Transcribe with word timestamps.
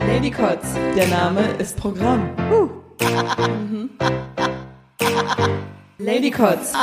Ladycots, 0.00 0.74
der 0.94 1.08
Name 1.08 1.40
ist 1.58 1.76
Programm. 1.76 2.28
Ladycots. 5.98 6.72
Das 6.72 6.82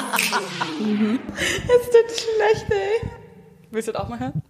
tut 1.91 2.11
schlecht, 2.11 2.71
ey. 2.71 3.09
Willst 3.71 3.87
du 3.87 3.91
das 3.91 4.01
auch 4.01 4.09
mal 4.09 4.19
hören? 4.19 4.41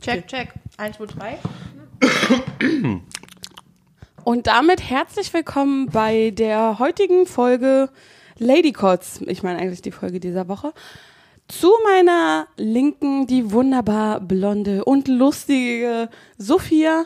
Check, 0.00 0.26
check. 0.28 0.52
Eins, 0.76 0.96
zwei, 0.96 1.06
drei. 1.06 1.38
Und 4.24 4.46
damit 4.48 4.82
herzlich 4.82 5.32
willkommen 5.32 5.86
bei 5.86 6.30
der 6.30 6.78
heutigen 6.78 7.26
Folge 7.26 7.88
Ladycots. 8.38 9.20
Ich 9.26 9.42
meine 9.42 9.58
eigentlich 9.58 9.82
die 9.82 9.92
Folge 9.92 10.20
dieser 10.20 10.48
Woche. 10.48 10.72
Zu 11.48 11.72
meiner 11.84 12.46
Linken 12.56 13.26
die 13.26 13.52
wunderbar 13.52 14.20
blonde 14.20 14.84
und 14.84 15.06
lustige 15.08 16.08
Sophia. 16.38 17.04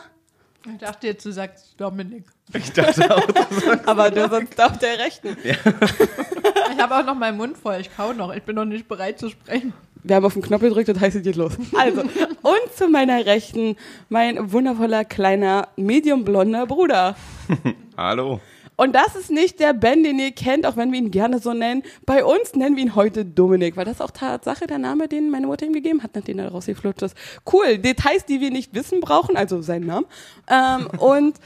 Ich 0.65 0.79
dachte 0.79 1.07
jetzt, 1.07 1.25
du 1.25 1.31
sagst 1.31 1.75
Dominik. 1.77 2.25
Ich 2.53 2.71
dachte 2.73 3.15
auch, 3.15 3.23
Aber 3.85 4.09
du 4.11 4.27
sonst 4.29 4.61
auf 4.61 4.77
der 4.77 4.99
Rechten. 4.99 5.37
Ich 5.43 6.79
habe 6.79 6.97
auch 6.97 7.05
noch 7.05 7.15
meinen 7.15 7.37
Mund 7.37 7.57
voll. 7.57 7.77
Ich 7.79 7.95
kau 7.95 8.13
noch. 8.13 8.33
Ich 8.33 8.43
bin 8.43 8.55
noch 8.55 8.65
nicht 8.65 8.87
bereit 8.87 9.19
zu 9.19 9.29
sprechen. 9.29 9.73
Wir 10.03 10.15
haben 10.15 10.25
auf 10.25 10.33
den 10.33 10.41
Knopf 10.41 10.61
gedrückt 10.61 10.89
und 10.89 10.99
heißt 10.99 11.15
es 11.15 11.23
geht 11.23 11.35
los. 11.35 11.53
Also, 11.77 12.01
und 12.01 12.75
zu 12.75 12.87
meiner 12.87 13.25
Rechten 13.25 13.75
mein 14.09 14.51
wundervoller 14.51 15.05
kleiner 15.05 15.67
mediumblonder 15.75 16.65
Bruder. 16.65 17.15
Hallo. 17.97 18.39
Und 18.77 18.95
das 18.95 19.15
ist 19.15 19.29
nicht 19.29 19.59
der 19.59 19.73
Ben, 19.73 20.03
den 20.03 20.17
ihr 20.17 20.31
kennt, 20.31 20.65
auch 20.65 20.75
wenn 20.75 20.91
wir 20.91 20.99
ihn 20.99 21.11
gerne 21.11 21.39
so 21.39 21.53
nennen. 21.53 21.83
Bei 22.05 22.25
uns 22.25 22.55
nennen 22.55 22.75
wir 22.75 22.83
ihn 22.83 22.95
heute 22.95 23.25
Dominik, 23.25 23.77
weil 23.77 23.85
das 23.85 23.95
ist 23.95 24.01
auch 24.01 24.11
Tatsache 24.11 24.65
der 24.65 24.79
Name, 24.79 25.07
den 25.07 25.29
meine 25.29 25.47
Mutter 25.47 25.65
ihm 25.65 25.73
gegeben 25.73 26.01
hat, 26.01 26.15
nachdem 26.15 26.39
er 26.39 26.49
rausgeflutscht 26.49 27.03
ist. 27.03 27.17
Cool, 27.51 27.77
Details, 27.77 28.25
die 28.25 28.41
wir 28.41 28.49
nicht 28.49 28.73
wissen 28.73 28.99
brauchen, 28.99 29.37
also 29.37 29.61
seinen 29.61 29.85
Namen. 29.85 30.07
Ähm, 30.49 30.87
und 30.99 31.35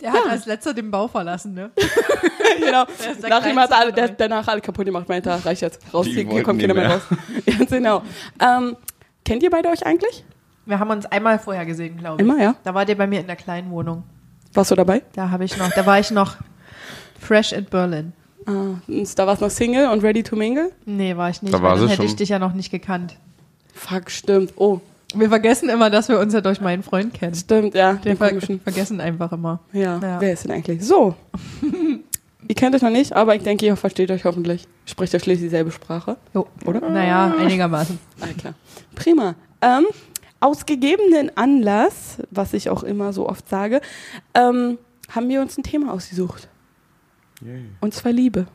Der 0.00 0.12
hat 0.12 0.26
als 0.28 0.46
letzter 0.46 0.72
den 0.72 0.92
Bau 0.92 1.08
verlassen, 1.08 1.54
ne? 1.54 1.72
genau, 2.60 2.84
der 3.22 3.30
nach 3.30 3.44
ihm 3.44 3.58
hat 3.58 3.70
er 3.72 3.78
alle, 3.78 3.92
der, 3.92 4.08
danach 4.08 4.46
alle 4.46 4.60
kaputt 4.60 4.86
gemacht, 4.86 5.08
meinte 5.08 5.44
reicht 5.44 5.62
jetzt, 5.62 5.82
raus, 5.92 6.06
hier, 6.06 6.24
hier 6.24 6.42
kommt 6.44 6.60
keiner 6.60 6.74
mehr 6.74 6.86
mehr. 6.86 6.96
raus. 6.96 7.02
Ja, 7.46 7.64
genau. 7.64 8.02
Ähm, 8.40 8.76
kennt 9.24 9.42
ihr 9.42 9.50
beide 9.50 9.68
euch 9.68 9.84
eigentlich? 9.84 10.24
Wir 10.66 10.78
haben 10.78 10.90
uns 10.90 11.06
einmal 11.06 11.40
vorher 11.40 11.66
gesehen, 11.66 11.96
glaube 11.96 12.22
ich. 12.22 12.28
Immer, 12.28 12.40
ja? 12.40 12.54
Da 12.62 12.74
wart 12.74 12.88
ihr 12.88 12.96
bei 12.96 13.08
mir 13.08 13.18
in 13.20 13.26
der 13.26 13.34
kleinen 13.34 13.70
Wohnung. 13.72 14.04
Warst 14.54 14.70
du 14.70 14.74
dabei? 14.74 15.02
Da 15.14 15.30
habe 15.30 15.44
ich 15.44 15.56
noch, 15.56 15.70
da 15.70 15.84
war 15.86 15.98
ich 16.00 16.10
noch 16.10 16.36
fresh 17.20 17.52
in 17.52 17.64
Berlin. 17.66 18.12
Ah, 18.46 18.76
da 19.16 19.26
warst 19.26 19.42
du 19.42 19.44
noch 19.46 19.50
Single 19.52 19.88
und 19.90 20.02
ready 20.02 20.22
to 20.22 20.34
mingle? 20.34 20.72
Nee, 20.86 21.16
war 21.16 21.28
ich 21.30 21.42
nicht. 21.42 21.52
Da 21.54 21.60
war 21.62 21.76
dann 21.76 21.88
hätte 21.88 22.02
ich 22.04 22.10
schon. 22.10 22.16
dich 22.16 22.28
ja 22.30 22.38
noch 22.38 22.54
nicht 22.54 22.70
gekannt. 22.70 23.16
Fuck, 23.74 24.10
stimmt. 24.10 24.54
Oh, 24.56 24.80
Wir 25.14 25.28
vergessen 25.28 25.68
immer, 25.68 25.90
dass 25.90 26.08
wir 26.08 26.18
uns 26.18 26.32
ja 26.34 26.40
durch 26.40 26.60
meinen 26.60 26.82
Freund 26.82 27.12
kennen. 27.14 27.34
stimmt, 27.34 27.74
ja. 27.74 27.92
Wir 28.02 28.12
Den 28.12 28.16
ver 28.16 28.28
komischen. 28.30 28.60
vergessen 28.60 29.00
einfach 29.00 29.32
immer. 29.32 29.60
Ja, 29.72 29.98
Ja. 30.02 30.20
wer 30.20 30.32
ist 30.32 30.44
denn 30.44 30.52
eigentlich? 30.52 30.82
So. 30.84 31.14
ihr 32.48 32.54
kennt 32.54 32.74
euch 32.74 32.82
noch 32.82 32.90
nicht, 32.90 33.12
aber 33.12 33.34
ich 33.34 33.42
denke, 33.42 33.66
ihr 33.66 33.76
versteht 33.76 34.10
euch 34.10 34.24
hoffentlich. 34.24 34.66
Spricht 34.86 35.12
ja 35.12 35.18
schließlich 35.20 35.46
dieselbe 35.46 35.70
Sprache, 35.70 36.16
Jo. 36.34 36.46
oder? 36.64 36.80
Naja, 36.88 37.34
einigermaßen. 37.38 37.98
Ah, 38.20 38.26
klar. 38.38 38.54
Prima. 38.94 39.34
Ähm, 39.60 39.86
aus 40.40 40.66
gegebenen 40.66 41.36
Anlass, 41.36 42.18
was 42.30 42.52
ich 42.54 42.70
auch 42.70 42.82
immer 42.82 43.12
so 43.12 43.28
oft 43.28 43.48
sage, 43.48 43.80
ähm, 44.34 44.78
haben 45.10 45.28
wir 45.28 45.40
uns 45.40 45.56
ein 45.58 45.62
Thema 45.62 45.92
ausgesucht. 45.92 46.48
Yay. 47.44 47.64
Und 47.80 47.94
zwar 47.94 48.12
Liebe. 48.12 48.46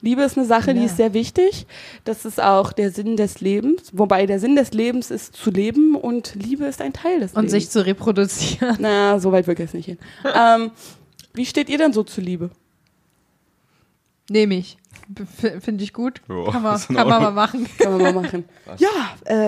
Liebe 0.00 0.22
ist 0.22 0.36
eine 0.36 0.46
Sache, 0.46 0.74
die 0.74 0.80
Ja. 0.80 0.86
ist 0.86 0.96
sehr 0.98 1.14
wichtig. 1.14 1.66
Das 2.04 2.24
ist 2.26 2.42
auch 2.42 2.72
der 2.72 2.90
Sinn 2.90 3.16
des 3.16 3.40
Lebens. 3.40 3.90
Wobei 3.94 4.26
der 4.26 4.38
Sinn 4.38 4.54
des 4.54 4.72
Lebens 4.72 5.10
ist 5.10 5.34
zu 5.34 5.50
leben 5.50 5.94
und 5.94 6.34
Liebe 6.34 6.64
ist 6.66 6.82
ein 6.82 6.92
Teil 6.92 7.20
des 7.20 7.32
Und 7.32 7.42
Lebens. 7.44 7.52
sich 7.52 7.70
zu 7.70 7.86
reproduzieren. 7.86 8.76
Na, 8.80 9.18
so 9.18 9.32
weit 9.32 9.46
will 9.46 9.54
ich 9.54 9.60
jetzt 9.60 9.74
nicht 9.74 9.86
hin. 9.86 9.98
ähm, 10.34 10.72
wie 11.32 11.46
steht 11.46 11.68
ihr 11.70 11.78
denn 11.78 11.92
so 11.94 12.02
zu 12.02 12.20
Liebe? 12.20 12.50
Nehme 14.30 14.54
ich. 14.54 14.78
Finde 15.60 15.84
ich 15.84 15.92
gut. 15.92 16.22
Jo, 16.28 16.44
kann 16.44 16.62
man, 16.62 16.80
kann 16.80 16.94
man 17.08 17.22
mal 17.22 17.30
machen. 17.30 17.66
Können 17.78 17.98
wir 17.98 18.12
mal 18.12 18.22
machen. 18.22 18.44
ja, 18.78 18.88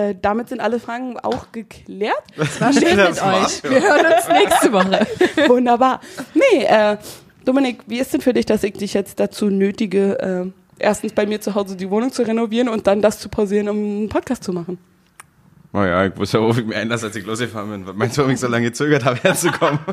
äh, 0.09 0.13
damit 0.21 0.49
sind 0.49 0.59
alle 0.61 0.79
Fragen 0.79 1.19
auch 1.19 1.51
geklärt. 1.51 2.21
War 2.59 2.71
schön 2.71 2.83
mit 2.95 2.99
Das 2.99 3.21
euch. 3.23 3.63
ja. 3.63 3.69
Wir 3.71 3.81
hören 3.81 4.05
uns 4.05 4.27
nächste 4.27 4.71
Woche. 4.71 5.07
Wunderbar. 5.49 5.99
Nee, 6.35 6.65
äh, 6.65 6.97
Dominik, 7.43 7.79
wie 7.87 7.97
ist 7.99 8.13
denn 8.13 8.21
für 8.21 8.33
dich, 8.33 8.45
dass 8.45 8.63
ich 8.63 8.73
dich 8.73 8.93
jetzt 8.93 9.19
dazu 9.19 9.49
nötige, 9.49 10.19
äh, 10.19 10.51
erstens 10.77 11.13
bei 11.13 11.25
mir 11.25 11.41
zu 11.41 11.55
Hause 11.55 11.75
die 11.75 11.89
Wohnung 11.89 12.11
zu 12.11 12.21
renovieren 12.21 12.69
und 12.69 12.85
dann 12.85 13.01
das 13.01 13.19
zu 13.19 13.27
pausieren, 13.29 13.67
um 13.69 13.77
einen 13.77 14.09
Podcast 14.09 14.43
zu 14.43 14.53
machen? 14.53 14.77
Oh 15.77 15.83
ja, 15.83 16.07
ich 16.07 16.17
wusste 16.17 16.39
ja, 16.39 16.43
wo 16.43 16.49
ich 16.49 16.65
mich 16.65 16.75
einlasse, 16.75 17.05
als 17.05 17.15
ich 17.15 17.23
losgefahren 17.23 17.69
bin. 17.69 17.85
weil 17.85 17.93
Meinst 17.93 18.17
du, 18.17 18.21
warum 18.21 18.33
ich 18.33 18.39
so 18.39 18.47
lange 18.47 18.65
gezögert 18.65 19.05
habe, 19.05 19.19
herzukommen? 19.21 19.79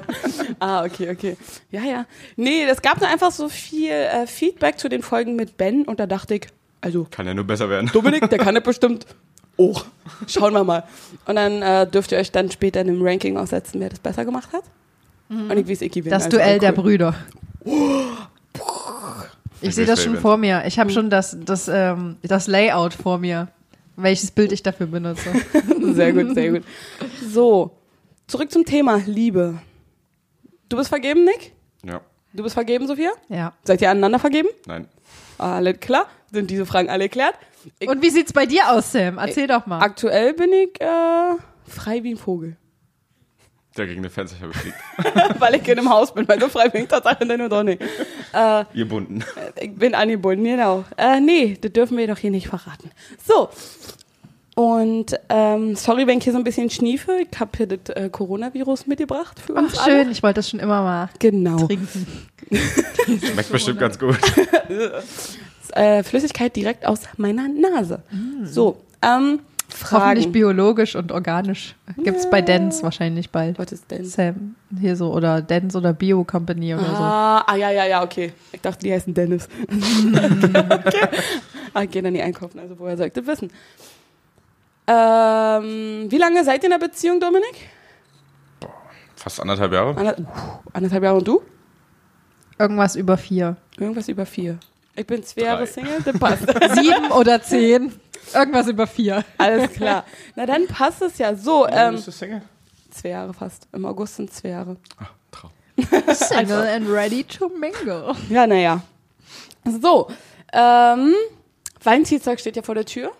Ah, 0.60 0.84
okay, 0.84 1.10
okay. 1.10 1.36
Ja, 1.70 1.82
ja. 1.82 2.06
Nee, 2.36 2.62
es 2.70 2.80
gab 2.80 3.00
nur 3.00 3.10
einfach 3.10 3.32
so 3.32 3.48
viel 3.50 3.90
äh, 3.90 4.26
Feedback 4.26 4.78
zu 4.78 4.88
den 4.88 5.02
Folgen 5.02 5.36
mit 5.36 5.58
Ben 5.58 5.82
und 5.82 6.00
da 6.00 6.06
dachte 6.06 6.36
ich, 6.36 6.46
also 6.80 7.06
Kann 7.10 7.26
ja 7.26 7.34
nur 7.34 7.44
besser 7.44 7.68
werden. 7.68 7.90
Dominik, 7.92 8.30
der 8.30 8.38
kann 8.38 8.54
das 8.54 8.64
bestimmt 8.64 9.04
auch. 9.58 9.84
Schauen 10.26 10.54
wir 10.54 10.64
mal. 10.64 10.84
Und 11.26 11.36
dann 11.36 11.60
äh, 11.60 11.86
dürft 11.86 12.12
ihr 12.12 12.18
euch 12.18 12.32
dann 12.32 12.50
später 12.50 12.80
in 12.80 12.88
einem 12.88 13.02
Ranking 13.02 13.36
aussetzen, 13.36 13.80
wer 13.80 13.90
das 13.90 13.98
besser 13.98 14.24
gemacht 14.24 14.50
hat. 14.54 14.62
Und 15.28 15.56
ich 15.58 15.68
weiß, 15.68 15.82
ich 15.82 15.92
gewinne. 15.92 16.14
Das 16.14 16.24
also 16.26 16.38
Duell 16.38 16.52
all 16.52 16.58
der 16.60 16.70
cool. 16.78 16.82
Brüder. 16.84 17.14
Ich 19.60 19.68
Ich 19.68 19.74
sehe 19.74 19.86
das 19.86 20.02
schon 20.02 20.16
vor 20.16 20.36
mir. 20.36 20.62
Ich 20.66 20.78
habe 20.78 20.90
schon 20.90 21.10
das, 21.10 21.36
das, 21.44 21.68
ähm, 21.68 22.16
das 22.22 22.46
Layout 22.46 22.94
vor 22.94 23.18
mir, 23.18 23.48
welches 23.96 24.30
Bild 24.30 24.52
ich 24.52 24.62
dafür 24.62 24.86
benutze. 24.86 25.30
Sehr 25.94 26.12
gut, 26.12 26.34
sehr 26.34 26.50
gut. 26.52 26.62
So, 27.28 27.76
zurück 28.26 28.50
zum 28.50 28.64
Thema 28.64 28.96
Liebe. 29.06 29.58
Du 30.68 30.76
bist 30.76 30.88
vergeben, 30.88 31.24
Nick? 31.24 31.52
Ja, 31.84 32.00
Du 32.32 32.42
bist 32.42 32.54
vergeben, 32.54 32.86
Sophia? 32.88 33.12
Ja. 33.28 33.52
Seid 33.62 33.80
ihr 33.82 33.90
aneinander 33.90 34.18
vergeben? 34.18 34.48
nein. 34.66 34.88
Alles 35.38 35.78
klar? 35.80 36.06
Sind 36.32 36.50
diese 36.50 36.64
Fragen 36.66 36.88
alle 36.88 37.04
geklärt? 37.04 37.34
Ich, 37.80 37.88
Und 37.88 38.02
wie 38.02 38.10
sieht's 38.10 38.32
bei 38.32 38.46
dir 38.46 38.70
aus, 38.70 38.92
Sam? 38.92 39.18
Erzähl 39.18 39.46
doch 39.48 39.66
mal. 39.66 39.80
aktuell 39.80 40.32
bin 40.34 40.52
ich 40.52 40.80
äh, 40.80 41.34
frei 41.68 42.02
wie 42.04 42.14
ein 42.14 42.16
Vogel. 42.16 42.56
Der 43.76 43.86
gegen 43.86 44.02
den 44.02 44.10
Fenster 44.10 44.36
habe 44.40 44.52
gefliegt. 44.52 44.76
Weil 45.40 45.56
ich 45.56 45.66
in 45.68 45.78
einem 45.78 45.90
Haus 45.90 46.14
bin, 46.14 46.28
weil 46.28 46.40
so 46.40 46.48
frei 46.48 46.68
bin 46.68 46.82
ich 46.84 46.88
tatsächlich 46.88 47.36
nur 47.36 47.48
doch 47.48 47.64
nicht. 47.64 47.82
Äh, 48.32 48.64
Ihr 48.72 48.88
Bunden. 48.88 49.24
Ich 49.60 49.74
bin 49.74 49.94
angebunden, 49.96 50.44
genau. 50.44 50.84
Äh, 50.96 51.18
nee, 51.20 51.58
das 51.60 51.72
dürfen 51.72 51.96
wir 51.98 52.06
doch 52.06 52.18
hier 52.18 52.30
nicht 52.30 52.46
verraten. 52.46 52.90
So. 53.26 53.48
Und 54.54 55.16
ähm, 55.28 55.74
sorry, 55.74 56.06
wenn 56.06 56.18
ich 56.18 56.24
hier 56.24 56.32
so 56.32 56.38
ein 56.38 56.44
bisschen 56.44 56.70
schniefe. 56.70 57.16
Ich 57.28 57.40
habe 57.40 57.50
hier 57.56 57.66
das 57.66 57.96
äh, 57.96 58.08
Coronavirus 58.08 58.86
mitgebracht 58.86 59.40
für 59.40 59.54
uns 59.54 59.76
Ach, 59.76 59.86
schön. 59.86 60.08
Ich 60.12 60.22
wollte 60.22 60.36
das 60.36 60.50
schon 60.50 60.60
immer 60.60 60.82
mal 60.82 61.08
Genau. 61.18 61.66
trinken. 61.66 62.06
Schmeckt 63.26 63.50
bestimmt 63.50 63.80
ganz 63.80 63.98
gut. 63.98 64.16
Äh, 65.72 66.04
Flüssigkeit 66.04 66.54
direkt 66.54 66.86
aus 66.86 67.00
meiner 67.16 67.48
Nase. 67.48 68.02
So, 68.44 68.76
ähm, 69.02 69.40
Hoffentlich 69.82 70.24
Fragen. 70.24 70.32
biologisch 70.32 70.94
und 70.94 71.10
organisch. 71.10 71.74
Gibt's 71.98 72.30
bei 72.30 72.40
Dance 72.42 72.82
wahrscheinlich 72.82 73.30
bald. 73.30 73.58
Was 73.58 73.72
ist 73.72 73.90
denn? 73.90 74.04
Sam, 74.04 74.54
hier 74.80 74.94
so, 74.96 75.12
oder 75.12 75.42
Dance 75.42 75.76
oder 75.76 75.92
Bio 75.92 76.22
Company 76.24 76.74
oder 76.74 76.88
Ah, 76.88 77.44
ah, 77.46 77.56
ja, 77.56 77.70
ja, 77.70 77.84
ja, 77.84 78.02
okay. 78.04 78.32
Ich 78.52 78.60
dachte, 78.60 78.80
die 78.80 78.92
heißen 78.92 79.12
Dennis. 79.14 79.48
okay. 79.68 81.08
Ah, 81.76 81.82
ich 81.82 81.90
gehe 81.90 82.02
dann 82.02 82.12
nie 82.12 82.22
einkaufen, 82.22 82.60
also 82.60 82.78
woher 82.78 82.96
soll 82.96 83.08
ich 83.08 83.12
das 83.14 83.26
wissen? 83.26 83.50
Ähm, 84.86 86.06
wie 86.08 86.18
lange 86.18 86.44
seid 86.44 86.62
ihr 86.62 86.72
in 86.72 86.78
der 86.78 86.86
Beziehung, 86.86 87.18
Dominik? 87.18 87.68
Fast 89.16 89.40
anderthalb 89.40 89.72
Jahre. 89.72 89.96
Ander, 89.96 90.16
anderthalb 90.72 91.02
Jahre 91.02 91.16
und 91.16 91.26
du? 91.26 91.38
so. 91.38 91.42
Irgendwas 92.60 92.94
über 92.94 93.16
vier. 93.16 93.56
Irgendwas 93.76 94.08
über 94.08 94.24
vier. 94.24 94.58
Ich 94.94 95.04
bin 95.04 95.24
zwei. 95.24 95.42
Jahre 95.42 95.66
Single, 95.66 96.00
das 96.04 96.16
passt. 96.16 96.46
Sieben 96.76 97.10
oder 97.10 97.42
zehn. 97.42 97.92
Irgendwas 98.32 98.66
über 98.68 98.86
vier. 98.86 99.24
Alles 99.38 99.72
klar. 99.72 100.04
Na 100.36 100.46
dann 100.46 100.66
passt 100.66 101.02
es 101.02 101.18
ja 101.18 101.34
so. 101.34 101.66
Ähm, 101.68 101.94
Bist 101.96 102.06
du 102.06 102.10
Single? 102.12 102.42
zwei 102.90 103.08
Jahre 103.10 103.34
fast. 103.34 103.66
Im 103.72 103.84
August 103.84 104.16
sind 104.16 104.32
zwei 104.32 104.50
Jahre. 104.50 104.76
Ah, 104.98 105.06
Traum. 105.32 105.50
Single 106.14 106.66
and 106.68 106.88
ready 106.88 107.24
to 107.24 107.48
mingle. 107.48 108.14
Ja, 108.28 108.46
naja. 108.46 108.80
So, 109.80 110.08
ähm, 110.52 111.12
Valentinstag 111.82 112.38
steht 112.38 112.54
ja 112.56 112.62
vor 112.62 112.74
der 112.76 112.84
Tür. 112.84 113.10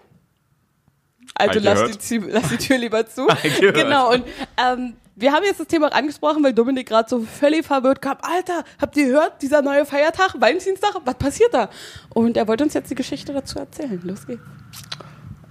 Also 1.35 1.59
lass 1.59 1.91
die, 1.91 1.99
Tür- 1.99 2.29
lass 2.31 2.49
die 2.51 2.59
Tür 2.59 2.79
lieber 2.79 3.07
zu. 3.07 3.27
Genau, 3.61 4.13
und 4.13 4.25
ähm, 4.57 4.95
wir 5.17 5.33
haben 5.33 5.43
jetzt 5.45 5.59
das 5.59 5.67
Thema 5.67 5.89
auch 5.89 5.93
angesprochen, 5.97 6.45
weil 6.45 6.53
Dominik 6.53 6.89
gerade 6.89 7.09
so 7.09 7.21
völlig 7.23 7.67
verwirrt 7.67 8.01
kam. 8.03 8.19
Alter, 8.23 8.63
habt 8.81 8.97
ihr 8.97 9.07
gehört, 9.07 9.43
dieser 9.43 9.63
neue 9.63 9.85
Feiertag, 9.87 10.35
Valentinstag, 10.41 10.95
was 11.05 11.15
passiert 11.17 11.53
da? 11.55 11.71
Und 12.15 12.37
er 12.37 12.47
wollte 12.47 12.63
uns 12.65 12.75
jetzt 12.75 12.91
die 12.91 12.95
Geschichte 12.95 13.33
dazu 13.33 13.59
erzählen. 13.59 14.01
Los 14.05 14.27
geht's. 14.27 14.43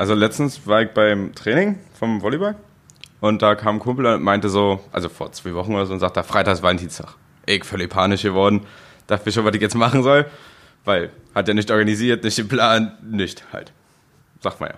Also 0.04 0.16
letztens 0.16 0.68
war 0.68 0.82
ich 0.82 0.90
beim 0.90 1.34
Training 1.34 1.80
vom 1.98 2.22
Volleyball 2.22 2.58
und 3.22 3.42
da 3.42 3.56
kam 3.56 3.78
ein 3.78 3.80
Kumpel 3.80 4.06
und 4.08 4.22
meinte 4.22 4.50
so, 4.50 4.82
also 4.92 5.08
vor 5.08 5.32
zwei 5.32 5.54
Wochen 5.54 5.74
oder 5.74 5.86
so, 5.86 5.94
und 5.94 6.02
sagte, 6.02 6.22
Freitag 6.26 6.56
ist 6.56 6.62
Valentinstag. 6.62 7.16
Ich 7.46 7.64
völlig 7.64 7.90
panisch 7.90 8.24
geworden, 8.24 8.66
dachte 9.08 9.26
mir 9.26 9.32
schon, 9.32 9.46
was 9.46 9.56
ich 9.56 9.62
jetzt 9.62 9.76
machen 9.76 10.04
soll. 10.04 10.26
Weil 10.84 11.10
hat 11.34 11.48
er 11.48 11.54
nicht 11.54 11.72
organisiert, 11.72 12.26
nicht 12.26 12.36
geplant, 12.36 12.92
nicht 13.14 13.46
halt. 13.54 13.72
Sagt 14.42 14.60
man 14.60 14.72
ja. 14.72 14.76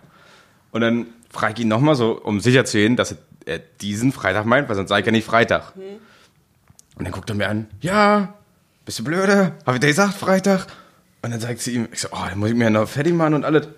Und 0.69 0.81
dann 0.81 1.07
frage 1.31 1.53
ich 1.53 1.61
ihn 1.61 1.69
nochmal 1.69 1.95
so, 1.95 2.21
um 2.21 2.39
sicher 2.39 2.63
zu 2.63 2.77
gehen, 2.77 2.95
dass 2.95 3.15
er 3.47 3.57
diesen 3.81 4.11
Freitag 4.11 4.45
meint, 4.45 4.69
weil 4.69 4.75
sonst 4.75 4.89
sage 4.89 4.99
ich 4.99 5.05
ja 5.07 5.11
nicht 5.11 5.25
Freitag. 5.25 5.73
Und 6.97 7.03
dann 7.03 7.11
guckt 7.11 7.31
er 7.31 7.35
mir 7.35 7.49
an, 7.49 7.65
ja, 7.81 8.35
bist 8.85 8.99
du 8.99 9.03
blöde? 9.03 9.53
Hab 9.65 9.73
ich 9.73 9.79
dir 9.79 9.87
gesagt, 9.87 10.13
Freitag? 10.13 10.67
Und 11.23 11.31
dann 11.31 11.39
sagt 11.39 11.61
sie 11.61 11.73
ihm, 11.73 11.87
ich 11.91 12.01
so, 12.01 12.09
oh, 12.11 12.25
dann 12.29 12.37
muss 12.37 12.49
ich 12.49 12.55
mir 12.55 12.65
ja 12.65 12.69
noch 12.69 12.87
fertig 12.87 13.15
machen 13.15 13.33
und 13.33 13.43
alles. 13.43 13.69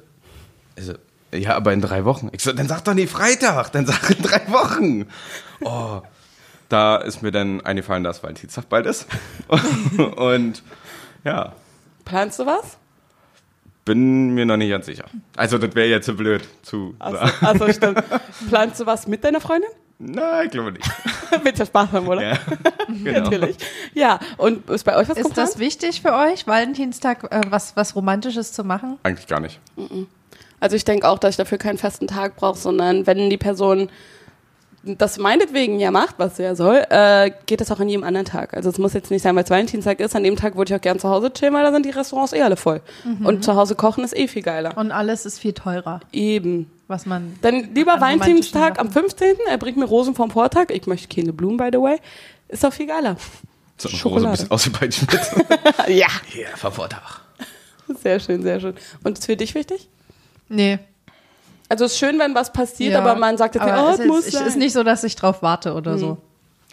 Also, 0.75 0.95
ja, 1.33 1.55
aber 1.55 1.73
in 1.73 1.81
drei 1.81 2.05
Wochen. 2.05 2.29
Ich 2.31 2.43
so, 2.43 2.53
dann 2.53 2.67
sag 2.67 2.83
doch 2.83 2.93
nicht 2.93 3.11
Freitag, 3.11 3.71
dann 3.71 3.85
sag 3.85 4.09
in 4.09 4.23
drei 4.23 4.41
Wochen. 4.47 5.07
Oh, 5.61 6.01
da 6.69 6.97
ist 6.97 7.21
mir 7.21 7.31
dann 7.31 7.61
eingefallen, 7.61 8.03
dass 8.03 8.23
Valentinstag 8.23 8.69
bald 8.69 8.85
ist. 8.85 9.07
und 10.17 10.63
ja, 11.23 11.53
Planst 12.05 12.39
du 12.39 12.45
was? 12.45 12.77
bin 13.87 14.33
mir 14.33 14.45
noch 14.45 14.57
nicht 14.57 14.69
ganz 14.69 14.85
sicher. 14.85 15.05
Also, 15.37 15.57
das 15.57 15.73
wäre 15.73 15.87
jetzt 15.87 16.05
zu 16.05 16.15
blöd 16.15 16.45
zu 16.61 16.95
sagen. 16.99 17.31
also 17.41 17.71
stimmt. 17.71 18.03
Planst 18.49 18.81
du 18.81 18.85
was 18.85 19.07
mit 19.07 19.23
deiner 19.23 19.39
Freundin? 19.39 19.69
Nein, 19.97 20.45
ich 20.45 20.51
glaube 20.51 20.73
nicht. 20.73 20.85
Ja 21.57 21.65
Spaß 21.65 21.91
haben, 21.91 22.07
oder? 22.07 22.21
Ja, 22.21 22.37
genau. 22.87 23.21
Natürlich. 23.21 23.57
Ja, 23.93 24.19
und 24.37 24.69
ist 24.69 24.83
bei 24.83 24.95
euch 24.95 25.09
was 25.09 25.17
Ist 25.17 25.29
geplant? 25.29 25.37
das 25.49 25.57
wichtig 25.57 26.01
für 26.01 26.13
euch, 26.13 26.45
Valentinstag 26.45 27.31
äh, 27.31 27.41
was, 27.49 27.75
was 27.75 27.95
Romantisches 27.95 28.51
zu 28.51 28.63
machen? 28.63 28.99
Eigentlich 29.03 29.27
gar 29.27 29.39
nicht. 29.39 29.59
Also 30.59 30.75
ich 30.75 30.85
denke 30.85 31.07
auch, 31.07 31.19
dass 31.19 31.31
ich 31.31 31.37
dafür 31.37 31.57
keinen 31.57 31.77
festen 31.77 32.07
Tag 32.07 32.35
brauche, 32.35 32.57
sondern 32.57 33.05
wenn 33.05 33.29
die 33.29 33.37
Person 33.37 33.89
das 34.83 35.17
meinetwegen 35.17 35.79
ja 35.79 35.91
macht, 35.91 36.15
was 36.17 36.37
sie 36.37 36.43
ja 36.43 36.55
soll, 36.55 36.85
äh, 36.89 37.31
geht 37.45 37.61
das 37.61 37.71
auch 37.71 37.79
an 37.79 37.89
jedem 37.89 38.03
anderen 38.03 38.25
Tag. 38.25 38.53
Also 38.53 38.69
es 38.69 38.77
muss 38.77 38.93
jetzt 38.93 39.11
nicht 39.11 39.21
sein, 39.21 39.35
weil 39.35 39.43
es 39.43 39.49
Valentinstag 39.49 39.99
ist. 39.99 40.15
An 40.15 40.23
dem 40.23 40.35
Tag 40.35 40.55
würde 40.55 40.73
ich 40.73 40.77
auch 40.77 40.81
gern 40.81 40.99
zu 40.99 41.09
Hause 41.09 41.31
chillen, 41.33 41.53
weil 41.53 41.63
da 41.63 41.71
sind 41.71 41.85
die 41.85 41.89
Restaurants 41.89 42.33
eh 42.33 42.41
alle 42.41 42.55
voll. 42.55 42.81
Und 43.23 43.43
zu 43.43 43.55
Hause 43.55 43.75
kochen 43.75 44.03
ist 44.03 44.15
eh 44.15 44.27
viel 44.27 44.43
geiler. 44.43 44.77
Und 44.77 44.91
alles 44.91 45.25
ist 45.25 45.39
viel 45.39 45.53
teurer, 45.53 45.99
Eben. 46.11 46.71
was 46.87 47.05
man. 47.05 47.35
Dann 47.41 47.73
lieber 47.73 47.99
Valentinstag 47.99 48.79
am 48.79 48.91
15. 48.91 49.35
Er 49.49 49.57
bringt 49.57 49.77
mir 49.77 49.85
Rosen 49.85 50.15
vom 50.15 50.31
Vortag. 50.31 50.69
Ich 50.69 50.87
möchte 50.87 51.13
keine 51.13 51.33
Blumen, 51.33 51.57
by 51.57 51.69
the 51.71 51.79
way. 51.79 51.97
Ist 52.47 52.63
doch 52.63 52.71
viel 52.73 52.87
geiler. 52.87 53.17
So, 53.77 53.89
Schokolade. 53.89 54.27
ein 54.27 54.31
bisschen 54.31 54.51
ausgepeitscht 54.51 55.01
mit. 55.01 55.19
ja. 55.89 56.07
Hier, 56.27 56.47
vor 56.55 56.71
Vortag. 56.71 57.21
Sehr 58.01 58.19
schön, 58.19 58.41
sehr 58.41 58.59
schön. 58.59 58.75
Und 59.03 59.17
ist 59.17 59.25
für 59.25 59.35
dich 59.35 59.53
wichtig? 59.53 59.89
Nee. 60.49 60.79
Also 61.69 61.85
es 61.85 61.93
ist 61.93 61.99
schön, 61.99 62.17
wenn 62.19 62.33
was 62.33 62.53
passiert, 62.53 62.93
Ja, 62.93 62.99
aber 63.01 63.15
man 63.15 63.37
sagt 63.37 63.55
jetzt, 63.55 63.63
aber 63.63 63.75
ja, 63.75 63.87
oh, 63.87 63.93
es 63.93 63.99
es 63.99 64.05
muss 64.07 64.25
ist, 64.25 64.33
sein. 64.33 64.47
ist 64.47 64.57
nicht 64.57 64.73
so, 64.73 64.83
dass 64.83 65.03
ich 65.03 65.15
drauf 65.15 65.41
warte 65.41 65.73
oder 65.73 65.97
so. 65.97 66.17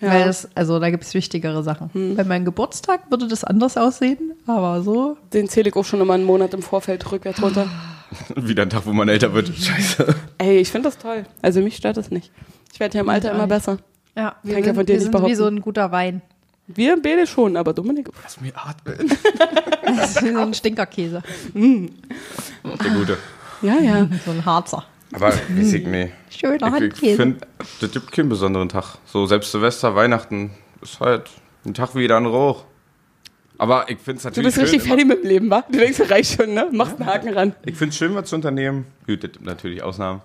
Ja. 0.01 0.11
Weil 0.11 0.25
das, 0.25 0.49
also 0.55 0.79
da 0.79 0.91
gibt 0.91 1.05
es 1.05 1.15
wichtigere 1.15 1.63
Sachen. 1.63 2.17
Bei 2.17 2.25
meinem 2.25 2.45
Geburtstag 2.45 3.11
würde 3.11 3.27
das 3.27 3.45
anders 3.45 3.77
aussehen, 3.77 4.33
aber 4.47 4.83
so. 4.83 5.17
Den 5.33 5.49
zähle 5.49 5.71
ich 5.71 5.77
auch 5.77 5.85
schon 5.85 6.01
immer 6.01 6.15
einen 6.15 6.25
Monat 6.25 6.53
im 6.55 6.63
Vorfeld 6.63 7.11
rückwärts 7.11 7.43
runter. 7.43 7.67
Wieder 8.37 8.63
ein 8.63 8.71
Tag, 8.71 8.87
wo 8.87 8.93
man 8.93 9.09
älter 9.09 9.33
wird. 9.35 9.49
Scheiße. 9.57 10.15
Ey, 10.39 10.59
ich 10.59 10.71
finde 10.71 10.89
das 10.89 10.99
toll. 10.99 11.25
Also 11.43 11.61
mich 11.61 11.77
stört 11.77 11.97
das 11.97 12.11
nicht. 12.11 12.31
Ich 12.73 12.81
werde 12.81 12.97
ja 12.99 13.03
im 13.03 13.09
Alter 13.09 13.33
immer 13.33 13.47
besser. 13.47 13.79
Ja, 14.17 14.37
wir 14.43 14.55
Kann 14.55 14.65
sind, 14.65 14.75
von 14.77 14.87
dir 14.87 14.93
wir 14.95 14.99
nicht 15.01 15.13
sind 15.13 15.27
wie 15.27 15.35
so 15.35 15.47
ein 15.47 15.61
guter 15.61 15.91
Wein. 15.91 16.23
Wir 16.67 17.01
beide 17.01 17.27
schon, 17.27 17.57
aber 17.57 17.73
Dominik. 17.73 18.09
Lass 18.23 18.41
mich 18.41 18.55
atmen. 18.57 19.11
Das 19.87 20.17
ist 20.17 20.23
wie 20.25 20.33
so 20.33 20.39
ein 20.41 20.55
Stinkerkäse. 20.55 21.23
Der 21.55 22.91
Gute. 22.91 23.19
Ja, 23.65 23.81
ja. 23.81 24.09
So 24.25 24.31
ein 24.31 24.45
Harzer. 24.45 24.85
Aber 25.13 25.29
weiß 25.29 25.41
ich 25.75 25.87
nicht. 25.87 26.13
Schöner 26.31 26.77
Ich, 26.83 27.03
ich 27.03 27.17
finde, 27.17 27.47
das 27.81 27.91
gibt 27.93 28.11
keinen 28.13 28.29
besonderen 28.29 28.69
Tag. 28.69 28.99
So 29.07 29.27
selbst 29.27 29.53
Silvester, 29.53 29.95
Weihnachten 29.95 30.51
ist 30.83 30.99
halt 31.01 31.31
ein 31.65 31.75
Tag 31.75 31.95
wie 31.95 32.07
der 32.09 32.17
andere 32.17 32.37
auch. 32.37 32.65
Aber 33.57 33.89
ich 33.89 33.99
finde 33.99 34.17
es 34.19 34.23
Du 34.23 34.29
natürlich 34.29 34.47
bist 34.47 34.57
schön, 34.57 34.63
richtig 34.65 34.79
immer- 34.81 34.89
fertig 34.89 35.07
mit 35.07 35.23
dem 35.25 35.29
Leben, 35.29 35.51
wa? 35.51 35.63
Du 35.71 35.79
denkst, 35.79 35.99
das 35.99 36.11
reicht 36.11 36.37
schon, 36.37 36.55
ne? 36.55 36.69
Machst 36.73 36.97
einen 36.99 37.07
Haken 37.07 37.29
ran. 37.33 37.55
Ich 37.65 37.77
finde 37.77 37.91
es 37.91 37.97
schön, 37.97 38.13
was 38.15 38.29
zu 38.29 38.35
unternehmen. 38.37 38.87
Gut, 39.07 39.23
das 39.23 39.31
gibt 39.33 39.45
natürlich 39.45 39.83
Ausnahmen. 39.83 40.23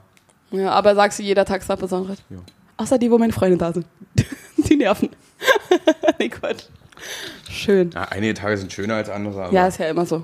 Ja, 0.51 0.71
aber 0.71 0.95
sagst 0.95 1.19
du, 1.19 1.24
jeder 1.24 1.45
Tag 1.45 1.62
ist 1.62 1.69
was 1.69 1.80
Besonderes? 1.80 2.18
Ja. 2.31 2.38
Außer 2.77 2.97
die, 2.97 3.12
wo 3.12 3.19
meine 3.19 3.31
Freunde 3.33 3.57
da 3.57 3.71
sind. 3.71 3.85
die 4.57 4.75
nerven. 4.75 5.09
nee, 6.19 6.30
Quatsch. 6.30 6.63
Schön. 7.50 7.92
Ja, 7.94 8.03
einige 8.09 8.33
Tage 8.33 8.57
sind 8.57 8.74
schöner 8.74 8.95
als 8.95 9.09
andere. 9.09 9.44
Aber 9.44 9.53
Ja, 9.53 9.68
ist 9.68 9.77
ja 9.77 9.88
immer 9.89 10.06
so. 10.07 10.24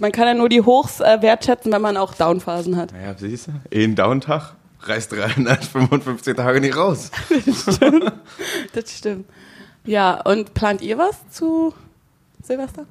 Man 0.00 0.12
kann 0.12 0.26
ja 0.26 0.34
nur 0.34 0.48
die 0.48 0.60
Hochs 0.62 1.00
äh, 1.00 1.18
wertschätzen, 1.22 1.72
wenn 1.72 1.80
man 1.82 1.96
auch 1.96 2.14
Downphasen 2.14 2.76
hat. 2.76 2.92
Naja, 2.92 3.14
siehst 3.16 3.48
du, 3.48 3.52
ein 3.74 3.94
Downtag 3.94 4.54
reißt 4.80 5.12
355 5.12 6.36
Tage 6.36 6.60
nicht 6.60 6.76
raus. 6.76 7.10
Das 8.72 8.90
stimmt. 8.96 9.26
Ja, 9.84 10.20
und 10.22 10.52
plant 10.54 10.82
ihr 10.82 10.98
was 10.98 11.16
zu 11.30 11.72
Silvester? 12.42 12.84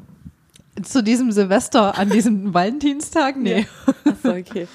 Zu 0.83 1.03
diesem 1.03 1.31
Silvester 1.31 1.97
an 1.97 2.09
diesem 2.09 2.53
Valentinstag? 2.53 3.35
Nee. 3.37 3.67
Achso, 4.05 4.31
okay. 4.37 4.67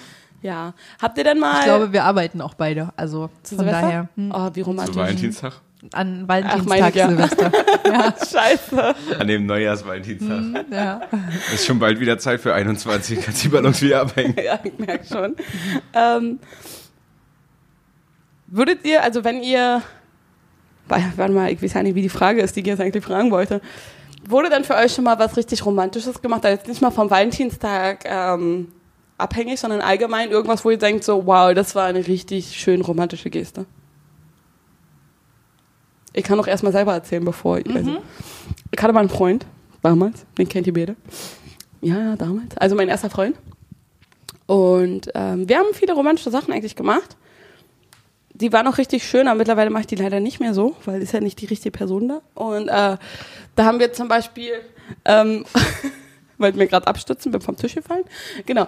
Ja. 0.42 0.72
Habt 1.00 1.18
ihr 1.18 1.24
denn 1.24 1.38
mal 1.38 1.58
Ich 1.58 1.64
glaube, 1.64 1.92
wir 1.92 2.04
arbeiten 2.04 2.40
auch 2.40 2.54
beide. 2.54 2.90
Also 2.96 3.28
zu 3.42 3.56
von 3.56 3.64
Silvester? 3.64 3.86
daher. 3.88 4.08
hm, 4.16 4.32
Oh, 4.34 4.50
wie 4.54 4.60
romantisch. 4.62 4.94
Zu 4.94 5.00
Valentinstag? 5.00 5.60
An 5.92 6.28
Valentinstag, 6.28 6.94
ja. 6.94 7.08
Silvester. 7.08 7.50
Scheiße. 8.30 8.94
An 9.18 9.26
dem 9.26 9.46
Neujahrsvalentinstag. 9.46 10.66
ja. 10.70 11.00
Ist 11.54 11.64
schon 11.66 11.78
bald 11.78 11.98
wieder 12.00 12.18
Zeit 12.18 12.40
für 12.40 12.52
21. 12.52 13.20
Kannst 13.22 13.42
die 13.44 13.48
Ballons 13.48 13.80
wieder 13.80 14.02
abhängen. 14.02 14.34
Ja, 14.44 14.58
ich 14.62 14.78
merke 14.78 15.06
schon. 15.06 15.36
ähm, 15.94 16.38
würdet 18.46 18.84
ihr, 18.84 19.02
also 19.02 19.24
wenn 19.24 19.42
ihr, 19.42 19.82
Wa- 20.88 21.00
warte 21.16 21.32
mal, 21.32 21.50
ich 21.52 21.62
weiß 21.62 21.74
ja 21.74 21.82
nicht, 21.82 21.94
wie 21.94 22.02
die 22.02 22.08
Frage 22.08 22.42
ist, 22.42 22.56
die 22.56 22.60
ich 22.60 22.66
jetzt 22.66 22.80
eigentlich 22.80 23.04
fragen 23.04 23.30
wollte. 23.30 23.60
Wurde 24.28 24.50
dann 24.50 24.64
für 24.64 24.74
euch 24.74 24.92
schon 24.92 25.04
mal 25.04 25.18
was 25.18 25.36
richtig 25.36 25.64
Romantisches 25.64 26.20
gemacht? 26.20 26.44
Also 26.44 26.58
jetzt 26.58 26.68
nicht 26.68 26.82
mal 26.82 26.90
vom 26.90 27.10
Valentinstag 27.10 28.04
ähm, 28.04 28.68
abhängig, 29.16 29.58
sondern 29.60 29.80
allgemein 29.80 30.30
irgendwas, 30.30 30.64
wo 30.64 30.70
ihr 30.70 30.78
denkt 30.78 31.04
so, 31.04 31.24
wow, 31.26 31.54
das 31.54 31.74
war 31.74 31.86
eine 31.86 32.06
richtig 32.06 32.56
schön 32.60 32.82
romantische 32.82 33.30
Geste. 33.30 33.64
Ich 36.12 36.24
kann 36.24 36.38
doch 36.38 36.46
erstmal 36.46 36.72
selber 36.72 36.92
erzählen, 36.92 37.24
bevor 37.24 37.58
ich. 37.58 37.74
Also, 37.74 37.98
ich 38.70 38.82
hatte 38.82 38.92
mal 38.92 39.00
einen 39.00 39.08
Freund, 39.08 39.46
damals, 39.82 40.24
den 40.38 40.48
kennt 40.48 40.66
ihr 40.66 40.74
beide. 40.74 40.96
Ja, 41.80 41.98
ja, 41.98 42.16
damals. 42.16 42.56
Also 42.56 42.76
mein 42.76 42.88
erster 42.88 43.10
Freund. 43.10 43.36
Und 44.46 45.10
ähm, 45.14 45.48
wir 45.48 45.58
haben 45.58 45.68
viele 45.72 45.94
romantische 45.94 46.30
Sachen 46.30 46.52
eigentlich 46.52 46.76
gemacht. 46.76 47.16
Die 48.34 48.52
waren 48.52 48.66
auch 48.66 48.78
richtig 48.78 49.06
schön, 49.06 49.28
aber 49.28 49.38
mittlerweile 49.38 49.70
mache 49.70 49.82
ich 49.82 49.86
die 49.86 49.96
leider 49.96 50.18
nicht 50.20 50.40
mehr 50.40 50.54
so, 50.54 50.74
weil 50.84 51.02
ist 51.02 51.12
ja 51.12 51.20
nicht 51.20 51.40
die 51.40 51.46
richtige 51.46 51.70
Person 51.70 52.08
da. 52.08 52.20
Und 52.34 52.68
äh, 52.68 52.96
da 53.54 53.64
haben 53.64 53.78
wir 53.78 53.92
zum 53.92 54.08
Beispiel, 54.08 54.52
ähm, 55.04 55.44
weil 56.38 56.52
mir 56.54 56.66
gerade 56.66 56.86
abstützen, 56.86 57.32
bin 57.32 57.40
vom 57.40 57.56
Tisch 57.56 57.74
gefallen. 57.74 58.04
Genau. 58.46 58.66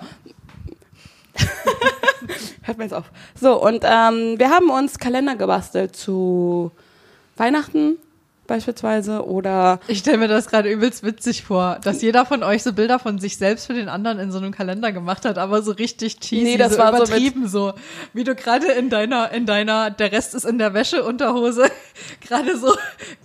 Hört 2.62 2.78
mir 2.78 2.84
jetzt 2.84 2.94
auf. 2.94 3.10
So, 3.34 3.60
und 3.60 3.82
ähm, 3.84 4.38
wir 4.38 4.50
haben 4.50 4.70
uns 4.70 4.98
Kalender 4.98 5.36
gebastelt 5.36 5.96
zu 5.96 6.70
Weihnachten 7.36 7.96
beispielsweise 8.48 9.24
oder 9.24 9.78
Ich 9.86 10.00
stelle 10.00 10.18
mir 10.18 10.28
das 10.28 10.48
gerade 10.48 10.68
übelst 10.70 11.04
witzig 11.04 11.44
vor, 11.44 11.78
dass 11.84 12.02
jeder 12.02 12.26
von 12.26 12.42
euch 12.42 12.62
so 12.64 12.72
Bilder 12.72 12.98
von 12.98 13.18
sich 13.18 13.38
selbst 13.38 13.66
für 13.66 13.72
den 13.72 13.88
anderen 13.88 14.18
in 14.18 14.32
so 14.32 14.38
einem 14.38 14.50
Kalender 14.52 14.92
gemacht 14.92 15.24
hat, 15.24 15.38
aber 15.38 15.62
so 15.62 15.70
richtig 15.70 16.18
cheesy, 16.18 16.42
Nee, 16.44 16.56
das 16.58 16.72
so 16.72 16.78
war 16.78 16.88
so 16.96 17.04
übertrieben 17.04 17.48
so, 17.48 17.72
wie 18.12 18.24
du 18.24 18.34
gerade 18.34 18.66
in 18.72 18.90
deiner, 18.90 19.30
in 19.30 19.46
deiner, 19.46 19.90
der 19.90 20.12
Rest 20.12 20.34
ist 20.34 20.44
in 20.44 20.58
der 20.58 20.74
Wäsche, 20.74 21.04
Unterhose, 21.04 21.70
gerade 22.20 22.58
so, 22.58 22.74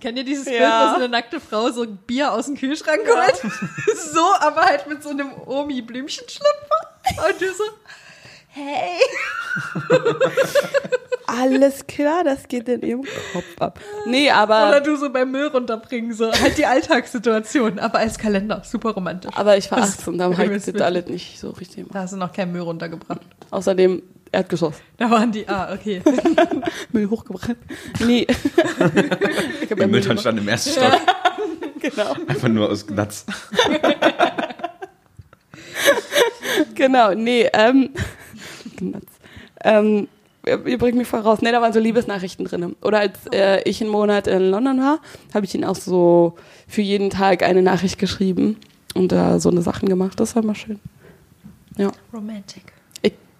kennt 0.00 0.16
ihr 0.18 0.24
dieses 0.24 0.44
Bild, 0.46 0.60
Ja. 0.60 0.86
wo 0.86 0.90
so 0.90 0.96
eine 0.96 1.08
nackte 1.08 1.40
Frau 1.40 1.68
so 1.72 1.84
Bier 1.86 2.32
aus 2.32 2.46
dem 2.46 2.56
Kühlschrank 2.56 3.00
holt? 3.06 3.52
so, 4.14 4.24
aber 4.40 4.62
halt 4.62 4.86
mit 4.88 5.02
so 5.02 5.10
einem 5.10 5.32
Omi-Blümchenschlüpfer. 5.44 7.26
Und 7.28 7.40
du 7.40 7.46
so, 7.52 7.64
hey. 8.50 9.00
alles 11.28 11.86
klar, 11.86 12.24
das 12.24 12.48
geht 12.48 12.68
in 12.68 12.82
ihrem 12.82 13.02
Kopf 13.32 13.60
ab. 13.60 13.80
Nee, 14.06 14.30
aber 14.30 14.68
Oder 14.68 14.80
du 14.80 14.96
so 14.96 15.10
beim 15.10 15.30
Müll 15.30 15.48
runterbringen, 15.48 16.12
so 16.14 16.32
halt 16.32 16.56
die 16.56 16.64
Alltagssituation, 16.64 17.78
aber 17.78 17.98
als 17.98 18.18
Kalender, 18.18 18.62
super 18.64 18.90
romantisch. 18.90 19.30
aber 19.34 19.56
ich 19.56 19.70
war 19.70 19.78
18, 19.78 20.16
da 20.16 20.24
habe 20.24 20.56
ich 20.56 20.64
das 20.64 20.80
alles 20.80 21.06
nicht 21.06 21.38
so 21.38 21.50
richtig 21.50 21.76
gemacht. 21.76 21.94
Da 21.94 22.00
hast 22.00 22.14
du 22.14 22.16
noch 22.16 22.32
keinen 22.32 22.52
Müll 22.52 22.62
runtergebracht. 22.62 23.20
Außerdem 23.50 24.02
Erdgeschoss. 24.32 24.76
Da 24.96 25.10
waren 25.10 25.30
die, 25.32 25.46
ah, 25.48 25.72
okay. 25.72 26.02
Müll 26.92 27.08
hochgebracht. 27.10 27.56
Nee. 28.04 28.26
ich 28.28 29.68
Der 29.68 29.76
Müll 29.76 29.86
Müllton 29.88 30.18
stand 30.18 30.38
im 30.38 30.48
ersten 30.48 30.70
Stock. 30.70 30.92
Genau. 31.80 32.12
Einfach 32.26 32.48
nur 32.48 32.68
aus 32.70 32.84
Gnatz. 32.88 33.24
Genau, 36.74 37.14
nee, 37.14 37.48
ähm, 37.52 37.90
Gnatz. 38.76 39.06
ähm, 39.62 40.08
ihr 40.48 40.66
ihr 40.66 40.78
bringt 40.78 40.96
mich 40.96 41.08
voll 41.08 41.20
raus. 41.20 41.40
Nee, 41.42 41.52
da 41.52 41.60
waren 41.60 41.72
so 41.72 41.78
Liebesnachrichten 41.78 42.44
drin. 42.44 42.76
Oder 42.82 43.00
als 43.00 43.18
äh, 43.32 43.62
ich 43.68 43.80
einen 43.80 43.90
Monat 43.90 44.26
in 44.26 44.50
London 44.50 44.78
war, 44.78 45.00
habe 45.34 45.46
ich 45.46 45.54
ihn 45.54 45.64
auch 45.64 45.76
so 45.76 46.34
für 46.66 46.82
jeden 46.82 47.10
Tag 47.10 47.42
eine 47.42 47.62
Nachricht 47.62 47.98
geschrieben 47.98 48.56
und 48.94 49.12
da 49.12 49.38
so 49.40 49.50
eine 49.50 49.62
Sachen 49.62 49.88
gemacht. 49.88 50.18
Das 50.20 50.34
war 50.34 50.44
mal 50.44 50.54
schön. 50.54 50.80
Ja. 51.76 51.92
Romantic. 52.12 52.77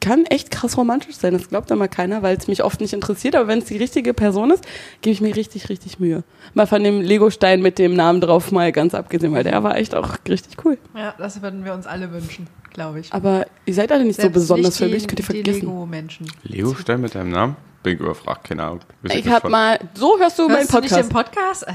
Kann 0.00 0.26
echt 0.26 0.50
krass 0.52 0.76
romantisch 0.76 1.16
sein. 1.16 1.32
Das 1.32 1.48
glaubt 1.48 1.70
immer 1.70 1.88
keiner, 1.88 2.22
weil 2.22 2.36
es 2.36 2.46
mich 2.46 2.62
oft 2.62 2.80
nicht 2.80 2.92
interessiert. 2.92 3.34
Aber 3.34 3.48
wenn 3.48 3.58
es 3.58 3.64
die 3.64 3.76
richtige 3.76 4.14
Person 4.14 4.52
ist, 4.52 4.64
gebe 5.02 5.12
ich 5.12 5.20
mir 5.20 5.34
richtig, 5.34 5.68
richtig 5.68 5.98
Mühe. 5.98 6.22
Mal 6.54 6.66
von 6.66 6.84
dem 6.84 7.00
Lego-Stein 7.00 7.62
mit 7.62 7.78
dem 7.78 7.94
Namen 7.94 8.20
drauf 8.20 8.52
mal 8.52 8.70
ganz 8.70 8.94
abgesehen, 8.94 9.32
weil 9.32 9.42
der 9.42 9.62
war 9.64 9.76
echt 9.76 9.94
auch 9.96 10.14
richtig 10.28 10.64
cool. 10.64 10.78
Ja, 10.96 11.14
das 11.18 11.42
würden 11.42 11.64
wir 11.64 11.74
uns 11.74 11.86
alle 11.86 12.12
wünschen, 12.12 12.46
glaube 12.72 13.00
ich. 13.00 13.12
Aber 13.12 13.46
ihr 13.66 13.74
seid 13.74 13.90
alle 13.90 14.04
nicht 14.04 14.16
so 14.16 14.22
Selbst 14.22 14.34
besonders 14.34 14.78
nicht 14.80 14.88
für 14.88 14.94
mich, 14.94 15.08
könnt 15.08 15.18
ihr 15.20 15.24
die 15.26 15.42
vergessen. 15.42 15.60
Lego-Menschen. 15.66 16.26
Lego-Stein 16.44 17.00
mit 17.00 17.14
deinem 17.14 17.30
Namen? 17.30 17.56
Bin 17.82 17.94
ich 17.94 18.00
überfragt, 18.00 18.44
keine 18.48 18.62
Ahnung. 18.64 18.80
Ich 19.02 19.14
nicht 19.14 19.28
hab 19.28 19.42
von. 19.42 19.50
mal, 19.50 19.78
so 19.94 20.18
hörst 20.18 20.38
du 20.38 20.48
meinen 20.48 20.58
Hörst 20.58 20.74
du 20.74 20.80
nicht 20.80 20.90
Podcast. 20.90 21.10
den 21.10 21.12
Podcast? 21.12 21.68
Äh, 21.68 21.72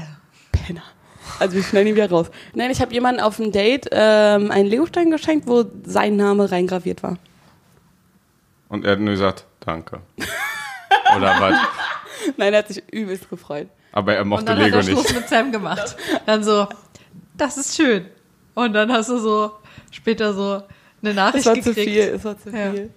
Penner. 0.52 0.82
Also 1.40 1.56
wir 1.56 1.62
schneiden 1.62 1.88
ihn 1.88 1.96
wieder 1.96 2.10
raus. 2.10 2.30
Nein, 2.54 2.70
ich 2.70 2.80
habe 2.80 2.92
jemanden 2.92 3.20
auf 3.20 3.36
dem 3.36 3.52
Date 3.52 3.88
ähm, 3.90 4.50
einen 4.50 4.68
Legostein 4.68 5.10
geschenkt, 5.10 5.46
wo 5.46 5.64
sein 5.84 6.16
Name 6.16 6.50
reingraviert 6.50 7.02
war. 7.02 7.18
Und 8.74 8.84
er 8.84 8.92
hat 8.92 8.98
nur 9.00 9.14
gesagt, 9.14 9.44
danke. 9.60 10.00
Oder 11.16 11.40
was? 11.40 11.58
Nein, 12.36 12.52
er 12.52 12.58
hat 12.60 12.68
sich 12.68 12.82
übelst 12.92 13.28
gefreut. 13.30 13.68
Aber 13.92 14.14
er 14.14 14.22
Und 14.22 14.28
mochte 14.28 14.46
dann 14.46 14.58
Lego 14.58 14.78
hat 14.78 14.84
er 14.86 14.90
Schluss 14.92 15.04
nicht. 15.04 15.14
mit 15.16 15.28
Sam 15.28 15.52
gemacht. 15.52 15.96
Dann 16.26 16.42
so, 16.42 16.66
das 17.36 17.56
ist 17.56 17.76
schön. 17.76 18.06
Und 18.54 18.72
dann 18.72 18.90
hast 18.92 19.10
du 19.10 19.18
so 19.18 19.52
später 19.92 20.32
so 20.34 20.62
eine 21.02 21.10
Es 21.10 21.14
Nachricht 21.16 21.46
war 21.46 21.54
gekriegt. 21.54 21.76
zu 21.76 21.84
viel, 21.84 22.00
es 22.00 22.24
war 22.24 22.36
zu 22.38 22.50
Ja. 22.50 22.70
viel. 22.72 22.90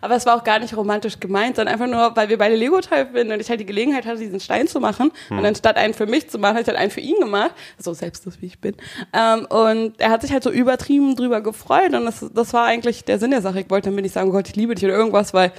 Aber 0.00 0.16
es 0.16 0.26
war 0.26 0.36
auch 0.36 0.44
gar 0.44 0.58
nicht 0.58 0.76
romantisch 0.76 1.20
gemeint, 1.20 1.56
sondern 1.56 1.74
einfach 1.74 1.86
nur, 1.86 2.16
weil 2.16 2.28
wir 2.28 2.38
beide 2.38 2.56
Lego-Teil 2.56 3.08
finden 3.12 3.32
und 3.32 3.40
ich 3.40 3.48
halt 3.48 3.60
die 3.60 3.66
Gelegenheit 3.66 4.06
hatte, 4.06 4.18
diesen 4.18 4.40
Stein 4.40 4.68
zu 4.68 4.80
machen. 4.80 5.12
Hm. 5.28 5.38
Und 5.38 5.46
anstatt 5.46 5.76
einen 5.76 5.94
für 5.94 6.06
mich 6.06 6.28
zu 6.28 6.38
machen, 6.38 6.54
habe 6.54 6.62
ich 6.62 6.68
halt 6.68 6.78
einen 6.78 6.90
für 6.90 7.00
ihn 7.00 7.20
gemacht. 7.20 7.52
So 7.78 7.92
selbstlos 7.94 8.38
wie 8.40 8.46
ich 8.46 8.60
bin. 8.60 8.74
Ähm, 9.12 9.46
und 9.46 10.00
er 10.00 10.10
hat 10.10 10.22
sich 10.22 10.32
halt 10.32 10.42
so 10.42 10.50
übertrieben 10.50 11.16
drüber 11.16 11.40
gefreut 11.40 11.92
und 11.94 12.04
das, 12.04 12.24
das 12.34 12.52
war 12.52 12.66
eigentlich 12.66 13.04
der 13.04 13.18
Sinn 13.18 13.30
der 13.30 13.42
Sache. 13.42 13.60
Ich 13.60 13.70
wollte 13.70 13.90
damit 13.90 14.02
nicht 14.02 14.12
sagen, 14.12 14.30
oh 14.30 14.32
Gott, 14.32 14.48
ich 14.48 14.56
liebe 14.56 14.74
dich 14.74 14.84
oder 14.84 14.94
irgendwas, 14.94 15.34
weil 15.34 15.52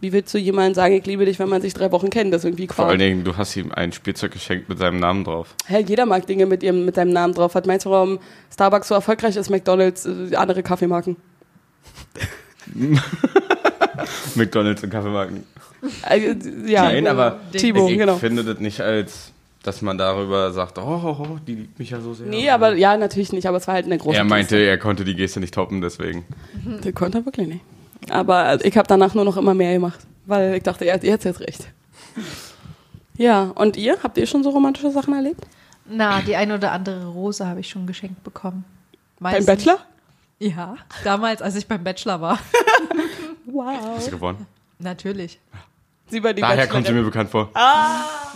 wie 0.00 0.12
willst 0.12 0.32
du 0.32 0.38
jemandem 0.38 0.74
sagen, 0.74 0.94
ich 0.94 1.04
liebe 1.04 1.24
dich, 1.26 1.38
wenn 1.38 1.48
man 1.48 1.60
sich 1.60 1.74
drei 1.74 1.92
Wochen 1.92 2.08
kennt? 2.08 2.32
Das 2.32 2.40
ist 2.40 2.46
irgendwie 2.46 2.66
Vor 2.68 2.86
allen. 2.86 2.98
Dingen, 2.98 3.24
du 3.24 3.36
hast 3.36 3.54
ihm 3.56 3.70
ein 3.72 3.92
Spielzeug 3.92 4.32
geschenkt 4.32 4.68
mit 4.68 4.78
seinem 4.78 4.98
Namen 4.98 5.24
drauf. 5.24 5.54
Hä, 5.66 5.84
jeder 5.86 6.06
mag 6.06 6.26
Dinge 6.26 6.46
mit 6.46 6.62
ihrem, 6.62 6.86
mit 6.86 6.94
seinem 6.94 7.12
Namen 7.12 7.34
drauf. 7.34 7.54
Was 7.54 7.66
meinst 7.66 7.84
du, 7.86 7.90
warum 7.90 8.18
Starbucks 8.52 8.88
so 8.88 8.94
erfolgreich 8.94 9.36
ist, 9.36 9.50
McDonalds, 9.50 10.06
äh, 10.06 10.34
andere 10.36 10.62
Kaffeemarken? 10.62 11.16
McDonalds 14.34 14.82
und 14.82 14.90
Kaffeemarken. 14.90 15.44
Äh, 16.08 16.34
ja, 16.66 16.84
Nein, 16.84 17.06
aber 17.06 17.40
Thibaut, 17.52 17.90
ich 17.90 17.98
genau. 17.98 18.16
finde 18.16 18.44
das 18.44 18.58
nicht 18.60 18.80
als, 18.80 19.32
dass 19.62 19.80
man 19.82 19.96
darüber 19.98 20.52
sagt, 20.52 20.78
oh, 20.78 20.82
oh, 20.82 21.16
oh, 21.18 21.38
die 21.46 21.54
liebt 21.54 21.78
mich 21.78 21.90
ja 21.90 22.00
so 22.00 22.12
sehr. 22.14 22.26
Nee, 22.26 22.50
aber 22.50 22.74
ja, 22.74 22.96
natürlich 22.96 23.32
nicht, 23.32 23.46
aber 23.46 23.56
es 23.56 23.66
war 23.66 23.74
halt 23.74 23.86
eine 23.86 23.98
große 23.98 24.16
er 24.16 24.24
meinte, 24.24 24.56
Geste. 24.56 24.68
er 24.68 24.78
konnte 24.78 25.04
die 25.04 25.14
Geste 25.14 25.40
nicht 25.40 25.54
toppen, 25.54 25.80
deswegen. 25.80 26.24
Der 26.84 26.92
konnte 26.92 27.18
er 27.18 27.26
wirklich 27.26 27.48
nicht. 27.48 27.60
Aber 28.10 28.36
also, 28.36 28.64
ich 28.64 28.76
habe 28.76 28.88
danach 28.88 29.14
nur 29.14 29.24
noch 29.24 29.36
immer 29.36 29.54
mehr 29.54 29.72
gemacht, 29.74 30.00
weil 30.26 30.54
ich 30.54 30.62
dachte, 30.62 30.84
er, 30.84 30.94
hat 30.94 31.04
jetzt 31.04 31.40
recht. 31.40 31.68
Ja, 33.16 33.52
und 33.54 33.76
ihr? 33.76 33.98
Habt 34.02 34.16
ihr 34.18 34.26
schon 34.26 34.42
so 34.42 34.50
romantische 34.50 34.90
Sachen 34.90 35.14
erlebt? 35.14 35.46
Na, 35.86 36.20
die 36.22 36.36
eine 36.36 36.54
oder 36.54 36.72
andere 36.72 37.06
Rose 37.06 37.46
habe 37.46 37.60
ich 37.60 37.68
schon 37.68 37.86
geschenkt 37.86 38.22
bekommen. 38.22 38.64
Beim 39.18 39.32
Meistens- 39.32 39.46
Bachelor? 39.46 39.78
Ja, 40.38 40.76
damals, 41.04 41.42
als 41.42 41.54
ich 41.56 41.66
beim 41.66 41.84
Bachelor 41.84 42.20
war. 42.22 42.38
Wow. 43.52 43.76
Hast 43.96 44.06
du 44.08 44.10
gewonnen? 44.12 44.46
Natürlich. 44.78 45.38
Sie 46.08 46.24
war 46.24 46.32
die 46.32 46.40
Daher 46.42 46.66
kommt 46.66 46.86
sie 46.88 46.92
mir 46.92 47.04
bekannt 47.04 47.30
vor. 47.30 47.50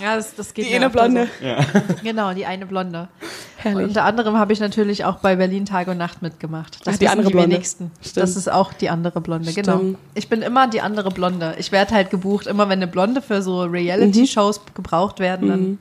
Ja, 0.00 0.14
das, 0.16 0.34
das 0.36 0.54
geht 0.54 0.66
Die 0.66 0.74
eine 0.76 0.90
Blonde. 0.90 1.28
So. 1.40 1.94
Genau, 2.04 2.32
die 2.32 2.46
eine 2.46 2.66
Blonde. 2.66 3.08
Herrlich. 3.56 3.88
Unter 3.88 4.04
anderem 4.04 4.36
habe 4.38 4.52
ich 4.52 4.60
natürlich 4.60 5.04
auch 5.04 5.16
bei 5.16 5.34
Berlin 5.36 5.66
Tag 5.66 5.88
und 5.88 5.98
Nacht 5.98 6.22
mitgemacht. 6.22 6.86
Das 6.86 6.94
Ach, 6.94 6.98
die 6.98 7.08
andere 7.08 7.28
die 7.28 7.32
Blonde. 7.32 7.50
wenigsten. 7.50 7.90
Stimmt. 8.00 8.16
Das 8.18 8.36
ist 8.36 8.50
auch 8.50 8.72
die 8.72 8.90
andere 8.90 9.20
Blonde, 9.20 9.52
genau. 9.52 9.78
Stimmt. 9.78 9.98
Ich 10.14 10.28
bin 10.28 10.42
immer 10.42 10.68
die 10.68 10.80
andere 10.82 11.10
Blonde. 11.10 11.56
Ich 11.58 11.72
werde 11.72 11.94
halt 11.94 12.10
gebucht, 12.10 12.46
immer 12.46 12.68
wenn 12.68 12.78
eine 12.78 12.86
Blonde 12.86 13.22
für 13.22 13.42
so 13.42 13.62
Reality-Shows 13.64 14.60
Mhm. 14.60 14.74
gebraucht 14.74 15.18
werden, 15.18 15.48
dann 15.48 15.78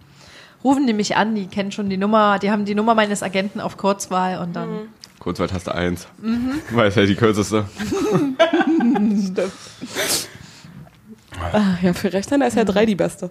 rufen 0.63 0.87
die 0.87 0.93
mich 0.93 1.15
an, 1.15 1.35
die 1.35 1.45
kennen 1.47 1.71
schon 1.71 1.89
die 1.89 1.97
Nummer, 1.97 2.39
die 2.39 2.49
haben 2.49 2.65
die 2.65 2.73
Nummer 2.73 2.95
meines 2.95 3.21
Agenten 3.21 3.59
auf 3.59 3.77
Kurzwahl 3.77 4.39
und 4.39 4.55
dann 4.55 4.69
Mhm. 4.71 4.87
Kurzwahltaste 5.24 5.74
1. 5.74 6.08
Weil 6.72 6.89
es 6.89 6.96
ja 6.96 7.06
die 7.06 7.15
kürzeste. 7.15 7.65
Ach, 11.51 11.82
ja, 11.82 11.94
für 11.94 12.12
Rechtshänder 12.13 12.48
ist 12.48 12.56
ja 12.58 12.63
drei 12.63 12.86
die 12.86 12.96
beste. 12.96 13.30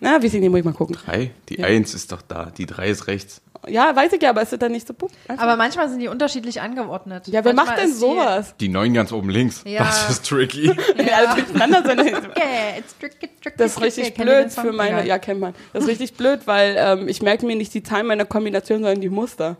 Na, 0.00 0.20
wie 0.20 0.28
sie 0.28 0.40
nicht, 0.40 0.50
muss 0.50 0.58
ich 0.58 0.64
mal 0.64 0.74
gucken. 0.74 0.96
3? 1.04 1.30
Die 1.48 1.60
Ja. 1.60 1.66
1 1.66 1.94
ist 1.94 2.10
doch 2.10 2.22
da. 2.22 2.46
Die 2.56 2.66
3 2.66 2.88
ist 2.88 3.06
rechts. 3.06 3.40
Ja, 3.68 3.94
weiß 3.94 4.12
ich 4.14 4.20
ja, 4.20 4.30
aber 4.30 4.42
es 4.42 4.50
wird 4.50 4.60
dann 4.62 4.72
nicht 4.72 4.88
so 4.88 4.92
pup. 4.94 5.12
Aber 5.28 5.54
manchmal 5.54 5.88
sind 5.88 6.00
die 6.00 6.08
unterschiedlich 6.08 6.60
angeordnet. 6.60 7.28
Ja, 7.28 7.44
wer 7.44 7.54
Manchmal 7.54 7.76
macht 7.76 7.78
denn 7.84 7.90
ist 7.90 8.00
sowas? 8.00 8.56
Die 8.58 8.68
9 8.68 8.92
ganz 8.94 9.12
oben 9.12 9.30
links. 9.30 9.62
Ja. 9.64 9.84
Das 9.84 10.10
ist 10.10 10.26
tricky. 10.26 10.72
Ja. 10.96 11.16
Alle 11.18 11.40
durcheinander 11.42 11.82
sind. 11.86 12.00
Okay, 12.00 12.40
it's 12.78 12.98
tricky, 12.98 13.28
tricky, 13.40 13.56
Das 13.56 13.66
ist 13.68 13.74
tricky. 13.78 13.84
richtig 14.00 14.14
den 14.14 14.24
blöd 14.24 14.52
für 14.52 14.72
meine, 14.72 15.06
ja, 15.06 15.18
kennt 15.20 15.38
man. 15.38 15.54
Das 15.72 15.84
ist 15.84 15.88
richtig 15.88 16.14
blöd, 16.14 16.40
weil 16.46 16.74
ähm, 16.76 17.06
ich 17.06 17.22
merke 17.22 17.46
mir 17.46 17.54
nicht 17.54 17.72
die 17.72 17.84
Zahlen 17.84 18.06
meiner 18.08 18.24
Kombination, 18.24 18.80
sondern 18.80 19.00
die 19.00 19.08
Muster. 19.08 19.56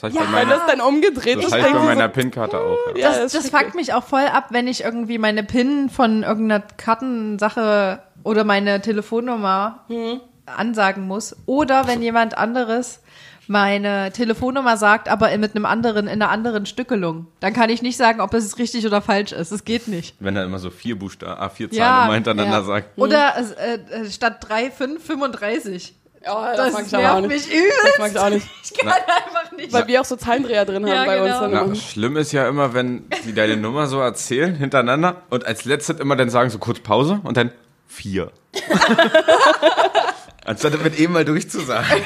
Das 0.00 0.10
ich 0.10 0.14
Ja. 0.16 0.22
bei 0.22 0.26
Wenn 0.26 0.32
meiner, 0.48 0.50
das 0.56 0.66
dann 0.66 0.80
umgedreht 0.80 1.36
das 1.38 1.44
ich 1.46 1.50
bei 1.50 1.70
meiner 1.72 2.06
so, 2.08 2.12
PIN-Karte 2.12 2.58
auch. 2.58 2.76
Ja. 2.96 3.10
Das, 3.18 3.32
das 3.32 3.48
fuckt 3.50 3.74
mich 3.74 3.94
auch 3.94 4.04
voll 4.04 4.26
ab, 4.26 4.48
wenn 4.50 4.68
ich 4.68 4.84
irgendwie 4.84 5.18
meine 5.18 5.42
PIN 5.42 5.88
von 5.88 6.22
irgendeiner 6.22 6.64
Kartensache 6.76 8.00
oder 8.22 8.44
meine 8.44 8.80
Telefonnummer 8.80 9.84
Hm. 9.88 10.20
ansagen 10.46 11.06
muss. 11.06 11.34
Oder 11.46 11.86
wenn 11.86 12.02
jemand 12.02 12.36
anderes 12.36 13.00
meine 13.48 14.10
Telefonnummer 14.12 14.76
sagt, 14.76 15.08
aber 15.08 15.36
mit 15.38 15.54
einem 15.54 15.66
anderen, 15.66 16.06
in 16.08 16.20
einer 16.20 16.30
anderen 16.30 16.66
Stückelung. 16.66 17.28
Dann 17.40 17.52
kann 17.52 17.70
ich 17.70 17.80
nicht 17.80 17.96
sagen, 17.96 18.20
ob 18.20 18.34
es 18.34 18.58
richtig 18.58 18.84
oder 18.86 19.00
falsch 19.00 19.30
ist. 19.32 19.52
Es 19.52 19.64
geht 19.64 19.86
nicht. 19.86 20.16
Wenn 20.18 20.34
er 20.36 20.44
immer 20.44 20.58
so 20.58 20.70
vier 20.70 20.98
Buchstaben, 20.98 21.40
ah, 21.40 21.48
vier 21.48 21.70
Zahlen 21.70 21.78
Ja, 21.80 22.04
immer 22.06 22.14
hintereinander 22.14 22.58
ja. 22.58 22.62
sagt. 22.64 22.98
Oder 22.98 23.34
äh, 23.38 23.74
äh, 24.02 24.10
statt 24.10 24.38
3, 24.48 24.70
5, 24.72 25.04
35. 25.04 25.94
Oh, 26.28 26.44
das, 26.44 26.56
Das, 26.56 26.72
mag 26.72 26.86
ich 26.86 26.94
aber 26.96 27.12
auch 27.14 27.20
nervt 27.20 27.28
nicht. 27.34 27.48
mich 27.48 27.56
übelst. 27.56 27.78
Das 27.84 27.98
mag 27.98 28.10
ich 28.12 28.18
auch 28.18 28.30
nicht. 28.30 28.46
Ich 28.64 28.74
kann 28.74 28.88
einfach 28.92 29.52
nicht. 29.56 29.72
Weil 29.72 29.86
wir 29.86 30.00
auch 30.00 30.04
so 30.04 30.16
Zahlendreher 30.16 30.64
drin 30.64 30.84
haben 30.84 30.92
Ja, 30.92 31.04
bei 31.04 31.20
uns. 31.22 31.28
genau. 31.38 31.40
Dann 31.60 31.68
Na, 31.70 31.74
schlimm 31.76 32.16
ist 32.16 32.32
ja 32.32 32.48
immer, 32.48 32.74
wenn 32.74 33.04
die 33.24 33.32
deine 33.32 33.56
Nummer 33.56 33.86
so 33.86 34.00
erzählen 34.00 34.54
hintereinander 34.54 35.22
und 35.30 35.46
als 35.46 35.64
letztes 35.64 35.98
immer 36.00 36.16
dann 36.16 36.30
sagen 36.30 36.50
so 36.50 36.58
kurz 36.58 36.80
Pause 36.80 37.20
und 37.22 37.36
dann 37.36 37.52
vier. 37.86 38.30
Anstatt 40.44 40.74
das 40.74 40.82
mit 40.82 40.98
eben 40.98 41.12
mal 41.12 41.24
durchzusagen. 41.24 42.02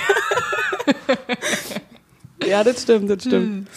Ja, 2.47 2.65
das 2.65 2.83
stimmt, 2.83 3.11
das 3.11 3.23
stimmt. 3.23 3.69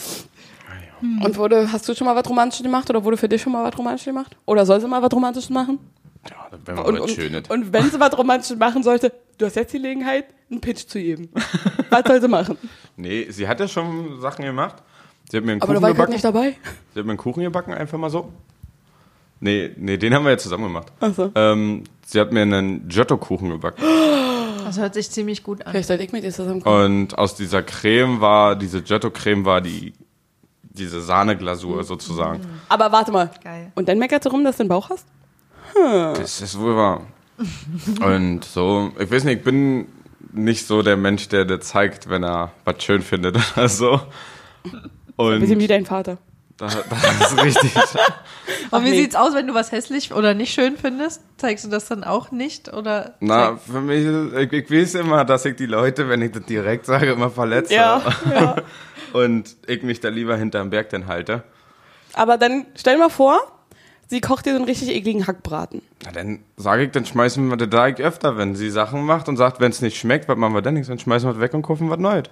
Und 1.01 1.35
wurde, 1.37 1.69
hast 1.71 1.87
du 1.89 1.93
schon 1.95 2.05
mal 2.07 2.15
was 2.15 2.29
Romantisches 2.29 2.63
gemacht 2.63 2.89
oder 2.89 3.03
wurde 3.03 3.17
für 3.17 3.27
dich 3.27 3.41
schon 3.41 3.51
mal 3.51 3.63
was 3.69 3.77
Romantisches 3.77 4.05
gemacht? 4.05 4.37
Oder 4.45 4.65
soll 4.65 4.79
sie 4.79 4.87
mal 4.87 5.01
was 5.01 5.11
Romantisches 5.11 5.49
machen? 5.49 5.79
Ja, 6.29 6.47
das 6.51 6.59
wäre 6.65 6.77
mal 6.77 6.83
Und, 6.85 6.93
was 6.95 7.01
und, 7.01 7.09
Schönes. 7.11 7.49
und 7.49 7.73
wenn 7.73 7.89
sie 7.89 7.99
was 7.99 8.17
Romantisches 8.17 8.57
machen 8.57 8.83
sollte, 8.83 9.11
du 9.37 9.45
hast 9.45 9.55
jetzt 9.55 9.73
die 9.73 9.77
Gelegenheit, 9.77 10.25
einen 10.49 10.61
Pitch 10.61 10.87
zu 10.87 10.99
geben. 10.99 11.29
was 11.89 12.03
soll 12.07 12.21
sie 12.21 12.27
machen? 12.27 12.57
Nee, 12.95 13.27
sie 13.29 13.47
hat 13.47 13.59
ja 13.59 13.67
schon 13.67 14.21
Sachen 14.21 14.45
gemacht. 14.45 14.75
Sie 15.29 15.37
hat 15.37 15.43
mir 15.43 15.53
einen 15.53 15.61
Aber 15.61 15.73
da 15.73 15.79
Kuchen 15.79 15.83
war 15.83 15.89
ich 15.91 15.97
halt 15.97 16.09
gebacken. 16.09 16.13
nicht 16.13 16.25
dabei. 16.25 16.55
Sie 16.93 16.99
hat 16.99 17.05
mir 17.05 17.11
einen 17.11 17.17
Kuchen 17.17 17.43
gebacken, 17.43 17.73
einfach 17.73 17.97
mal 17.97 18.09
so. 18.09 18.31
Nee, 19.39 19.71
nee, 19.77 19.97
den 19.97 20.13
haben 20.13 20.23
wir 20.23 20.31
ja 20.31 20.37
zusammen 20.37 20.63
gemacht. 20.65 20.91
Ach 21.01 21.13
so. 21.13 21.31
Ähm, 21.35 21.83
sie 22.05 22.19
hat 22.19 22.31
mir 22.31 22.41
einen 22.43 22.87
Giotto-Kuchen 22.87 23.49
gebacken. 23.49 23.83
Das 24.65 24.79
hört 24.79 24.93
sich 24.95 25.11
ziemlich 25.11 25.43
gut 25.43 25.63
an. 25.65 25.71
Vielleicht 25.71 25.87
sollte 25.89 26.03
ich 26.03 26.11
mit 26.13 26.23
dir 26.23 26.31
zusammenkommen. 26.31 26.85
Und 27.03 27.17
aus 27.17 27.35
dieser 27.35 27.61
Creme 27.61 28.21
war, 28.21 28.55
diese 28.55 28.81
Giotto-Creme 28.81 29.45
war 29.45 29.61
die, 29.61 29.93
diese 30.63 30.99
Sahneglasur 31.01 31.83
sozusagen. 31.83 32.39
Aber 32.69 32.91
warte 32.91 33.11
mal. 33.11 33.29
Geil. 33.43 33.71
Und 33.75 33.87
dann 33.87 33.99
meckert 33.99 34.23
sie 34.23 34.29
rum, 34.29 34.43
dass 34.43 34.57
du 34.57 34.63
einen 34.63 34.69
Bauch 34.69 34.89
hast? 34.89 35.05
Das 35.75 36.41
ist 36.41 36.59
wohl 36.59 36.75
wahr. 36.75 37.01
Und 38.01 38.43
so, 38.45 38.91
ich 38.99 39.09
weiß 39.11 39.23
nicht, 39.23 39.39
ich 39.39 39.43
bin 39.43 39.87
nicht 40.31 40.65
so 40.67 40.81
der 40.81 40.97
Mensch, 40.97 41.27
der 41.29 41.45
das 41.45 41.67
zeigt, 41.67 42.09
wenn 42.09 42.23
er 42.23 42.51
was 42.65 42.83
schön 42.83 43.01
findet 43.01 43.37
oder 43.55 43.67
so. 43.69 44.01
Ein 45.17 45.39
bisschen 45.39 45.59
wie 45.59 45.63
Und 45.63 45.69
dein 45.71 45.85
Vater. 45.85 46.17
da, 46.57 46.67
das 46.67 47.31
ist 47.33 47.43
richtig. 47.43 47.71
Und 48.71 48.85
wie 48.85 48.89
nee. 48.91 48.97
sieht's 49.01 49.15
aus, 49.15 49.33
wenn 49.35 49.45
du 49.47 49.53
was 49.53 49.71
hässlich 49.71 50.13
oder 50.13 50.33
nicht 50.33 50.53
schön 50.53 50.77
findest? 50.77 51.21
Zeigst 51.37 51.65
du 51.65 51.69
das 51.69 51.85
dann 51.87 52.03
auch 52.03 52.31
nicht? 52.31 52.73
Oder 52.73 53.15
Na, 53.19 53.57
für 53.57 53.81
mich, 53.81 54.03
ist- 54.05 54.33
ich, 54.33 54.51
ich 54.53 54.71
weiß 54.71 54.95
immer, 54.95 55.25
dass 55.25 55.45
ich 55.45 55.55
die 55.55 55.65
Leute, 55.67 56.09
wenn 56.09 56.21
ich 56.21 56.31
das 56.31 56.43
direkt 56.45 56.85
sage, 56.87 57.11
immer 57.11 57.29
verletze. 57.29 57.73
ja. 57.75 58.01
Und 59.13 59.55
ich 59.67 59.83
mich 59.83 59.99
da 59.99 60.09
lieber 60.09 60.35
hinterm 60.37 60.71
Berg 60.71 60.89
dann 60.89 61.05
halte. 61.05 61.43
Aber 62.13 62.37
dann 62.39 62.65
stell 62.75 62.97
mal 62.97 63.09
vor, 63.09 63.39
sie 64.07 64.21
kocht 64.21 64.45
dir 64.45 64.51
so 64.51 64.57
einen 64.57 64.65
richtig 64.65 64.89
ekligen 64.89 65.25
Hackbraten. 65.27 65.81
Na, 66.05 66.11
dann 66.11 66.39
sage 66.57 66.83
ich, 66.83 66.91
dann 66.91 67.05
schmeißen 67.05 67.47
wir 67.49 67.57
das 67.57 67.69
da 67.69 67.87
ich 67.87 67.99
öfter, 67.99 68.37
wenn 68.37 68.55
sie 68.55 68.69
Sachen 68.69 69.03
macht 69.05 69.27
und 69.29 69.37
sagt, 69.37 69.59
wenn 69.59 69.71
es 69.71 69.81
nicht 69.81 69.97
schmeckt, 69.97 70.27
was 70.27 70.37
machen 70.37 70.53
wir 70.53 70.61
denn 70.61 70.73
nichts? 70.75 70.87
Dann 70.89 70.99
schmeißen 70.99 71.27
wir 71.29 71.33
es 71.35 71.39
weg 71.39 71.53
und 71.53 71.61
kaufen 71.63 71.89
was 71.89 71.99
Neues. 71.99 72.23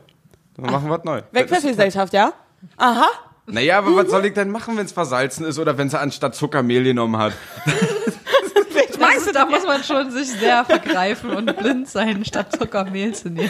Dann 0.58 0.72
machen 0.72 0.86
wir 0.90 0.98
was 0.98 1.04
Neues. 1.04 1.24
Das 1.32 1.42
ist- 1.44 1.50
Wegwerfgesellschaft, 1.52 2.14
ja? 2.14 2.34
Aha. 2.78 3.08
Naja, 3.48 3.80
aber 3.80 3.96
was 3.96 4.10
soll 4.12 4.26
ich 4.26 4.34
denn 4.34 4.50
machen, 4.52 4.78
wenn 4.78 4.86
es 4.86 4.92
versalzen 4.92 5.46
ist 5.46 5.58
oder 5.60 5.78
wenn 5.78 5.90
sie 5.90 6.00
anstatt 6.00 6.36
Zucker 6.36 6.62
Mehl 6.64 6.84
genommen 6.84 7.18
hat? 7.18 7.34
Weißt 9.00 9.28
du, 9.28 9.32
da 9.32 9.46
muss 9.48 9.66
man 9.66 9.84
schon 9.84 10.12
sich 10.12 10.30
sehr 10.30 10.64
vergreifen 10.64 11.32
und 11.32 11.58
blind 11.58 11.88
sein, 11.90 12.24
statt 12.24 12.56
Zuckermehl 12.58 13.14
zu 13.16 13.30
nehmen. 13.30 13.50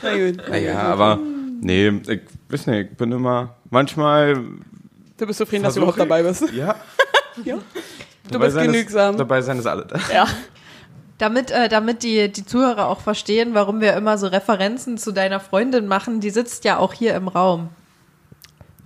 Na 0.00 0.16
gut. 0.16 0.48
Naja, 0.48 0.78
aber 0.80 1.18
nee, 1.60 1.88
ich 1.88 2.20
weiß 2.48 2.68
nicht, 2.68 2.90
ich 2.92 2.96
bin 2.96 3.10
immer, 3.10 3.56
manchmal 3.68 4.36
Du 5.18 5.26
bist 5.26 5.38
zufrieden, 5.38 5.64
dass 5.64 5.74
du 5.74 5.80
überhaupt 5.80 5.98
dabei 5.98 6.22
bist. 6.22 6.50
Ja. 6.52 6.76
Ja. 7.44 7.56
Du 7.56 7.62
Dabei 8.30 8.44
bist 8.46 8.54
sein 8.56 8.66
ist- 8.66 8.72
genügsam. 8.72 9.16
Dabei 9.16 9.42
sein 9.42 9.58
ist 9.58 9.66
alle 9.66 9.84
da. 9.86 9.98
Ja. 10.12 10.26
Damit, 11.18 11.50
äh, 11.52 11.68
damit 11.68 12.02
die, 12.02 12.32
die 12.32 12.44
Zuhörer 12.44 12.88
auch 12.88 13.00
verstehen, 13.00 13.54
warum 13.54 13.80
wir 13.80 13.92
immer 13.94 14.18
so 14.18 14.26
Referenzen 14.26 14.98
zu 14.98 15.12
deiner 15.12 15.38
Freundin 15.38 15.86
machen, 15.86 16.20
die 16.20 16.30
sitzt 16.30 16.64
ja 16.64 16.78
auch 16.78 16.92
hier 16.94 17.14
im 17.14 17.28
Raum. 17.28 17.68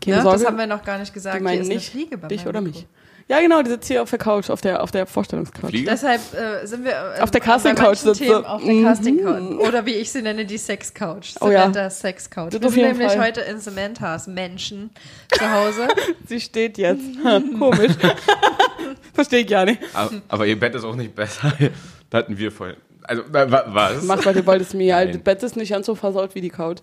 Keine 0.04 0.18
Ne? 0.18 0.22
Sorge, 0.22 0.38
Das 0.40 0.46
haben 0.46 0.58
wir 0.58 0.66
noch 0.66 0.84
gar 0.84 0.98
nicht 0.98 1.14
gesagt. 1.14 1.36
die 1.36 1.38
Hier 1.38 1.44
meinen 1.44 1.62
ist 1.62 1.68
nicht 1.68 1.92
eine 1.94 2.02
Fliege 2.02 2.18
bei 2.18 2.28
dich 2.28 2.46
oder 2.46 2.60
Mikro. 2.60 2.80
mich. 2.80 2.86
Ja, 3.28 3.40
genau, 3.40 3.60
die 3.62 3.70
sitzt 3.70 3.88
hier 3.88 4.02
auf 4.02 4.10
der 4.10 4.20
Couch, 4.20 4.50
auf 4.50 4.60
der, 4.60 4.82
auf 4.84 4.92
der 4.92 5.04
Vorstellungscouch. 5.04 5.70
Fliege? 5.70 5.90
Deshalb 5.90 6.20
äh, 6.32 6.64
sind 6.64 6.84
wir 6.84 6.92
äh, 7.18 7.20
Auf 7.20 7.32
der 7.32 7.40
Casting-Couch 7.40 7.96
sie. 7.98 8.10
auf 8.10 8.18
der 8.18 8.58
Mhm. 8.72 8.84
Casting 8.84 9.24
Couch 9.24 9.66
oder 9.66 9.84
wie 9.84 9.94
ich 9.94 10.12
sie 10.12 10.22
nenne, 10.22 10.44
die 10.46 10.58
Sex 10.58 10.94
Couch. 10.94 11.30
Oh 11.40 11.48
ja. 11.50 11.60
Samantha 11.62 11.90
Sex 11.90 12.30
Couch. 12.30 12.52
Das 12.54 12.62
Wir 12.62 12.70
sind 12.70 12.82
nämlich 12.82 13.08
Fall. 13.12 13.26
heute 13.26 13.40
in 13.40 13.58
Samanthas 13.58 14.28
Menschen 14.28 14.90
zu 15.32 15.50
Hause. 15.52 15.88
Sie 16.28 16.40
steht 16.40 16.78
jetzt. 16.78 17.02
Komisch. 17.58 17.92
Verstehe 19.12 19.40
ich 19.40 19.48
gar 19.48 19.64
nicht. 19.64 19.80
Aber, 19.92 20.10
aber 20.28 20.46
ihr 20.46 20.58
Bett 20.58 20.74
ist 20.76 20.84
auch 20.84 20.94
nicht 20.96 21.14
besser. 21.14 21.52
Da 22.08 22.18
hatten 22.18 22.38
wir 22.38 22.52
vorhin. 22.52 22.76
Also, 23.02 23.22
wa- 23.32 23.50
wa- 23.50 23.64
was? 23.66 24.02
Mach, 24.04 24.24
was 24.24 24.36
ihr 24.36 24.46
wollt, 24.46 24.62
ist 24.62 24.74
mir. 24.74 24.94
Nein. 24.94 25.08
Das 25.12 25.18
Bett 25.22 25.42
ist 25.42 25.56
nicht 25.56 25.70
ganz 25.72 25.86
so 25.86 25.96
versaut 25.96 26.36
wie 26.36 26.40
die 26.40 26.50
Couch. 26.50 26.78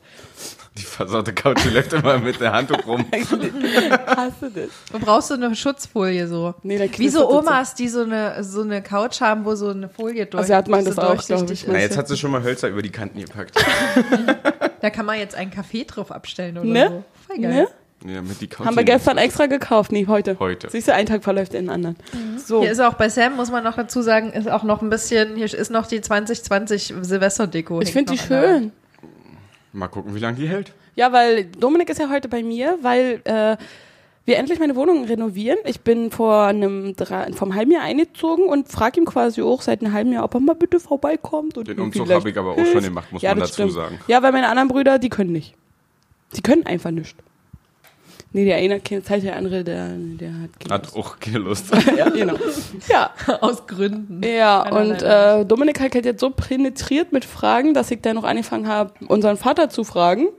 Die 0.78 0.82
versaute 0.84 1.34
Couch, 1.34 1.64
läuft 1.72 1.94
immer 1.94 2.18
mit 2.18 2.40
der 2.42 2.52
Handtuch 2.52 2.86
rum. 2.88 3.06
Hast 3.12 4.42
du 4.42 4.50
das? 4.50 4.70
Du 4.92 5.00
brauchst 5.00 5.28
so 5.28 5.36
eine 5.36 5.56
Schutzfolie 5.56 6.28
so. 6.28 6.56
Nee, 6.64 6.80
da 6.80 6.98
Wie 6.98 7.10
so 7.10 7.30
Omas, 7.30 7.76
die 7.76 7.88
so 7.88 8.02
eine, 8.02 8.44
so 8.44 8.62
eine 8.62 8.82
Couch 8.82 9.22
haben, 9.22 9.46
wo 9.46 9.54
so 9.54 9.70
eine 9.70 9.88
Folie 9.88 10.26
durch 10.26 10.42
Also 10.42 10.56
hat 10.56 10.68
man 10.68 10.84
so 10.84 10.90
das 10.90 10.98
auch, 11.00 11.10
durchsichtig 11.12 11.38
glaub 11.38 11.52
ich. 11.52 11.64
ist. 11.64 11.68
Na, 11.68 11.80
jetzt 11.80 11.98
hat 11.98 12.08
sie 12.08 12.18
schon 12.18 12.32
mal 12.32 12.42
Hölzer 12.44 12.70
über 12.70 12.82
die 12.82 12.90
Kanten 12.92 13.20
gepackt. 13.20 13.54
Da 14.82 14.90
kann 14.90 15.06
man 15.06 15.18
jetzt 15.18 15.34
einen 15.34 15.50
Kaffee 15.50 15.86
drauf 15.86 16.12
abstellen 16.12 16.58
oder 16.58 16.68
Ne? 16.68 16.88
so. 16.90 17.04
Voll 17.28 17.42
geil. 17.42 17.54
Ne? 18.04 18.14
Ja, 18.14 18.22
mit 18.22 18.42
die 18.42 18.48
Couch 18.48 18.66
Haben 18.66 18.76
wir 18.76 18.84
gestern 18.84 19.18
extra 19.18 19.46
gekauft. 19.46 19.94
Nee, 19.94 20.08
heute. 20.10 20.36
Heute. 20.40 20.70
Siehst 20.70 20.90
du, 20.90 20.94
ein 20.94 21.06
Tag 21.06 21.24
verläuft 21.24 21.54
in 21.54 21.68
den 21.68 21.70
anderen. 21.70 21.96
So. 22.46 22.60
Hier 22.62 22.72
ist 22.74 22.82
auch 22.82 22.96
bei 22.96 23.08
Sam, 23.08 23.38
muss 23.38 23.50
man 23.50 23.64
noch 23.64 23.78
dazu 23.78 24.02
sagen, 24.02 24.34
ist 24.34 24.50
auch 24.50 24.64
noch 24.64 24.82
ein 24.82 24.90
bisschen, 24.90 25.38
hier 25.38 25.46
ist 25.46 25.72
noch 25.72 25.86
die 25.88 26.02
2020 26.02 26.96
Silvesterdeko. 27.02 27.80
ich 27.80 27.94
finde 27.94 28.12
die 28.12 28.18
der- 28.28 28.44
schön. 28.58 28.72
Mal 29.74 29.88
gucken, 29.88 30.14
wie 30.16 30.20
lange 30.20 30.38
die 30.38 30.48
hält. 30.48 30.74
Ja, 30.96 31.12
weil 31.12 31.46
Dominik 31.46 31.90
ist 31.90 32.00
ja 32.00 32.10
heute 32.10 32.30
bei 32.30 32.44
mir, 32.44 32.78
weil 32.82 33.22
äh, 33.26 33.58
wir 34.26 34.38
endlich 34.38 34.60
meine 34.60 34.76
Wohnung 34.76 35.06
renovieren. 35.06 35.58
Ich 35.66 35.82
bin 35.82 36.12
vor 36.12 36.44
einem 36.44 36.96
drei, 36.96 37.34
vom 37.34 37.56
halben 37.56 37.72
Jahr 37.72 37.82
eingezogen 37.84 38.46
und 38.48 38.70
frage 38.70 39.02
ihm 39.02 39.06
quasi 39.06 39.42
auch 39.42 39.62
seit 39.62 39.82
einem 39.82 39.92
halben 39.92 40.14
Jahr, 40.14 40.24
ob 40.24 40.34
er 40.36 40.40
mal 40.40 40.54
bitte 40.56 40.80
vorbeikommt. 40.80 41.58
Und 41.58 41.68
Den 41.68 41.80
Umzug 41.80 42.10
habe 42.12 42.30
ich 42.30 42.38
aber 42.38 42.52
auch 42.52 42.66
schon 42.66 42.84
gemacht, 42.84 43.12
muss 43.12 43.22
Ja, 43.24 43.32
man 43.32 43.40
dazu 43.40 43.54
stimmt. 43.54 43.72
sagen. 43.74 44.00
Ja, 44.08 44.22
weil 44.22 44.32
meine 44.32 44.48
anderen 44.48 44.70
Brüder, 44.70 45.00
die 45.00 45.10
können 45.10 45.32
nicht. 45.32 45.56
Die 46.36 46.42
können 46.42 46.66
einfach 46.66 46.92
nicht. 46.92 47.18
Nee, 48.36 48.46
der 48.46 48.58
eine 48.58 48.76
hat 48.76 48.86
keine 48.86 49.04
Zeit, 49.04 49.22
der 49.24 49.36
andere, 49.36 49.64
der, 49.64 49.90
der 49.96 50.34
hat 50.42 50.60
keine 50.60 50.74
Hat 50.74 50.96
auch 50.96 51.20
keine 51.20 51.38
Lust. 51.40 51.66
Ja, 51.98 52.10
genau. 52.10 52.34
Ja, 52.90 53.12
Aus 53.42 53.68
Gründen. 53.68 54.24
ja 54.24 54.64
Einer 54.64 54.76
und 54.80 55.02
äh, 55.04 55.46
Dominik 55.46 55.80
hat 55.80 55.94
halt 55.94 56.06
jetzt 56.06 56.20
so 56.20 56.32
penetriert 56.32 57.12
mit 57.12 57.26
Fragen, 57.26 57.74
dass 57.76 57.92
ich 57.92 58.02
dann 58.02 58.16
noch 58.16 58.24
angefangen 58.24 58.68
habe, 58.68 58.94
unseren 59.08 59.38
Vater 59.38 59.70
zu 59.70 59.84
fragen. 59.84 60.30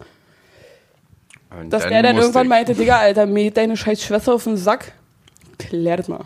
Und 1.56 1.70
Dass 1.72 1.86
der 1.86 2.02
dann 2.02 2.16
irgendwann 2.16 2.46
ich- 2.46 2.50
meinte, 2.50 2.74
Digga, 2.74 2.98
Alter, 2.98 3.26
mir 3.26 3.44
geht 3.44 3.56
deine 3.56 3.76
scheiß 3.76 4.02
Schwester 4.02 4.34
auf 4.34 4.42
den 4.44 4.56
Sack. 4.56 4.92
Klär 5.58 5.96
das 5.96 6.08
mal. 6.08 6.24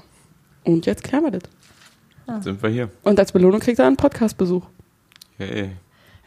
Und 0.64 0.86
jetzt 0.86 1.04
klären 1.04 1.24
wir 1.24 1.32
das. 1.32 2.44
Sind 2.44 2.62
wir 2.62 2.70
hier. 2.70 2.90
Und 3.04 3.18
als 3.18 3.32
Belohnung 3.32 3.60
kriegt 3.60 3.78
er 3.78 3.86
einen 3.86 3.96
Podcastbesuch. 3.96 4.64
Hey. 5.36 5.70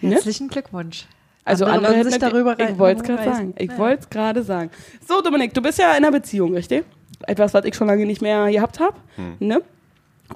Ne? 0.02 0.12
Herzlichen 0.14 0.50
Glückwunsch. 0.50 1.08
Also 1.44 1.66
Andere 1.66 1.94
andere, 1.96 2.10
sich 2.12 2.20
darüber 2.20 2.60
Ich 2.60 2.78
wollte 2.78 3.02
es 3.02 3.08
gerade 3.08 3.24
sagen. 3.24 3.54
Ich 3.58 3.72
Ja. 3.72 3.78
wollte 3.78 4.04
es 4.04 4.10
gerade 4.10 4.44
sagen. 4.44 4.70
So, 5.08 5.22
Dominik, 5.22 5.54
du 5.54 5.62
bist 5.62 5.80
ja 5.80 5.92
in 5.92 5.98
einer 5.98 6.12
Beziehung, 6.12 6.54
richtig? 6.54 6.86
Etwas, 7.28 7.54
was 7.54 7.66
ich 7.66 7.76
schon 7.76 7.88
lange 7.88 8.06
nicht 8.06 8.22
mehr 8.22 8.52
gehabt 8.52 8.80
habe. 8.80 8.96
Ne? 9.40 9.62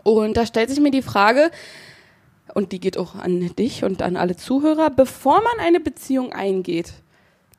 Und 0.04 0.36
da 0.38 0.46
stellt 0.46 0.70
sich 0.70 0.80
mir 0.80 0.92
die 0.92 1.02
Frage, 1.02 1.52
und 2.54 2.72
die 2.72 2.80
geht 2.80 2.98
auch 2.98 3.16
an 3.16 3.40
dich 3.58 3.84
und 3.84 4.02
an 4.02 4.18
alle 4.18 4.36
Zuhörer, 4.36 4.90
bevor 4.90 5.42
man 5.42 5.66
eine 5.66 5.80
Beziehung 5.80 6.32
eingeht, 6.32 6.94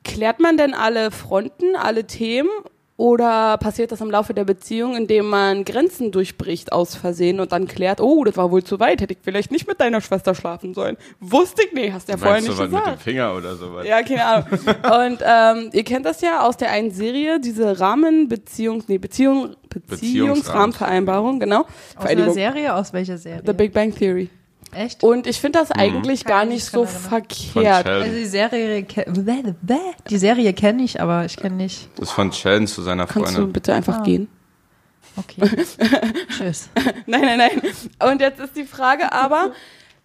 klärt 0.03 0.39
man 0.39 0.57
denn 0.57 0.73
alle 0.73 1.11
Fronten, 1.11 1.75
alle 1.75 2.05
Themen 2.05 2.49
oder 2.97 3.57
passiert 3.59 3.91
das 3.91 4.01
im 4.01 4.09
Laufe 4.09 4.33
der 4.33 4.43
Beziehung, 4.43 4.95
indem 4.95 5.29
man 5.29 5.63
Grenzen 5.65 6.11
durchbricht 6.11 6.71
aus 6.71 6.95
Versehen 6.95 7.39
und 7.39 7.51
dann 7.51 7.67
klärt, 7.67 8.01
oh, 8.01 8.23
das 8.23 8.37
war 8.37 8.51
wohl 8.51 8.63
zu 8.63 8.79
weit, 8.79 9.01
hätte 9.01 9.13
ich 9.13 9.19
vielleicht 9.21 9.51
nicht 9.51 9.67
mit 9.67 9.79
deiner 9.79 10.01
Schwester 10.01 10.33
schlafen 10.33 10.73
sollen. 10.73 10.97
Wusste 11.19 11.63
ich 11.63 11.73
nicht, 11.73 11.93
hast 11.93 12.07
du 12.07 12.13
ja 12.13 12.17
vorher 12.17 12.41
nicht 12.41 12.47
du 12.47 12.57
was 12.57 12.69
mit 12.69 12.71
dem 12.71 12.79
gesagt. 12.79 13.01
Finger 13.03 13.35
oder 13.35 13.55
sowas? 13.55 13.85
Ja, 13.87 14.01
keine 14.01 14.25
Ahnung. 14.25 14.47
Und 14.51 15.19
ähm, 15.23 15.69
ihr 15.73 15.83
kennt 15.83 16.07
das 16.07 16.21
ja 16.21 16.41
aus 16.41 16.57
der 16.57 16.71
einen 16.71 16.89
Serie, 16.89 17.39
diese 17.39 17.79
Rahmenbeziehungs, 17.79 18.87
nee, 18.87 18.97
Beziehung, 18.97 19.55
Beziehungsrahmenvereinbarung, 19.69 21.39
genau. 21.39 21.65
Aus 21.95 22.05
einer. 22.05 22.31
Serie? 22.31 22.73
Aus 22.73 22.93
welcher 22.93 23.17
Serie? 23.17 23.43
The 23.45 23.53
Big 23.53 23.73
Bang 23.73 23.93
Theory. 23.93 24.29
Echt? 24.73 25.01
Und 25.03 25.27
ich 25.27 25.39
finde 25.39 25.59
das 25.59 25.71
eigentlich 25.71 26.23
Kann 26.25 26.29
gar 26.31 26.43
ich 26.43 26.49
nicht 26.49 26.65
so 26.65 26.85
verkehrt. 26.85 27.87
Also 27.87 28.11
die 28.11 28.25
Serie, 28.25 28.85
die 30.09 30.17
Serie 30.17 30.53
kenne 30.53 30.83
ich, 30.83 31.01
aber 31.01 31.25
ich 31.25 31.37
kenne 31.37 31.55
nicht. 31.55 31.89
Das 31.95 32.09
ist 32.09 32.13
von 32.13 32.31
Sheldon 32.31 32.67
zu 32.67 32.81
seiner 32.81 33.05
Kannst 33.07 33.31
du 33.31 33.35
Freundin. 33.35 33.53
bitte 33.53 33.73
einfach 33.73 33.99
Ah. 33.99 34.03
gehen? 34.03 34.27
Okay. 35.15 35.41
Tschüss. 36.37 36.69
Nein, 37.07 37.21
nein, 37.21 37.37
nein. 37.37 37.61
Und 38.11 38.21
jetzt 38.21 38.39
ist 38.39 38.55
die 38.55 38.65
Frage 38.65 39.11
aber, 39.13 39.51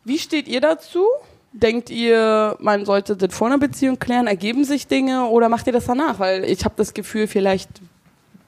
wie 0.04 0.18
steht 0.18 0.48
ihr 0.48 0.60
dazu? 0.60 1.04
Denkt 1.52 1.90
ihr, 1.90 2.56
man 2.60 2.86
sollte 2.86 3.14
das 3.14 3.34
vor 3.34 3.48
einer 3.48 3.58
Beziehung 3.58 3.98
klären? 3.98 4.26
Ergeben 4.26 4.64
sich 4.64 4.86
Dinge 4.86 5.26
oder 5.26 5.50
macht 5.50 5.66
ihr 5.66 5.72
das 5.74 5.84
danach? 5.84 6.18
Weil 6.18 6.44
ich 6.44 6.64
habe 6.64 6.74
das 6.78 6.94
Gefühl, 6.94 7.26
vielleicht 7.26 7.68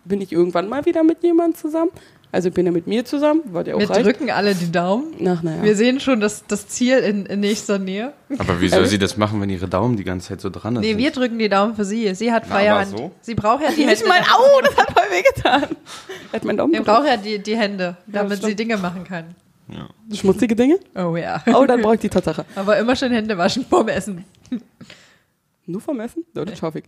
bin 0.06 0.22
ich 0.22 0.32
irgendwann 0.32 0.68
mal 0.70 0.86
wieder 0.86 1.02
mit 1.04 1.22
jemandem 1.22 1.54
zusammen. 1.60 1.90
Also 2.34 2.48
ich 2.48 2.54
bin 2.54 2.66
ja 2.66 2.72
mit 2.72 2.86
mir 2.88 3.04
zusammen, 3.04 3.42
weil 3.52 3.62
der 3.62 3.76
auch 3.76 3.80
Wir 3.80 3.88
reicht. 3.88 4.04
drücken 4.04 4.28
alle 4.30 4.54
die 4.56 4.72
Daumen. 4.72 5.14
Ach, 5.26 5.42
naja. 5.42 5.62
Wir 5.62 5.76
sehen 5.76 6.00
schon 6.00 6.18
das, 6.20 6.44
das 6.48 6.66
Ziel 6.66 6.98
in, 6.98 7.26
in 7.26 7.38
nächster 7.40 7.78
Nähe. 7.78 8.12
Aber 8.38 8.60
wie 8.60 8.68
soll 8.68 8.86
sie 8.86 8.98
das 8.98 9.16
machen, 9.16 9.40
wenn 9.40 9.50
ihre 9.50 9.68
Daumen 9.68 9.96
die 9.96 10.02
ganze 10.02 10.28
Zeit 10.30 10.40
so 10.40 10.50
dran 10.50 10.74
Nee, 10.74 10.88
sind? 10.90 10.98
wir 10.98 11.10
drücken 11.12 11.38
die 11.38 11.48
Daumen 11.48 11.76
für 11.76 11.84
sie. 11.84 12.12
Sie 12.16 12.32
hat 12.32 12.50
Hand. 12.50 12.88
so? 12.88 13.12
Sie 13.20 13.36
braucht 13.36 13.62
ja 13.62 13.70
die 13.70 13.84
Nicht 13.86 14.02
Hände. 14.02 14.08
mein 14.08 14.22
Au, 14.24 14.60
das 14.62 14.76
hat 14.76 14.90
voll 14.92 15.04
wehgetan. 15.16 15.76
Hat 16.32 16.44
meinen 16.44 16.56
Daumen 16.56 16.72
Sie 16.72 16.78
gebrochen. 16.78 16.96
braucht 17.04 17.08
ja 17.08 17.16
die, 17.16 17.38
die 17.40 17.56
Hände, 17.56 17.96
damit 18.08 18.38
stimmt. 18.38 18.50
sie 18.50 18.56
Dinge 18.56 18.76
machen 18.78 19.04
kann. 19.04 19.26
Schmutzige 20.12 20.56
Dinge? 20.56 20.78
Oh 20.96 21.16
ja. 21.16 21.40
Oh, 21.54 21.64
dann 21.66 21.80
brauche 21.82 21.94
ich 21.94 22.00
die 22.00 22.08
Tatsache. 22.08 22.44
Aber 22.56 22.76
immer 22.78 22.96
schön 22.96 23.12
Hände 23.12 23.38
waschen 23.38 23.64
vorm 23.64 23.88
Essen. 23.88 24.24
Nur 25.66 25.80
vom 25.80 25.98
Essen? 26.00 26.26
Ja, 26.34 26.44
das 26.44 26.58
schaffe 26.58 26.80
ich. 26.80 26.84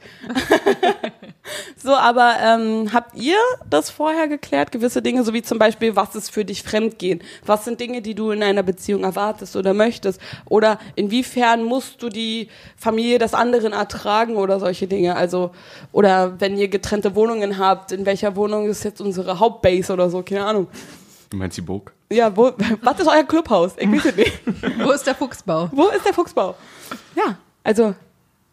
so, 1.82 1.94
aber 1.94 2.34
ähm, 2.42 2.92
habt 2.92 3.14
ihr 3.16 3.38
das 3.70 3.88
vorher 3.88 4.28
geklärt? 4.28 4.70
Gewisse 4.70 5.00
Dinge, 5.00 5.24
so 5.24 5.32
wie 5.32 5.40
zum 5.40 5.58
Beispiel, 5.58 5.96
was 5.96 6.14
ist 6.14 6.30
für 6.30 6.44
dich 6.44 6.62
Fremdgehen? 6.62 7.22
Was 7.46 7.64
sind 7.64 7.80
Dinge, 7.80 8.02
die 8.02 8.14
du 8.14 8.32
in 8.32 8.42
einer 8.42 8.62
Beziehung 8.62 9.02
erwartest 9.04 9.56
oder 9.56 9.72
möchtest? 9.72 10.20
Oder 10.44 10.78
inwiefern 10.94 11.62
musst 11.62 12.02
du 12.02 12.10
die 12.10 12.48
Familie 12.76 13.18
des 13.18 13.32
anderen 13.32 13.72
ertragen 13.72 14.36
oder 14.36 14.60
solche 14.60 14.86
Dinge? 14.86 15.16
Also, 15.16 15.52
oder 15.92 16.38
wenn 16.38 16.58
ihr 16.58 16.68
getrennte 16.68 17.14
Wohnungen 17.14 17.56
habt, 17.56 17.92
in 17.92 18.04
welcher 18.04 18.36
Wohnung 18.36 18.68
ist 18.68 18.84
jetzt 18.84 19.00
unsere 19.00 19.38
Hauptbase 19.38 19.90
oder 19.90 20.10
so? 20.10 20.22
Keine 20.22 20.44
Ahnung. 20.44 20.66
Du 21.30 21.38
meinst 21.38 21.56
die 21.56 21.62
Burg? 21.62 21.94
Ja, 22.12 22.36
wo, 22.36 22.52
was 22.82 23.00
ist 23.00 23.08
euer 23.08 23.24
Clubhaus? 23.24 23.72
Ich 23.78 23.90
weiß 23.90 24.04
es 24.04 24.16
nicht. 24.16 24.40
Wo 24.84 24.90
ist 24.90 25.06
der 25.06 25.14
Fuchsbau? 25.14 25.70
Wo 25.72 25.88
ist 25.88 26.04
der 26.04 26.12
Fuchsbau? 26.12 26.54
Ja, 27.14 27.38
also 27.64 27.94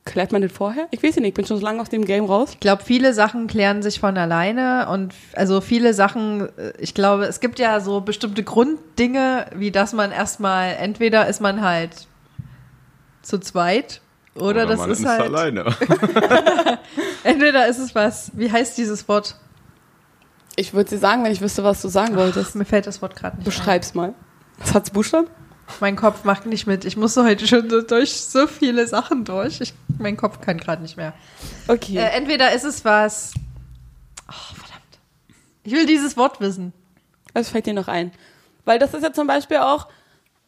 klärt 0.05 0.31
man 0.31 0.41
das 0.41 0.51
vorher? 0.51 0.87
Ich 0.91 1.01
weiß 1.01 1.11
es 1.11 1.17
nicht, 1.17 1.29
ich 1.29 1.33
bin 1.33 1.45
schon 1.45 1.57
so 1.57 1.63
lange 1.63 1.81
aus 1.81 1.89
dem 1.89 2.05
Game 2.05 2.25
raus. 2.25 2.51
Ich 2.53 2.59
glaube, 2.59 2.83
viele 2.83 3.13
Sachen 3.13 3.47
klären 3.47 3.81
sich 3.81 3.99
von 3.99 4.17
alleine 4.17 4.87
und 4.89 5.13
also 5.33 5.61
viele 5.61 5.93
Sachen, 5.93 6.49
äh, 6.57 6.73
ich 6.77 6.93
glaube, 6.93 7.25
es 7.25 7.39
gibt 7.39 7.59
ja 7.59 7.79
so 7.79 8.01
bestimmte 8.01 8.43
Grunddinge, 8.43 9.47
wie 9.55 9.71
dass 9.71 9.93
man 9.93 10.11
erstmal, 10.11 10.75
entweder 10.75 11.27
ist 11.27 11.41
man 11.41 11.61
halt 11.61 12.07
zu 13.21 13.39
zweit 13.39 14.01
oder, 14.35 14.65
das 14.65 14.79
man 14.79 14.89
ist 14.89 15.05
halt, 15.05 15.21
alleine. 15.21 15.65
entweder 17.23 17.67
ist 17.67 17.77
es 17.77 17.93
was, 17.93 18.31
wie 18.35 18.51
heißt 18.51 18.77
dieses 18.77 19.07
Wort? 19.07 19.35
Ich 20.55 20.73
würde 20.73 20.89
dir 20.89 20.97
sagen, 20.97 21.23
wenn 21.23 21.31
ich 21.31 21.41
wüsste, 21.41 21.63
was 21.63 21.81
du 21.81 21.87
sagen 21.87 22.15
wolltest. 22.15 22.55
Mir 22.55 22.65
fällt 22.65 22.87
das 22.87 23.01
Wort 23.01 23.15
gerade 23.15 23.37
nicht 23.37 23.45
ein. 23.45 23.49
Beschreib's 23.49 23.93
mal. 23.93 24.13
Was 24.59 24.73
hat's 24.73 24.89
Buchstaben? 24.91 25.27
Mein 25.79 25.95
Kopf 25.95 26.23
macht 26.23 26.45
nicht 26.45 26.67
mit. 26.67 26.85
Ich 26.85 26.97
musste 26.97 27.23
heute 27.23 27.47
schon 27.47 27.69
so 27.69 27.81
durch 27.81 28.13
so 28.13 28.47
viele 28.47 28.87
Sachen 28.87 29.23
durch. 29.23 29.61
Ich, 29.61 29.73
mein 29.99 30.17
Kopf 30.17 30.41
kann 30.41 30.57
gerade 30.57 30.81
nicht 30.81 30.97
mehr. 30.97 31.13
Okay. 31.67 31.97
Äh, 31.97 32.09
entweder 32.17 32.53
ist 32.53 32.63
es 32.63 32.83
was. 32.85 33.33
Oh, 34.27 34.55
verdammt. 34.55 34.99
Ich 35.63 35.73
will 35.73 35.85
dieses 35.85 36.17
Wort 36.17 36.39
wissen. 36.39 36.73
Was 37.33 37.49
fällt 37.49 37.65
dir 37.65 37.73
noch 37.73 37.87
ein? 37.87 38.11
Weil 38.65 38.79
das 38.79 38.93
ist 38.93 39.03
ja 39.03 39.11
zum 39.11 39.27
Beispiel 39.27 39.57
auch, 39.57 39.87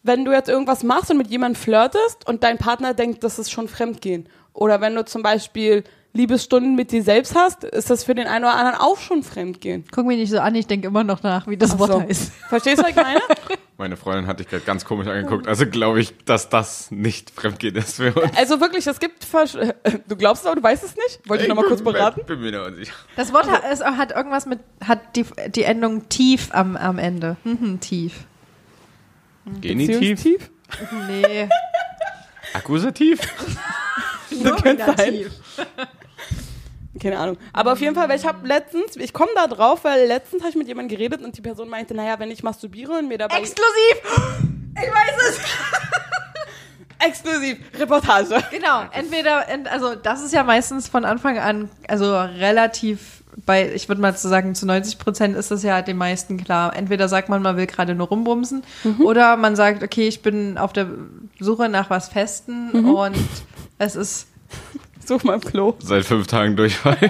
wenn 0.04 0.24
du 0.24 0.32
jetzt 0.32 0.50
irgendwas 0.50 0.84
machst 0.84 1.10
und 1.10 1.18
mit 1.18 1.28
jemandem 1.28 1.60
flirtest 1.62 2.28
und 2.28 2.44
dein 2.44 2.58
Partner 2.58 2.94
denkt, 2.94 3.24
das 3.24 3.40
ist 3.40 3.52
schon 3.52 3.68
Fremdgehen. 3.68 4.30
Oder 4.54 4.80
wenn 4.80 4.96
du 4.96 5.04
zum 5.04 5.24
Beispiel 5.24 5.84
Liebesstunden 6.15 6.75
mit 6.75 6.91
dir 6.91 7.04
selbst 7.04 7.36
hast, 7.36 7.65
ist 7.65 7.89
das 7.89 8.06
für 8.06 8.15
den 8.15 8.28
einen 8.28 8.45
oder 8.45 8.56
anderen 8.56 8.80
auch 8.80 8.97
schon 8.97 9.21
Fremdgehen. 9.21 9.84
Guck 9.91 10.06
mich 10.06 10.17
nicht 10.17 10.32
so 10.32 10.39
an, 10.39 10.56
ich 10.56 10.65
denke 10.65 10.88
immer 10.88 11.04
noch 11.04 11.23
nach, 11.23 11.45
wie 11.47 11.58
das 11.58 11.71
Ach 11.73 11.80
Wort 11.80 11.91
so. 11.91 12.01
heißt. 12.01 12.32
Verstehst 12.47 12.80
du, 12.80 12.84
was 12.84 12.89
ich 12.91 12.95
meine? 12.95 13.19
Meine 13.78 13.97
Freundin 13.97 14.25
hat 14.25 14.39
dich 14.39 14.47
gerade 14.47 14.63
ganz 14.63 14.86
komisch 14.86 15.08
angeguckt. 15.08 15.49
Also 15.49 15.65
glaube 15.65 15.99
ich, 15.99 16.13
dass 16.23 16.47
das 16.47 16.89
nicht 16.91 17.32
Fremdgehen 17.32 17.75
ist 17.75 17.97
für 17.97 18.13
uns. 18.13 18.32
Also 18.38 18.62
wirklich, 18.62 18.88
es 18.88 19.01
gibt. 19.01 19.25
Versch 19.25 19.58
du 20.08 20.15
glaubst 20.15 20.43
es, 20.43 20.47
aber 20.47 20.56
du 20.56 20.63
weißt 20.63 20.86
es 20.86 20.95
nicht? 20.95 21.28
Wollte 21.28 21.43
ich 21.43 21.49
nochmal 21.49 21.65
kurz 21.65 21.82
beraten? 21.82 22.21
Bin 22.25 22.39
mir 22.39 22.54
da 22.54 22.65
unsicher. 22.65 22.93
Das 23.17 23.34
Wort 23.34 23.51
hat, 23.51 23.63
es 23.69 23.84
hat 23.84 24.12
irgendwas 24.15 24.45
mit, 24.45 24.60
hat 24.82 25.17
die, 25.17 25.25
die 25.49 25.63
Endung 25.63 26.08
tief 26.08 26.47
am, 26.51 26.78
am 26.78 26.97
Ende. 26.97 27.36
Mhm, 27.43 27.82
tief. 27.82 28.25
Genitiv? 29.60 29.99
Beziehungstief? 29.99 30.49
Nee. 31.08 31.49
Akkusativ? 32.54 33.19
Das 34.41 34.63
könnte 34.63 34.86
sein. 34.97 35.25
Keine 37.02 37.20
Ahnung. 37.20 37.38
Aber 37.52 37.74
auf 37.74 37.82
jeden 37.82 37.94
Fall, 37.96 38.08
weil 38.08 38.18
ich 38.18 38.26
habe 38.26 38.48
letztens, 38.48 38.96
ich 38.96 39.12
komme 39.12 39.32
da 39.36 39.48
drauf, 39.48 39.84
weil 39.84 40.08
letztens 40.08 40.42
habe 40.44 40.52
ich 40.52 40.56
mit 40.56 40.68
jemandem 40.68 40.98
geredet 40.98 41.22
und 41.24 41.36
die 41.38 41.42
Person 41.42 41.68
meinte, 41.70 41.94
naja, 41.94 42.18
wenn 42.20 42.32
ich 42.32 42.42
masturbiere 42.42 42.94
und 42.94 43.08
mir 43.10 43.18
dabei. 43.18 43.38
Exklusiv! 43.40 44.32
Ich 44.82 44.90
weiß 44.90 45.30
es! 45.30 45.40
Exklusiv, 47.06 47.58
Reportage. 47.78 48.36
Genau, 48.52 48.84
entweder, 48.92 49.48
ent- 49.50 49.68
also 49.68 49.96
das 49.96 50.24
ist 50.24 50.34
ja 50.34 50.44
meistens 50.44 50.88
von 50.88 51.04
Anfang 51.04 51.38
an, 51.38 51.70
also 51.88 52.18
relativ 52.18 53.22
bei, 53.46 53.70
ich 53.74 53.90
würde 53.90 54.00
mal 54.02 54.16
sagen, 54.16 54.56
zu 54.56 54.66
90 54.66 54.98
Prozent 54.98 55.36
ist 55.36 55.52
das 55.52 55.62
ja 55.62 55.82
den 55.82 55.98
meisten 55.98 56.42
klar. 56.42 56.74
Entweder 56.74 57.10
sagt 57.10 57.28
man, 57.28 57.42
man 57.42 57.58
will 57.58 57.66
gerade 57.68 57.94
nur 57.94 58.08
rumbumsen 58.08 58.64
oder 59.02 59.36
man 59.36 59.58
sagt, 59.58 59.84
okay, 59.84 60.08
ich 60.08 60.22
bin 60.22 60.58
auf 60.58 60.72
der 60.72 60.88
Suche 61.42 61.68
nach 61.68 61.90
was 61.90 62.08
Festen 62.08 62.86
und 62.96 63.18
es 63.78 63.98
ist, 63.98 64.28
Such 65.06 65.24
mal 65.24 65.36
im 65.36 65.41
Klo. 65.41 65.76
Seit 65.80 66.06
fünf 66.06 66.28
Tagen 66.28 66.56
Durchfall. 66.56 66.98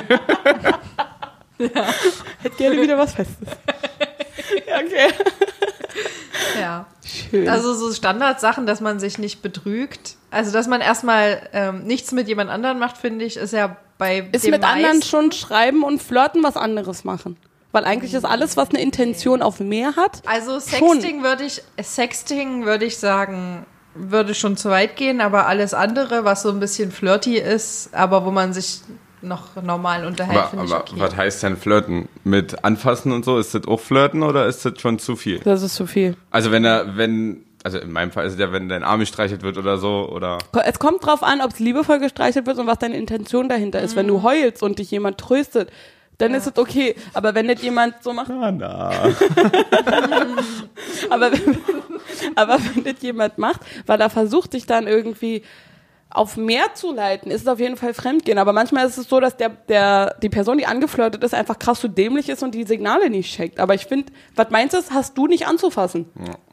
Hätte 1.57 2.55
gerne 2.57 2.81
wieder 2.81 2.97
was 2.97 3.13
Festes. 3.13 3.37
ja, 4.67 4.75
okay. 4.77 5.13
ja. 6.59 6.85
Schön. 7.05 7.47
Also 7.47 7.73
so 7.73 7.93
Standardsachen, 7.93 8.65
dass 8.65 8.81
man 8.81 8.99
sich 8.99 9.17
nicht 9.17 9.41
betrügt. 9.41 10.15
Also 10.31 10.51
dass 10.51 10.67
man 10.67 10.81
erstmal 10.81 11.47
ähm, 11.53 11.83
nichts 11.83 12.11
mit 12.11 12.27
jemand 12.27 12.49
anderem 12.49 12.79
macht, 12.79 12.97
finde 12.97 13.23
ich, 13.23 13.37
ist 13.37 13.53
ja 13.53 13.77
bei 13.97 14.27
ist 14.31 14.43
dem 14.43 14.51
mit 14.51 14.63
anderen 14.63 14.97
meisten- 14.97 15.09
schon 15.09 15.31
schreiben 15.31 15.83
und 15.83 16.01
flirten 16.01 16.43
was 16.43 16.57
anderes 16.57 17.03
machen. 17.05 17.37
Weil 17.71 17.85
eigentlich 17.85 18.13
ist 18.13 18.25
alles, 18.25 18.57
was 18.57 18.69
eine 18.69 18.81
Intention 18.81 19.41
auf 19.41 19.59
mehr 19.59 19.95
hat. 19.95 20.21
Also. 20.25 20.59
Sexting 20.59 21.23
würde 21.23 21.43
ich, 21.43 21.61
Sexting 21.81 22.65
würde 22.65 22.85
ich 22.85 22.97
sagen, 22.97 23.65
würde 23.95 24.35
schon 24.35 24.57
zu 24.57 24.69
weit 24.69 24.95
gehen, 24.95 25.21
aber 25.21 25.47
alles 25.47 25.73
andere, 25.73 26.25
was 26.25 26.43
so 26.43 26.49
ein 26.49 26.59
bisschen 26.59 26.91
flirty 26.91 27.37
ist, 27.37 27.93
aber 27.93 28.25
wo 28.25 28.31
man 28.31 28.53
sich 28.53 28.81
noch 29.21 29.61
normal 29.61 30.05
unterhält, 30.05 30.37
Aber, 30.37 30.47
finde 30.49 30.65
ich 30.65 30.71
aber 30.71 30.81
okay. 30.81 30.95
was 30.97 31.15
heißt 31.15 31.43
denn 31.43 31.57
flirten? 31.57 32.07
Mit 32.23 32.63
anfassen 32.63 33.11
und 33.11 33.25
so? 33.25 33.39
Ist 33.39 33.55
das 33.55 33.67
auch 33.67 33.79
flirten 33.79 34.23
oder 34.23 34.45
ist 34.45 34.65
das 34.65 34.79
schon 34.79 34.99
zu 34.99 35.15
viel? 35.15 35.39
Das 35.39 35.63
ist 35.63 35.75
zu 35.75 35.87
viel. 35.87 36.15
Also 36.29 36.51
wenn 36.51 36.63
er, 36.63 36.95
wenn, 36.97 37.43
also 37.63 37.79
in 37.79 37.91
meinem 37.91 38.11
Fall 38.11 38.27
ist 38.27 38.33
es 38.33 38.39
ja, 38.39 38.51
wenn 38.51 38.69
dein 38.69 38.83
Arm 38.83 38.99
gestreichelt 38.99 39.41
wird 39.41 39.57
oder 39.57 39.77
so, 39.77 40.07
oder 40.11 40.37
Es 40.65 40.77
kommt 40.77 41.03
drauf 41.05 41.23
an, 41.23 41.41
ob 41.41 41.51
es 41.51 41.59
liebevoll 41.59 41.99
gestreichelt 41.99 42.45
wird 42.45 42.59
und 42.59 42.67
was 42.67 42.77
deine 42.77 42.97
Intention 42.97 43.49
dahinter 43.49 43.81
ist. 43.81 43.93
Mhm. 43.93 43.99
Wenn 43.99 44.07
du 44.07 44.23
heulst 44.23 44.61
und 44.61 44.77
dich 44.79 44.91
jemand 44.91 45.17
tröstet, 45.17 45.71
dann 46.17 46.33
ist 46.33 46.47
es 46.47 46.57
okay. 46.57 46.95
Aber 47.13 47.33
wenn 47.35 47.45
nicht 47.47 47.61
jemand 47.63 48.01
so 48.03 48.13
macht, 48.13 48.29
Ah, 48.31 48.51
na. 48.51 48.89
aber 51.09 51.31
wenn, 51.31 51.57
aber 52.35 52.57
wenn 52.73 52.83
das 52.83 53.01
jemand 53.01 53.37
macht, 53.37 53.61
weil 53.85 53.99
er 54.01 54.09
versucht, 54.09 54.53
dich 54.53 54.65
dann 54.65 54.87
irgendwie 54.87 55.43
auf 56.09 56.37
mehr 56.37 56.73
zu 56.75 56.93
leiten, 56.93 57.29
ist 57.29 57.41
es 57.41 57.47
auf 57.47 57.59
jeden 57.59 57.75
Fall 57.75 57.93
Fremdgehen. 57.93 58.37
Aber 58.37 58.53
manchmal 58.53 58.87
ist 58.87 58.97
es 58.97 59.09
so, 59.09 59.19
dass 59.19 59.35
der, 59.35 59.49
der, 59.49 60.15
die 60.21 60.29
Person, 60.29 60.57
die 60.57 60.65
angeflirtet 60.65 61.21
ist, 61.25 61.33
einfach 61.33 61.59
krass 61.59 61.81
zu 61.81 61.89
dämlich 61.89 62.29
ist 62.29 62.41
und 62.41 62.55
die 62.55 62.63
Signale 62.63 63.09
nicht 63.09 63.35
checkt. 63.35 63.59
Aber 63.59 63.73
ich 63.73 63.85
finde, 63.85 64.13
was 64.35 64.49
meinst 64.49 64.73
du, 64.73 64.77
hast 64.91 65.17
du 65.17 65.27
nicht 65.27 65.45
anzufassen? 65.45 66.05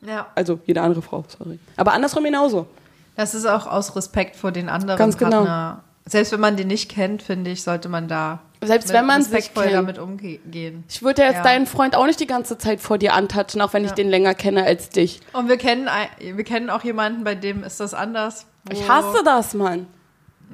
ja. 0.04 0.26
Also 0.34 0.58
jede 0.66 0.80
andere 0.80 1.00
Frau, 1.02 1.24
sorry. 1.28 1.60
Aber 1.76 1.92
andersrum 1.92 2.24
genauso. 2.24 2.66
Das 3.14 3.34
ist 3.34 3.46
auch 3.46 3.66
aus 3.68 3.94
Respekt 3.94 4.34
vor 4.34 4.50
den 4.50 4.68
anderen 4.68 4.98
Ganz 4.98 5.16
genau. 5.16 5.44
Partner. 5.44 5.84
Selbst 6.06 6.32
wenn 6.32 6.40
man 6.40 6.56
den 6.56 6.66
nicht 6.66 6.90
kennt, 6.90 7.22
finde 7.22 7.52
ich, 7.52 7.62
sollte 7.62 7.88
man 7.88 8.08
da 8.08 8.40
Selbst 8.62 8.92
wenn 8.92 9.06
man 9.06 9.22
sich 9.22 9.52
kennt. 9.54 9.72
damit 9.72 9.98
umgehen. 9.98 10.84
Ich 10.88 11.02
würde 11.02 11.22
ja 11.22 11.28
jetzt 11.28 11.38
Ja. 11.38 11.42
deinen 11.42 11.66
Freund 11.66 11.96
auch 11.96 12.06
nicht 12.06 12.20
die 12.20 12.26
ganze 12.26 12.58
Zeit 12.58 12.80
vor 12.80 12.98
dir 12.98 13.14
antatschen, 13.14 13.60
auch 13.60 13.72
wenn 13.72 13.84
ich 13.84 13.92
den 13.92 14.08
länger 14.08 14.34
kenne 14.34 14.64
als 14.64 14.88
dich. 14.88 15.20
Und 15.32 15.48
wir 15.48 15.56
kennen, 15.56 15.88
wir 16.20 16.44
kennen 16.44 16.70
auch 16.70 16.84
jemanden, 16.84 17.24
bei 17.24 17.34
dem 17.34 17.64
ist 17.64 17.80
das 17.80 17.92
anders. 17.94 18.46
Ich 18.70 18.88
hasse 18.88 19.22
das, 19.24 19.54
Mann. 19.54 19.86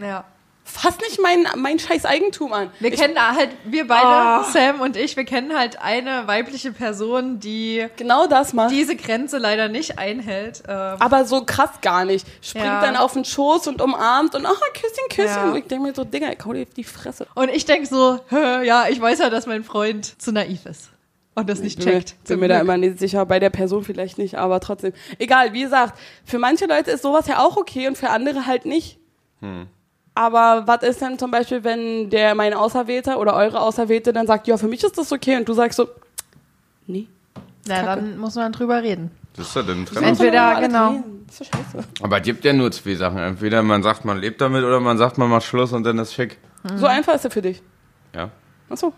Ja. 0.00 0.24
Fass 0.70 0.98
nicht 0.98 1.18
mein, 1.20 1.46
mein 1.56 1.78
scheiß 1.78 2.04
Eigentum 2.04 2.52
an. 2.52 2.70
Wir 2.78 2.92
ich, 2.92 3.00
kennen 3.00 3.14
da 3.14 3.34
halt, 3.34 3.50
wir 3.64 3.86
beide, 3.88 4.06
Ah. 4.06 4.44
Sam 4.44 4.80
und 4.80 4.96
ich, 4.96 5.16
wir 5.16 5.24
kennen 5.24 5.56
halt 5.56 5.80
eine 5.80 6.26
weibliche 6.26 6.72
Person, 6.72 7.40
die 7.40 7.86
genau 7.96 8.26
das, 8.26 8.52
Mann. 8.52 8.68
diese 8.70 8.94
Grenze 8.94 9.38
leider 9.38 9.68
nicht 9.68 9.98
einhält. 9.98 10.62
Ähm, 10.68 10.96
aber 10.98 11.24
so 11.24 11.42
krass 11.44 11.70
gar 11.80 12.04
nicht. 12.04 12.26
Springt 12.42 12.66
Ja. 12.66 12.80
dann 12.82 12.96
auf 12.96 13.14
den 13.14 13.24
Schoß 13.24 13.66
und 13.66 13.80
umarmt 13.80 14.34
und 14.34 14.44
ach, 14.46 14.60
Küsschen, 14.74 15.08
Küsschen. 15.08 15.26
Ja. 15.46 15.50
Und 15.50 15.56
ich 15.56 15.64
denke 15.64 15.86
mir 15.88 15.94
so, 15.94 16.04
Digga, 16.04 16.28
ich 16.30 16.44
hau 16.44 16.52
dir 16.52 16.62
auf 16.62 16.74
die 16.74 16.84
Fresse. 16.84 17.26
Und 17.34 17.48
ich 17.50 17.64
denke 17.64 17.86
so, 17.86 18.20
ja, 18.30 18.86
ich 18.88 19.00
weiß 19.00 19.18
ja, 19.20 19.30
dass 19.30 19.46
mein 19.46 19.64
Freund 19.64 20.20
zu 20.20 20.32
naiv 20.32 20.66
ist 20.66 20.90
und 21.34 21.48
das 21.48 21.60
nicht 21.60 21.78
bin 21.78 21.86
mir, 21.86 21.92
checkt. 21.94 22.16
bin 22.18 22.26
Zum 22.26 22.40
mir 22.40 22.48
da 22.48 22.60
immer 22.60 22.76
nicht 22.76 22.98
sicher, 22.98 23.24
bei 23.24 23.38
der 23.38 23.50
Person 23.50 23.84
vielleicht 23.84 24.18
nicht, 24.18 24.34
aber 24.36 24.60
trotzdem. 24.60 24.92
Egal, 25.18 25.52
wie 25.54 25.62
gesagt, 25.62 25.98
für 26.24 26.38
manche 26.38 26.66
Leute 26.66 26.90
ist 26.90 27.02
sowas 27.02 27.26
ja 27.26 27.38
auch 27.38 27.56
okay 27.56 27.86
und 27.88 27.96
für 27.96 28.10
andere 28.10 28.46
halt 28.46 28.66
nicht. 28.66 28.98
Aber 30.18 30.66
was 30.66 30.82
ist 30.82 31.00
denn 31.00 31.16
zum 31.16 31.30
Beispiel, 31.30 31.62
wenn 31.62 32.10
der 32.10 32.34
mein 32.34 32.52
Auserwählter 32.52 33.20
oder 33.20 33.34
eure 33.34 33.60
Auserwählte 33.60 34.12
dann 34.12 34.26
sagt, 34.26 34.48
ja, 34.48 34.56
für 34.56 34.66
mich 34.66 34.82
ist 34.82 34.98
das 34.98 35.12
okay 35.12 35.36
und 35.36 35.48
du 35.48 35.52
sagst 35.52 35.76
so, 35.76 35.86
nee. 36.88 37.06
Na, 37.68 37.82
Kacke. 37.82 37.86
dann 38.00 38.18
muss 38.18 38.34
man 38.34 38.50
drüber 38.50 38.82
reden. 38.82 39.12
Das 39.36 39.46
ist 39.46 39.54
ja 39.54 39.62
dann 39.62 39.86
Entweder- 39.86 40.00
Fremd. 40.00 40.36
Alles 40.56 40.66
genau. 40.66 40.88
reden. 40.90 41.24
Das 41.28 41.40
ist 41.40 41.52
so 41.52 41.56
scheiße. 41.56 41.88
Aber 42.02 42.16
es 42.16 42.22
gibt 42.24 42.44
ja 42.44 42.52
nur 42.52 42.72
zwei 42.72 42.96
Sachen. 42.96 43.18
Entweder 43.18 43.62
man 43.62 43.84
sagt, 43.84 44.04
man 44.04 44.18
lebt 44.18 44.40
damit 44.40 44.64
oder 44.64 44.80
man 44.80 44.98
sagt, 44.98 45.18
man 45.18 45.28
macht 45.30 45.44
Schluss 45.44 45.72
und 45.72 45.84
dann 45.84 45.98
ist 45.98 46.14
schick. 46.14 46.38
So 46.74 46.86
einfach 46.86 47.14
ist 47.14 47.24
er 47.24 47.30
für 47.30 47.42
dich. 47.42 47.62
Ja. 48.12 48.30
Achso. 48.68 48.92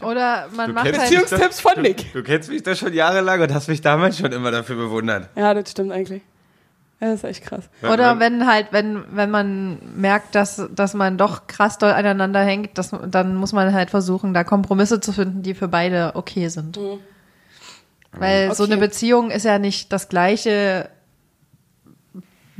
Oder 0.00 0.48
man 0.56 0.68
Du 0.68 0.72
macht 0.72 0.86
halt. 0.86 0.96
Beziehungstipps 0.98 1.60
von 1.60 1.82
Nick. 1.82 2.10
Du 2.14 2.22
kennst 2.22 2.48
mich 2.48 2.62
da 2.62 2.74
schon 2.74 2.94
jahrelang 2.94 3.42
und 3.42 3.52
hast 3.52 3.68
mich 3.68 3.82
damals 3.82 4.16
schon 4.18 4.32
immer 4.32 4.50
dafür 4.50 4.76
bewundert. 4.76 5.28
Ja, 5.36 5.52
das 5.52 5.70
stimmt 5.72 5.92
eigentlich. 5.92 6.22
Ja, 7.00 7.08
das 7.08 7.22
ist 7.22 7.24
echt 7.24 7.44
krass. 7.44 7.68
Oder 7.82 8.18
wenn 8.18 8.46
halt, 8.46 8.68
wenn, 8.72 9.04
wenn 9.12 9.30
man 9.30 9.78
merkt, 9.96 10.34
dass, 10.34 10.66
dass 10.74 10.94
man 10.94 11.16
doch 11.16 11.46
krass 11.46 11.78
doll 11.78 11.92
aneinander 11.92 12.40
hängt, 12.40 12.76
das, 12.76 12.90
dann 13.06 13.36
muss 13.36 13.52
man 13.52 13.72
halt 13.72 13.90
versuchen, 13.90 14.34
da 14.34 14.42
Kompromisse 14.42 14.98
zu 15.00 15.12
finden, 15.12 15.42
die 15.42 15.54
für 15.54 15.68
beide 15.68 16.16
okay 16.16 16.48
sind. 16.48 16.76
Weil 18.12 18.52
so 18.54 18.64
Okay. 18.64 18.72
eine 18.72 18.80
Beziehung 18.80 19.30
ist 19.30 19.44
ja 19.44 19.58
nicht 19.60 19.92
das 19.92 20.08
gleiche 20.08 20.88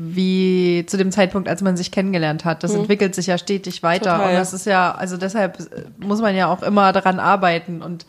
wie 0.01 0.85
zu 0.87 0.97
dem 0.97 1.11
Zeitpunkt, 1.11 1.49
als 1.49 1.61
man 1.61 1.77
sich 1.77 1.91
kennengelernt 1.91 2.45
hat. 2.45 2.63
Das 2.63 2.73
entwickelt 2.73 3.17
sich 3.17 3.27
ja 3.27 3.37
stetig 3.37 3.83
weiter. 3.83 4.13
Total, 4.13 4.29
und 4.31 4.35
das 4.37 4.53
ist 4.53 4.65
ja, 4.65 4.93
also 4.95 5.17
deshalb 5.17 5.59
muss 5.99 6.21
man 6.21 6.37
ja 6.37 6.47
auch 6.47 6.63
immer 6.63 6.93
daran 6.93 7.19
arbeiten 7.19 7.83
und 7.83 8.07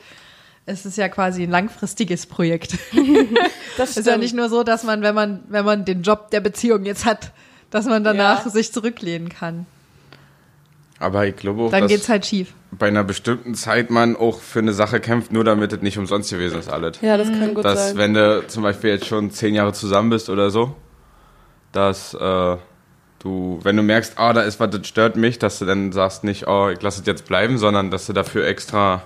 es 0.70 0.86
ist 0.86 0.98
ja 0.98 1.10
quasi 1.10 1.44
ein 1.44 1.50
langfristiges 1.52 2.26
Projekt. 2.26 2.78
Das 3.78 3.92
Es 3.92 3.98
ist 3.98 4.08
ja 4.08 4.18
nicht 4.18 4.36
nur 4.36 4.50
so, 4.50 4.64
dass 4.64 4.84
man, 4.84 5.02
wenn 5.02 5.16
man, 5.16 5.40
wenn 5.48 5.64
man 5.64 5.86
den 5.86 6.02
Job 6.02 6.32
der 6.32 6.42
Beziehung 6.42 6.84
jetzt 6.86 7.06
hat, 7.06 7.32
dass 7.72 7.86
man 7.86 8.04
danach 8.04 8.44
Ja. 8.46 8.52
sich 8.52 8.74
zurücklehnen 8.74 9.30
kann. 9.30 9.66
Aber 11.00 11.26
ich 11.26 11.38
glaube 11.38 11.62
auch, 11.64 11.72
Dann 11.72 11.84
dass 11.84 11.92
geht's 11.92 12.10
halt 12.10 12.26
schief. 12.26 12.54
bei 12.72 12.88
einer 12.90 13.06
bestimmten 13.06 13.56
Zeit 13.56 13.90
man 13.90 14.18
auch 14.18 14.42
für 14.42 14.60
eine 14.60 14.74
Sache 14.74 15.00
kämpft, 15.00 15.32
nur 15.32 15.46
damit 15.46 15.72
es 15.72 15.82
nicht 15.82 15.98
umsonst 15.98 16.30
gewesen 16.30 16.60
ist 16.60 16.70
alles. 16.70 17.00
Ja, 17.02 17.16
das 17.16 17.30
kann 17.30 17.54
gut 17.54 17.64
dass 17.64 17.90
sein. 17.90 17.98
wenn 17.98 18.14
du 18.16 18.46
zum 18.48 18.64
Beispiel 18.64 18.90
jetzt 18.90 19.06
schon 19.06 19.32
zehn 19.32 19.56
Jahre 19.56 19.72
zusammen 19.72 20.10
bist 20.10 20.30
oder 20.30 20.50
so, 20.50 20.76
dass 21.72 22.14
äh, 22.16 22.58
du, 23.20 23.60
wenn 23.64 23.78
du 23.78 23.84
merkst, 23.84 24.18
ah, 24.18 24.34
da 24.34 24.42
ist 24.42 24.60
was, 24.60 24.72
das 24.72 24.88
stört 24.88 25.16
mich, 25.16 25.40
dass 25.40 25.60
du 25.60 25.66
dann 25.66 25.94
sagst 25.94 26.26
nicht, 26.26 26.48
oh, 26.48 26.68
ich 26.70 26.82
lasse 26.82 27.00
es 27.00 27.08
jetzt 27.08 27.26
bleiben, 27.26 27.58
sondern 27.58 27.92
dass 27.92 28.08
du 28.08 28.14
dafür 28.14 28.46
extra 28.46 29.04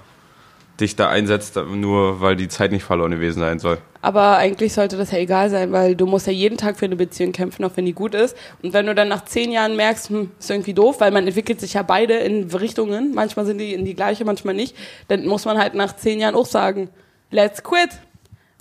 dich 0.83 0.95
da 0.95 1.09
einsetzt, 1.09 1.55
nur 1.55 2.21
weil 2.21 2.35
die 2.35 2.47
Zeit 2.47 2.71
nicht 2.71 2.83
verloren 2.83 3.11
gewesen 3.11 3.39
sein 3.39 3.59
soll. 3.59 3.79
Aber 4.01 4.37
eigentlich 4.37 4.73
sollte 4.73 4.97
das 4.97 5.11
ja 5.11 5.17
egal 5.17 5.49
sein, 5.49 5.71
weil 5.71 5.95
du 5.95 6.05
musst 6.05 6.27
ja 6.27 6.33
jeden 6.33 6.57
Tag 6.57 6.77
für 6.77 6.85
eine 6.85 6.97
Beziehung 6.97 7.31
kämpfen, 7.31 7.63
auch 7.63 7.71
wenn 7.75 7.85
die 7.85 7.93
gut 7.93 8.13
ist. 8.13 8.35
Und 8.61 8.73
wenn 8.73 8.85
du 8.85 8.93
dann 8.93 9.07
nach 9.07 9.23
zehn 9.23 9.51
Jahren 9.51 9.75
merkst, 9.75 10.09
hm, 10.09 10.31
ist 10.37 10.51
irgendwie 10.51 10.73
doof, 10.73 10.99
weil 10.99 11.11
man 11.11 11.25
entwickelt 11.25 11.61
sich 11.61 11.73
ja 11.73 11.83
beide 11.83 12.15
in 12.15 12.51
Richtungen, 12.51 13.13
manchmal 13.13 13.45
sind 13.45 13.59
die 13.59 13.73
in 13.73 13.85
die 13.85 13.95
gleiche, 13.95 14.25
manchmal 14.25 14.55
nicht, 14.55 14.75
dann 15.07 15.25
muss 15.25 15.45
man 15.45 15.57
halt 15.57 15.73
nach 15.73 15.95
zehn 15.95 16.19
Jahren 16.19 16.35
auch 16.35 16.45
sagen, 16.45 16.89
let's 17.31 17.63
quit. 17.63 17.89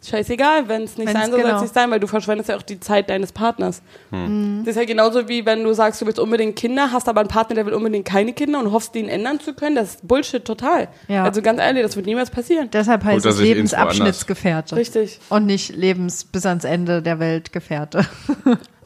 Scheißegal, 0.04 0.68
wenn 0.68 0.82
es 0.82 0.98
nicht 0.98 1.08
Wenn's 1.08 1.12
sein 1.12 1.30
soll, 1.30 1.40
soll 1.40 1.42
genau. 1.42 1.56
es 1.56 1.62
nicht 1.62 1.74
sein, 1.74 1.90
weil 1.90 2.00
du 2.00 2.06
verschwendest 2.06 2.48
ja 2.48 2.56
auch 2.56 2.62
die 2.62 2.80
Zeit 2.80 3.08
deines 3.08 3.32
Partners. 3.32 3.82
Das 4.10 4.68
ist 4.68 4.76
ja 4.76 4.84
genauso 4.84 5.28
wie 5.28 5.46
wenn 5.46 5.62
du 5.62 5.72
sagst, 5.72 6.00
du 6.02 6.06
willst 6.06 6.18
unbedingt 6.18 6.56
Kinder, 6.56 6.90
hast 6.90 7.08
aber 7.08 7.20
einen 7.20 7.28
Partner, 7.28 7.54
der 7.54 7.66
will 7.66 7.74
unbedingt 7.74 8.04
keine 8.04 8.32
Kinder 8.32 8.58
und 8.58 8.72
hoffst, 8.72 8.94
den 8.94 9.08
ändern 9.08 9.38
zu 9.38 9.54
können. 9.54 9.76
Das 9.76 9.90
ist 9.90 10.08
Bullshit 10.08 10.44
total. 10.44 10.88
Ja. 11.08 11.24
Also 11.24 11.40
ganz 11.40 11.60
ehrlich, 11.60 11.82
das 11.82 11.94
wird 11.96 12.06
niemals 12.06 12.30
passieren. 12.30 12.68
Deshalb 12.72 13.04
heißt 13.04 13.24
es 13.24 13.40
Lebensabschnittsgefährte. 13.40 14.76
Richtig. 14.76 15.20
Und 15.28 15.46
nicht 15.46 15.74
Lebens 15.74 16.24
bis 16.24 16.46
ans 16.46 16.64
Ende 16.64 17.02
der 17.02 17.20
Welt 17.20 17.52
Gefährte. 17.52 18.04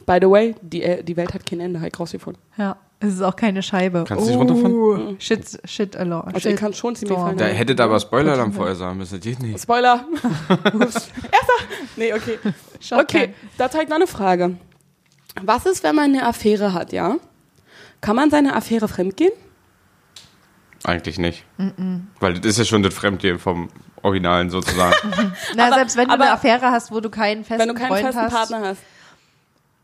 By 0.07 0.19
the 0.21 0.29
way, 0.31 0.55
die, 0.61 0.83
äh, 0.83 1.03
die 1.03 1.17
Welt 1.17 1.35
hat 1.35 1.45
kein 1.47 1.61
Ende, 1.61 1.81
halt 1.81 1.99
rausgefunden. 1.99 2.41
Ja. 2.57 2.77
Es 2.99 3.13
ist 3.15 3.23
auch 3.23 3.37
keine 3.37 3.63
Scheibe. 3.63 4.05
Kannst 4.09 4.25
du 4.25 4.31
nicht 4.31 4.39
runterfahren? 4.39 4.73
Uh, 4.75 5.17
shit, 5.19 5.45
shit 5.67 5.95
alert. 5.97 6.35
Also 6.35 6.49
ihr 6.49 6.57
kann 6.57 6.73
schon 6.73 6.97
ziemlich 6.97 7.19
fallen. 7.19 7.37
Da 7.37 7.45
hättet 7.45 7.79
aber 7.81 8.01
Spoiler-Alarm 8.01 8.53
vorher 8.55 8.75
sagen 8.75 8.97
müssen. 8.97 9.17
Das 9.17 9.25
geht 9.25 9.41
nicht. 9.41 9.61
Spoiler. 9.61 10.07
Erster. 10.75 11.53
Nee, 11.97 12.15
okay. 12.15 12.39
Shotgun. 12.81 13.01
Okay, 13.05 13.35
da 13.59 13.71
zeigt 13.71 13.91
noch 13.91 13.97
eine 13.97 14.07
Frage. 14.07 14.57
Was 15.43 15.67
ist, 15.67 15.83
wenn 15.85 15.95
man 15.95 16.05
eine 16.07 16.27
Affäre 16.27 16.73
hat, 16.73 16.93
ja? 16.93 17.17
Kann 18.01 18.17
man 18.17 18.31
seine 18.31 18.57
Affäre 18.57 18.89
fremdgehen? 18.89 19.33
Eigentlich 20.85 21.19
nicht. 21.19 21.45
Weil 22.21 22.35
das 22.35 22.47
ist 22.47 22.59
ja 22.59 22.65
schon 22.65 22.83
das 22.83 22.95
Fremdgehen 22.95 23.39
vom 23.39 23.69
Originalen 24.03 24.51
sozusagen. 24.51 24.95
Na, 25.57 25.67
Aber- 25.67 25.75
selbst 25.77 25.97
wenn 25.97 26.09
du 26.09 26.15
aber- 26.15 26.25
eine 26.25 26.33
Affäre 26.33 26.71
hast, 26.71 26.91
wo 26.93 27.01
du 27.01 27.11
keinen 27.11 27.45
festen 27.45 27.61
Wenn 27.61 27.69
du 27.69 27.75
keinen 27.75 27.89
Freund 27.89 28.03
festen 28.07 28.21
hast, 28.23 28.33
Partner 28.33 28.69
hast. 28.69 28.83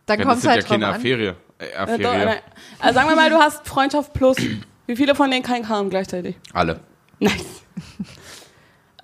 dann 0.06 0.18
ja, 0.20 0.24
kommt 0.24 0.32
das 0.32 0.38
es 0.38 0.42
sind 0.42 0.50
halt 0.50 0.62
ja 0.62 0.68
drauf 0.68 0.70
keine 0.74 0.86
an. 0.86 0.94
Affäre. 0.94 1.36
Äh, 1.62 1.94
Äh, 1.94 1.98
doch. 1.98 2.14
Also 2.80 2.94
sagen 2.94 3.08
wir 3.08 3.16
mal, 3.16 3.30
du 3.30 3.36
hast 3.36 3.66
Freundschaft 3.66 4.12
plus. 4.12 4.36
Wie 4.86 4.96
viele 4.96 5.14
von 5.14 5.30
denen 5.30 5.42
keinen 5.44 5.68
haben 5.68 5.90
gleichzeitig? 5.90 6.36
Alle. 6.52 6.80
Nice. 7.20 7.62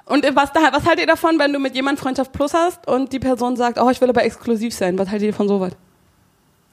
Und 0.05 0.25
was, 0.35 0.53
da, 0.53 0.61
was 0.73 0.85
haltet 0.87 1.01
ihr 1.01 1.07
davon, 1.07 1.39
wenn 1.39 1.53
du 1.53 1.59
mit 1.59 1.75
jemandem 1.75 2.03
Freundschaft 2.03 2.33
plus 2.33 2.55
hast 2.55 2.87
und 2.89 3.13
die 3.13 3.19
Person 3.19 3.57
sagt, 3.57 3.79
oh, 3.79 3.91
ich 3.91 4.01
will 4.01 4.09
aber 4.09 4.25
exklusiv 4.25 4.75
sein? 4.75 4.99
Was 4.99 5.09
haltet 5.11 5.27
ihr 5.27 5.35
von 5.35 5.47
sowas? 5.49 5.73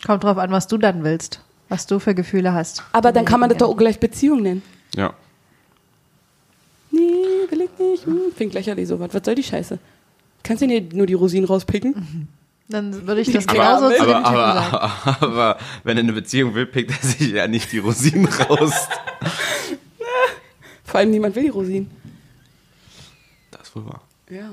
Kommt 0.06 0.24
drauf 0.24 0.38
an, 0.38 0.52
was 0.52 0.68
du 0.68 0.78
dann 0.78 1.04
willst. 1.04 1.42
Was 1.70 1.86
du 1.86 2.00
für 2.00 2.16
Gefühle 2.16 2.54
hast. 2.54 2.84
Aber 2.94 3.12
dann 3.12 3.26
kann 3.26 3.40
man 3.40 3.50
das 3.50 3.58
doch 3.58 3.70
auch 3.70 3.78
gleich 3.78 4.00
Beziehung 4.00 4.42
nennen. 4.42 4.62
Ja. 4.96 5.14
Nee, 6.92 7.00
will 7.50 7.62
ich 7.62 7.80
nicht. 7.80 8.06
Hm, 8.06 8.22
Klingt 8.36 8.54
lächerlich 8.54 8.88
sowas. 8.88 9.10
Was 9.12 9.22
soll 9.26 9.36
die 9.36 9.44
Scheiße? 9.44 9.80
Kannst 10.44 10.62
du 10.62 10.68
nicht 10.68 10.94
nur 10.94 11.06
die 11.08 11.14
Rosinen 11.16 11.46
rauspicken? 11.46 12.28
Dann 12.68 13.06
würde 13.08 13.22
ich 13.22 13.32
das 13.32 13.48
Aber- 13.48 13.58
genauso 13.58 13.90
zu 13.96 14.06
dem 14.06 14.14
Aber, 14.16 14.24
Typen 14.24 14.26
aber, 14.40 14.54
sagen. 14.54 14.76
aber, 15.06 15.22
aber 15.28 15.58
wenn 15.84 15.98
er 15.98 16.04
eine 16.04 16.14
Beziehung 16.14 16.56
will, 16.56 16.66
pickt 16.66 16.92
er 16.92 17.08
sich 17.08 17.32
ja 17.32 17.48
nicht 17.48 17.72
die 17.72 17.78
Rosinen 17.80 18.26
raus. 18.26 18.88
Vor 20.84 21.00
allem 21.00 21.12
niemand 21.12 21.36
will 21.36 21.44
die 21.44 21.50
Rosinen. 21.50 21.92
Das 23.52 23.62
ist 23.68 23.76
wohl 23.76 23.86
wahr. 23.86 24.02
Ja. 24.30 24.50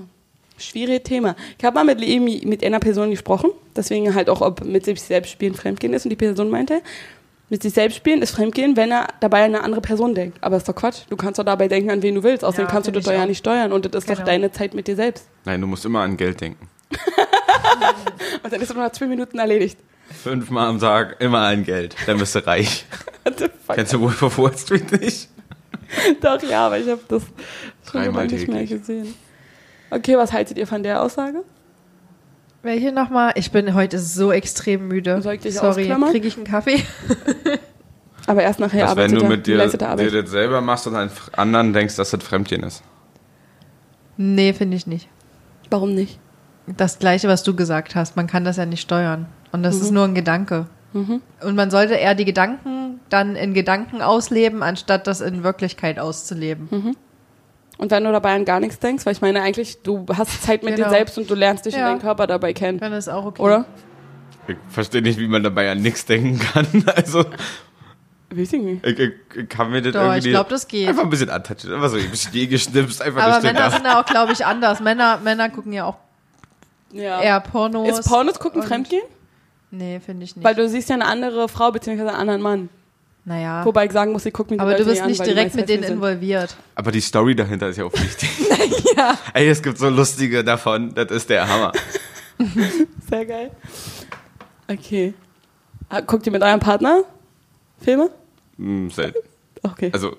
Schwieriges 0.58 1.02
Thema. 1.04 1.34
Ich 1.58 1.64
habe 1.64 1.74
mal 1.82 1.84
mit, 1.84 2.44
mit 2.44 2.64
einer 2.64 2.78
Person 2.80 3.10
gesprochen, 3.10 3.50
deswegen 3.74 4.14
halt 4.14 4.28
auch, 4.28 4.40
ob 4.42 4.64
mit 4.64 4.84
sich 4.84 5.00
selbst 5.00 5.30
spielen 5.30 5.54
Fremdgehen 5.54 5.92
ist. 5.94 6.04
Und 6.04 6.10
die 6.10 6.16
Person 6.16 6.50
meinte, 6.50 6.82
mit 7.48 7.62
sich 7.62 7.72
selbst 7.72 7.96
spielen 7.96 8.22
ist 8.22 8.30
Fremdgehen, 8.32 8.76
wenn 8.76 8.90
er 8.92 9.08
dabei 9.20 9.38
an 9.44 9.54
eine 9.54 9.64
andere 9.64 9.80
Person 9.80 10.14
denkt. 10.14 10.38
Aber 10.42 10.56
ist 10.56 10.68
doch 10.68 10.74
Quatsch. 10.74 11.00
Du 11.08 11.16
kannst 11.16 11.38
doch 11.38 11.44
dabei 11.44 11.66
denken, 11.68 11.90
an 11.90 12.02
wen 12.02 12.14
du 12.14 12.22
willst. 12.22 12.44
Außerdem 12.44 12.66
Ja, 12.66 12.70
kannst 12.70 12.86
du 12.88 12.92
das 12.92 13.04
doch 13.04 13.12
ja 13.12 13.26
nicht 13.26 13.38
steuern. 13.38 13.72
Und 13.72 13.86
das 13.86 14.04
ist 14.04 14.10
doch 14.10 14.14
Genau. 14.16 14.26
deine 14.26 14.52
Zeit 14.52 14.74
mit 14.74 14.86
dir 14.86 14.96
selbst. 14.96 15.26
Nein, 15.44 15.60
du 15.60 15.66
musst 15.66 15.84
immer 15.84 16.00
an 16.00 16.16
Geld 16.16 16.40
denken. 16.40 16.68
Und 18.42 18.52
dann 18.52 18.60
ist 18.60 18.68
es 18.70 18.74
nur 18.74 18.84
nach 18.84 18.92
zwei 18.92 19.06
Minuten 19.06 19.38
erledigt. 19.38 19.78
Fünfmal 20.22 20.68
am 20.68 20.78
Tag 20.78 21.20
immer 21.20 21.40
an 21.40 21.64
Geld. 21.64 21.96
Dann 22.06 22.18
bist 22.18 22.34
du 22.34 22.46
reich. 22.46 22.84
What 23.24 23.38
the 23.38 23.44
fuck? 23.44 23.76
Kennst 23.76 23.92
du 23.92 24.00
Wolf 24.00 24.22
of 24.22 24.38
Wall 24.38 24.56
Street 24.56 25.00
nicht? 25.00 25.28
Doch, 26.20 26.42
ja, 26.42 26.66
aber 26.66 26.78
ich 26.78 26.88
habe 26.88 27.00
das 27.08 27.22
schon 27.90 28.02
nicht 28.02 28.14
mehr 28.14 28.28
täglich. 28.28 28.70
gesehen. 28.70 29.14
Okay, 29.90 30.16
was 30.16 30.32
haltet 30.32 30.56
ihr 30.56 30.66
von 30.66 30.82
der 30.82 31.02
Aussage? 31.02 31.44
Welche 32.62 32.92
nochmal? 32.92 33.32
Ich 33.36 33.50
bin 33.50 33.74
heute 33.74 33.98
so 33.98 34.32
extrem 34.32 34.88
müde. 34.88 35.20
Soll 35.20 35.34
ich 35.34 35.40
dich 35.40 35.54
Sorry, 35.54 35.88
kriege 36.10 36.28
ich 36.28 36.36
einen 36.36 36.46
Kaffee? 36.46 36.82
Aber 38.26 38.42
erst 38.42 38.60
nachher 38.60 38.86
Dass 38.86 38.96
wenn 38.96 39.12
du 39.12 39.24
mit 39.26 39.46
dir, 39.46 39.58
dir 39.58 40.22
das 40.22 40.30
selber 40.30 40.60
machst 40.60 40.86
und 40.86 40.94
an 40.94 41.10
anderen 41.32 41.72
denkst, 41.72 41.96
dass 41.96 42.10
das 42.10 42.22
Fremdgehen 42.22 42.62
ist. 42.62 42.82
nee, 44.16 44.52
finde 44.52 44.76
ich 44.76 44.86
nicht. 44.86 45.08
Warum 45.70 45.94
nicht? 45.94 46.20
Das 46.66 46.98
gleiche, 46.98 47.28
was 47.28 47.42
du 47.42 47.54
gesagt 47.56 47.94
hast. 47.94 48.16
Man 48.16 48.26
kann 48.26 48.44
das 48.44 48.56
ja 48.56 48.66
nicht 48.66 48.80
steuern. 48.80 49.26
Und 49.50 49.62
das 49.62 49.76
ist 49.76 49.88
Mhm. 49.90 49.94
nur 49.94 50.04
ein 50.04 50.14
Gedanke. 50.14 50.66
Und 50.94 51.56
man 51.56 51.70
sollte 51.70 51.94
eher 51.94 52.14
die 52.14 52.26
Gedanken 52.26 53.00
dann 53.08 53.34
in 53.34 53.54
Gedanken 53.54 54.02
ausleben, 54.02 54.62
anstatt 54.62 55.06
das 55.06 55.22
in 55.22 55.42
Wirklichkeit 55.42 55.98
auszuleben. 55.98 56.68
Mhm. 56.70 56.96
Und 57.78 57.90
wenn 57.90 58.04
du 58.04 58.12
dabei 58.12 58.34
an 58.34 58.44
gar 58.44 58.60
nichts 58.60 58.78
denkst, 58.78 59.06
weil 59.06 59.14
ich 59.14 59.22
meine 59.22 59.40
eigentlich, 59.40 59.82
du 59.82 60.04
hast 60.14 60.42
Zeit 60.42 60.62
mit 60.62 60.76
Genau. 60.76 60.88
dir 60.88 60.94
selbst 60.94 61.16
und 61.16 61.30
du 61.30 61.34
lernst 61.34 61.64
dich 61.64 61.72
Ja. 61.74 61.80
in 61.80 61.84
deinen 61.86 62.00
Körper 62.02 62.26
dabei 62.26 62.52
kennen. 62.52 62.78
Dann 62.78 62.92
ist 62.92 63.08
auch 63.08 63.24
okay. 63.24 63.40
Oder? 63.42 63.64
Ich 64.46 64.56
verstehe 64.68 65.00
nicht, 65.02 65.18
wie 65.18 65.28
man 65.28 65.42
dabei 65.42 65.70
an 65.72 65.80
nichts 65.80 66.04
denken 66.04 66.38
kann. 66.38 66.66
Also, 66.94 67.24
Weiß 68.34 68.52
ich 68.52 68.62
nicht. 68.62 68.86
ich, 68.86 68.98
ich, 68.98 69.12
ich 69.34 69.48
kann 69.48 69.70
mir 69.70 69.82
das 69.82 69.92
Doch, 69.94 70.02
irgendwie. 70.02 70.18
ich 70.28 70.32
glaub, 70.34 70.48
das 70.50 70.68
geht. 70.68 70.88
Einfach 70.88 71.04
ein 71.04 71.10
bisschen 71.10 71.30
antatschen. 71.30 71.72
Einfach 71.72 71.88
so 71.90 71.96
ein 71.96 72.10
bisschen 72.10 72.48
geschnipst, 72.50 73.00
einfach 73.02 73.22
Aber 73.22 73.34
nicht 73.34 73.42
Männer 73.44 73.58
gedacht. 73.60 73.72
sind 73.76 73.84
ja 73.86 74.00
auch, 74.00 74.06
glaube 74.06 74.32
ich, 74.32 74.44
anders. 74.46 74.80
Männer, 74.80 75.18
Männer 75.24 75.48
gucken 75.50 75.72
ja 75.72 75.84
auch 75.86 75.96
Ja. 76.92 77.20
eher 77.22 77.40
Pornos. 77.40 77.98
Ist 77.98 78.08
Pornos 78.08 78.38
gucken 78.38 78.62
Fremdgehen? 78.62 79.02
Nee, 79.70 80.00
finde 80.00 80.24
ich 80.24 80.36
nicht. 80.36 80.44
Weil 80.44 80.54
du 80.54 80.68
siehst 80.68 80.88
ja 80.90 80.94
eine 80.96 81.06
andere 81.06 81.48
Frau 81.48 81.70
beziehungsweise 81.72 82.10
einen 82.10 82.18
anderen 82.18 82.42
Mann. 82.42 82.68
naja. 83.24 83.64
Wobei 83.64 83.86
ich 83.86 83.92
sagen 83.92 84.12
muss, 84.12 84.26
ich 84.26 84.32
gucke 84.34 84.50
mir 84.50 84.56
die 84.56 84.60
aber 84.60 84.72
Leute 84.72 84.84
du 84.84 84.90
bist 84.90 85.00
an, 85.02 85.08
nicht 85.08 85.20
die 85.24 85.28
direkt 85.30 85.54
mit 85.54 85.68
denen 85.68 85.84
involviert. 85.84 86.54
Aber 86.74 86.92
die 86.92 87.00
Story 87.00 87.34
dahinter 87.34 87.68
ist 87.68 87.78
ja 87.78 87.84
auch 87.86 87.92
wichtig. 87.92 88.28
ja. 88.96 89.16
Ey, 89.32 89.48
es 89.48 89.62
gibt 89.62 89.78
so 89.78 89.88
lustige 89.88 90.44
davon. 90.44 90.92
Das 90.94 91.10
ist 91.10 91.30
der 91.30 91.48
Hammer. 91.48 91.72
Sehr 93.08 93.24
geil. 93.26 93.50
Okay. 94.68 95.14
Ah, 95.88 96.00
Guckt 96.00 96.26
ihr 96.26 96.32
mit 96.32 96.42
eurem 96.42 96.60
Partner 96.60 97.04
Filme? 97.80 98.10
Hm, 98.58 98.90
selten. 98.90 99.18
Okay. 99.62 99.90
Also, 99.92 100.16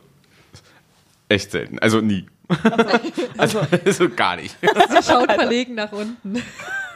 echt 1.30 1.52
selten. 1.52 1.80
Also 1.80 2.02
nie. 2.02 2.26
Also, 3.38 3.62
also 3.86 4.10
gar 4.10 4.36
nicht. 4.36 4.56
Sie 4.62 5.04
schaut 5.04 5.32
verlegen 5.32 5.76
nach 5.76 5.92
unten. 5.92 6.42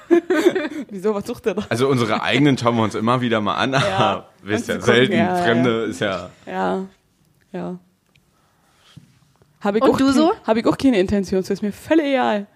Wieso, 0.89 1.13
was 1.13 1.25
sucht 1.27 1.45
ihr 1.47 1.55
da? 1.55 1.63
Also 1.69 1.87
unsere 1.89 2.21
eigenen 2.21 2.57
schauen 2.57 2.75
wir 2.77 2.83
uns 2.83 2.95
immer 2.95 3.19
wieder 3.21 3.41
mal 3.41 3.55
an, 3.55 3.73
aber 3.75 4.29
wisst 4.41 4.67
ja, 4.69 4.75
sie 4.75 4.79
gucken, 4.79 4.95
selten. 4.95 5.13
ja, 5.13 5.37
ja, 5.37 5.43
Fremde 5.43 5.83
ist 5.85 5.99
ja. 5.99 6.29
Ja. 6.45 6.85
Ja. 7.51 7.77
Hab 9.59 9.75
ich 9.75 9.81
Und 9.81 9.89
auch 9.91 9.97
du 9.97 10.05
kein- 10.05 10.13
so? 10.13 10.31
Hab 10.45 10.55
ich 10.57 10.65
auch 10.65 10.77
keine 10.77 10.99
Intention, 10.99 11.41
das 11.41 11.49
ist 11.49 11.61
mir 11.61 11.73
völlig 11.73 12.05
egal. 12.05 12.47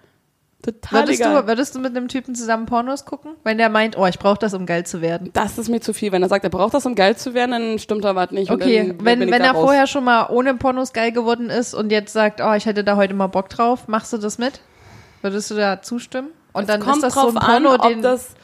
Total 0.62 1.02
Würdest 1.02 1.20
egal. 1.20 1.42
du, 1.42 1.48
würdest 1.48 1.74
du 1.74 1.80
mit 1.80 1.96
einem 1.96 2.06
Typen 2.06 2.36
zusammen 2.36 2.66
Pornos 2.66 3.04
gucken? 3.04 3.32
Wenn 3.42 3.58
der 3.58 3.68
meint, 3.68 3.98
oh, 3.98 4.06
ich 4.06 4.18
brauche 4.18 4.38
das, 4.38 4.54
um 4.54 4.64
geil 4.64 4.86
zu 4.86 5.00
werden. 5.00 5.30
Das 5.32 5.58
ist 5.58 5.68
mir 5.68 5.80
zu 5.80 5.92
viel. 5.92 6.12
Wenn 6.12 6.22
er 6.22 6.28
sagt, 6.28 6.44
er 6.44 6.50
braucht 6.50 6.72
das, 6.74 6.86
um 6.86 6.94
geil 6.94 7.16
zu 7.16 7.34
werden, 7.34 7.50
dann 7.50 7.78
stimmt 7.80 8.04
da 8.04 8.14
was 8.14 8.30
nicht. 8.30 8.48
Okay, 8.50 8.94
dann 8.96 9.04
wenn, 9.04 9.20
wenn 9.30 9.42
er 9.42 9.52
raus. 9.52 9.64
vorher 9.64 9.88
schon 9.88 10.04
mal 10.04 10.28
ohne 10.30 10.54
Pornos 10.54 10.92
geil 10.92 11.10
geworden 11.10 11.50
ist 11.50 11.74
und 11.74 11.90
jetzt 11.90 12.12
sagt, 12.12 12.40
oh, 12.40 12.52
ich 12.52 12.66
hätte 12.66 12.84
da 12.84 12.94
heute 12.96 13.12
mal 13.14 13.26
Bock 13.26 13.48
drauf, 13.48 13.88
machst 13.88 14.12
du 14.12 14.18
das 14.18 14.38
mit? 14.38 14.60
Würdest 15.20 15.50
du 15.50 15.56
da 15.56 15.82
zustimmen? 15.82 16.28
Und 16.52 16.62
Es 16.62 16.66
dann 16.68 16.80
kommt 16.80 16.96
ist 16.96 17.02
das 17.02 17.14
drauf 17.14 17.32
so 17.32 17.38
ein 17.38 17.44
Porno, 17.44 17.70
an, 17.70 17.80
ob 17.80 17.88
den 17.88 18.02
das 18.02 18.34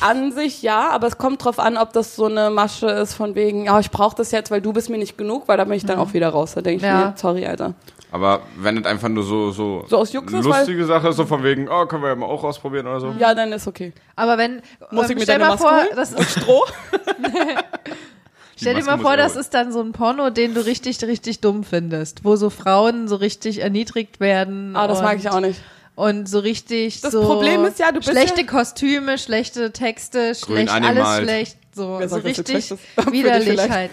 an 0.00 0.30
sich 0.32 0.62
ja, 0.62 0.90
aber 0.90 1.06
es 1.06 1.16
kommt 1.18 1.42
drauf 1.44 1.58
an, 1.58 1.76
ob 1.78 1.92
das 1.92 2.16
so 2.16 2.26
eine 2.26 2.50
Masche 2.50 2.86
ist 2.86 3.14
von 3.14 3.34
wegen, 3.34 3.64
ja, 3.64 3.80
ich 3.80 3.90
brauche 3.90 4.14
das 4.14 4.30
jetzt, 4.30 4.50
weil 4.50 4.60
du 4.60 4.72
bist 4.72 4.90
mir 4.90 4.98
nicht 4.98 5.16
genug, 5.16 5.48
weil 5.48 5.56
da 5.56 5.64
bin 5.64 5.72
ich 5.74 5.86
dann 5.86 5.98
auch 5.98 6.12
wieder 6.12 6.28
raus. 6.28 6.52
Da 6.54 6.60
denke 6.60 6.78
ich 6.78 6.82
Ja. 6.82 6.98
mir, 7.08 7.14
sorry, 7.16 7.46
Alter. 7.46 7.74
Aber 8.12 8.42
wenn 8.56 8.78
es 8.78 8.84
einfach 8.86 9.08
nur 9.08 9.24
so, 9.24 9.50
so, 9.50 9.84
So 9.88 9.98
aus 9.98 10.12
Jux 10.12 10.32
ist, 10.32 10.44
lustige 10.44 10.84
Sache 10.86 11.08
ist, 11.08 11.16
so 11.16 11.26
von 11.26 11.42
wegen, 11.42 11.68
oh, 11.68 11.86
können 11.86 12.02
wir 12.02 12.10
ja 12.10 12.14
mal 12.14 12.26
auch 12.26 12.44
ausprobieren 12.44 12.86
oder 12.86 13.00
so. 13.00 13.14
Ja, 13.18 13.34
dann 13.34 13.52
ist 13.52 13.66
okay. 13.66 13.92
Aber 14.14 14.38
wenn, 14.38 14.62
Muss 14.90 15.06
ähm, 15.06 15.10
ich 15.12 15.16
mir 15.16 15.22
stell 15.24 15.38
mal 15.38 15.48
Maske 15.50 15.62
vor, 15.62 15.76
holen? 15.76 15.88
das 15.96 16.12
ist, 16.12 16.30
Stroh? 16.30 16.64
stell 18.56 18.74
dir 18.74 18.84
mal 18.84 18.98
vor, 18.98 19.16
das 19.16 19.36
ist 19.36 19.52
dann 19.54 19.72
so 19.72 19.80
ein 19.80 19.92
Porno, 19.92 20.30
den 20.30 20.54
du 20.54 20.64
richtig, 20.64 21.02
richtig 21.02 21.40
dumm 21.40 21.64
findest, 21.64 22.24
wo 22.24 22.36
so 22.36 22.48
Frauen 22.50 23.08
so 23.08 23.16
richtig 23.16 23.60
erniedrigt 23.60 24.20
werden. 24.20 24.76
Ah, 24.76 24.86
das 24.86 25.02
mag 25.02 25.18
ich 25.18 25.28
auch 25.28 25.40
nicht. 25.40 25.60
Und 25.96 26.28
so 26.28 26.40
richtig 26.40 27.00
Das 27.00 27.12
so 27.12 27.22
Problem 27.22 27.64
ist 27.64 27.78
ja, 27.78 27.86
du 27.88 28.00
bist 28.00 28.10
schlechte 28.10 28.42
ja- 28.42 28.46
Kostüme, 28.46 29.16
schlechte 29.18 29.72
Texte, 29.72 30.34
schlecht, 30.34 30.70
alles 30.70 31.16
schlecht, 31.22 31.56
so, 31.74 32.00
so 32.06 32.16
richtig 32.16 32.70
widerlich 33.10 33.68
halt. 33.70 33.90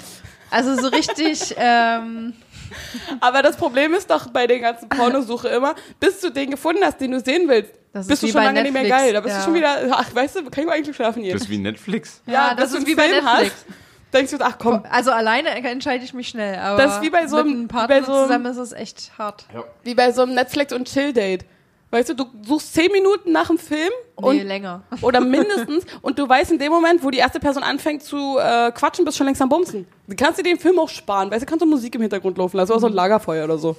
Also 0.51 0.75
so 0.79 0.89
richtig, 0.89 1.55
ähm, 1.57 2.33
Aber 3.19 3.41
das 3.41 3.55
Problem 3.57 3.93
ist 3.93 4.09
doch 4.09 4.27
bei 4.29 4.47
den 4.47 4.61
ganzen 4.61 4.89
Pornosuche 4.89 5.47
immer, 5.49 5.75
bis 5.99 6.19
du 6.21 6.29
den 6.29 6.51
gefunden 6.51 6.81
hast, 6.83 6.99
den 7.01 7.11
du 7.11 7.19
sehen 7.19 7.47
willst, 7.47 7.71
Das 7.93 8.07
bist 8.07 8.23
ist 8.23 8.29
du 8.29 8.37
schon 8.37 8.43
lange 8.43 8.61
nicht 8.63 8.73
mehr 8.73 8.83
Netflix, 8.83 9.03
geil. 9.03 9.13
Da 9.13 9.19
bist 9.21 9.33
ja. 9.35 9.39
du 9.39 9.45
schon 9.45 9.53
wieder, 9.53 9.77
ach, 9.91 10.13
weißt 10.15 10.35
du, 10.37 10.43
kann 10.49 10.61
ich 10.63 10.65
mal 10.65 10.73
eigentlich 10.73 10.95
schlafen 10.95 11.23
hier. 11.23 11.33
Das 11.33 11.43
ist 11.43 11.49
wie 11.49 11.57
Netflix. 11.57 12.21
Ja, 12.25 12.53
bis 12.53 12.63
das 12.71 12.79
ist 12.79 12.87
wie 12.87 12.95
bei 12.95 13.09
Film 13.09 13.23
Netflix. 13.25 13.51
Hast, 13.53 13.65
denkst 14.13 14.31
du, 14.31 14.37
ach 14.41 14.57
komm, 14.59 14.83
also 14.89 15.11
alleine 15.11 15.49
entscheide 15.49 16.03
ich 16.03 16.13
mich 16.13 16.27
schnell, 16.29 16.57
aber 16.59 16.81
Das 16.81 16.95
ist 16.95 17.01
wie 17.01 17.09
bei 17.09 17.27
so 17.27 17.37
mit 17.37 17.45
einem- 17.45 17.53
einem 17.55 17.67
Partner 17.67 17.87
bei 17.99 18.05
so 18.05 18.11
einem- 18.13 18.21
zusammen 18.27 18.45
ist 18.47 18.57
es 18.57 18.71
echt 18.73 19.11
hart. 19.17 19.45
wie 19.83 19.95
bei 19.95 20.11
so 20.11 20.21
einem 20.23 20.35
Netflix- 20.35 20.73
und 20.73 20.87
Chill-Date. 20.87 21.45
Weißt 21.93 22.09
du, 22.09 22.15
du 22.15 22.25
suchst 22.41 22.73
zehn 22.73 22.91
Minuten 22.91 23.31
nach 23.31 23.49
dem 23.49 23.59
Film 23.59 23.91
und 24.15 24.35
nee, 24.35 24.41
länger. 24.41 24.81
oder 25.01 25.21
mindestens 25.21 25.85
und 26.01 26.17
du 26.17 26.27
weißt 26.27 26.51
in 26.51 26.57
dem 26.57 26.71
Moment, 26.71 27.03
wo 27.03 27.11
die 27.11 27.19
erste 27.19 27.39
Person 27.39 27.61
anfängt 27.61 28.01
zu 28.01 28.39
äh, 28.39 28.71
quatschen, 28.71 29.05
bist 29.05 29.15
du 29.15 29.19
schon 29.19 29.27
längst 29.27 29.43
am 29.43 29.49
Bumsen. 29.49 29.85
Du 30.07 30.15
kannst 30.15 30.39
dir 30.39 30.43
den 30.43 30.57
Film 30.57 30.79
auch 30.79 30.89
sparen, 30.89 31.29
weißt 31.29 31.43
du, 31.43 31.45
kannst 31.45 31.61
du 31.61 31.67
Musik 31.67 31.93
im 31.93 32.01
Hintergrund 32.01 32.35
laufen 32.39 32.57
lassen 32.57 32.71
oder 32.71 32.81
so 32.81 32.87
ein 32.87 32.93
Lagerfeuer 32.93 33.43
oder 33.45 33.59
so. 33.59 33.77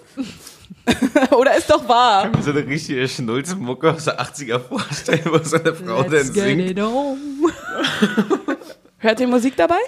oder 1.36 1.56
ist 1.56 1.68
doch 1.68 1.88
wahr. 1.88 2.30
So 2.40 2.52
eine 2.52 2.64
richtige 2.64 3.08
Schnulzenmucke 3.08 3.92
aus 3.92 4.04
der 4.04 4.20
80er 4.20 4.60
vorstellen, 4.60 5.24
wo 5.24 5.38
so 5.38 5.56
eine 5.56 5.74
Frau 5.74 6.04
dann 6.04 6.22
singt. 6.22 6.78
on. 6.78 7.18
Hört 8.98 9.18
ihr 9.18 9.26
Musik 9.26 9.56
dabei? 9.56 9.80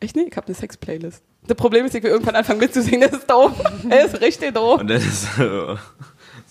Echt 0.00 0.16
nicht? 0.16 0.28
Ich 0.30 0.36
habe 0.36 0.46
eine 0.46 0.56
Sex-Playlist. 0.56 1.22
Das 1.46 1.56
Problem 1.56 1.86
ist, 1.86 1.94
ich 1.94 2.02
will 2.02 2.10
irgendwann 2.10 2.36
anfangen 2.36 2.60
mitzusingen, 2.60 3.02
das 3.10 3.20
ist 3.20 3.30
doof. 3.30 3.52
Das 3.88 4.12
ist 4.14 4.20
richtig 4.20 4.54
doof. 4.54 4.80
Und 4.80 4.88
dann 4.88 4.96
ist 4.98 5.36
so, 5.36 5.78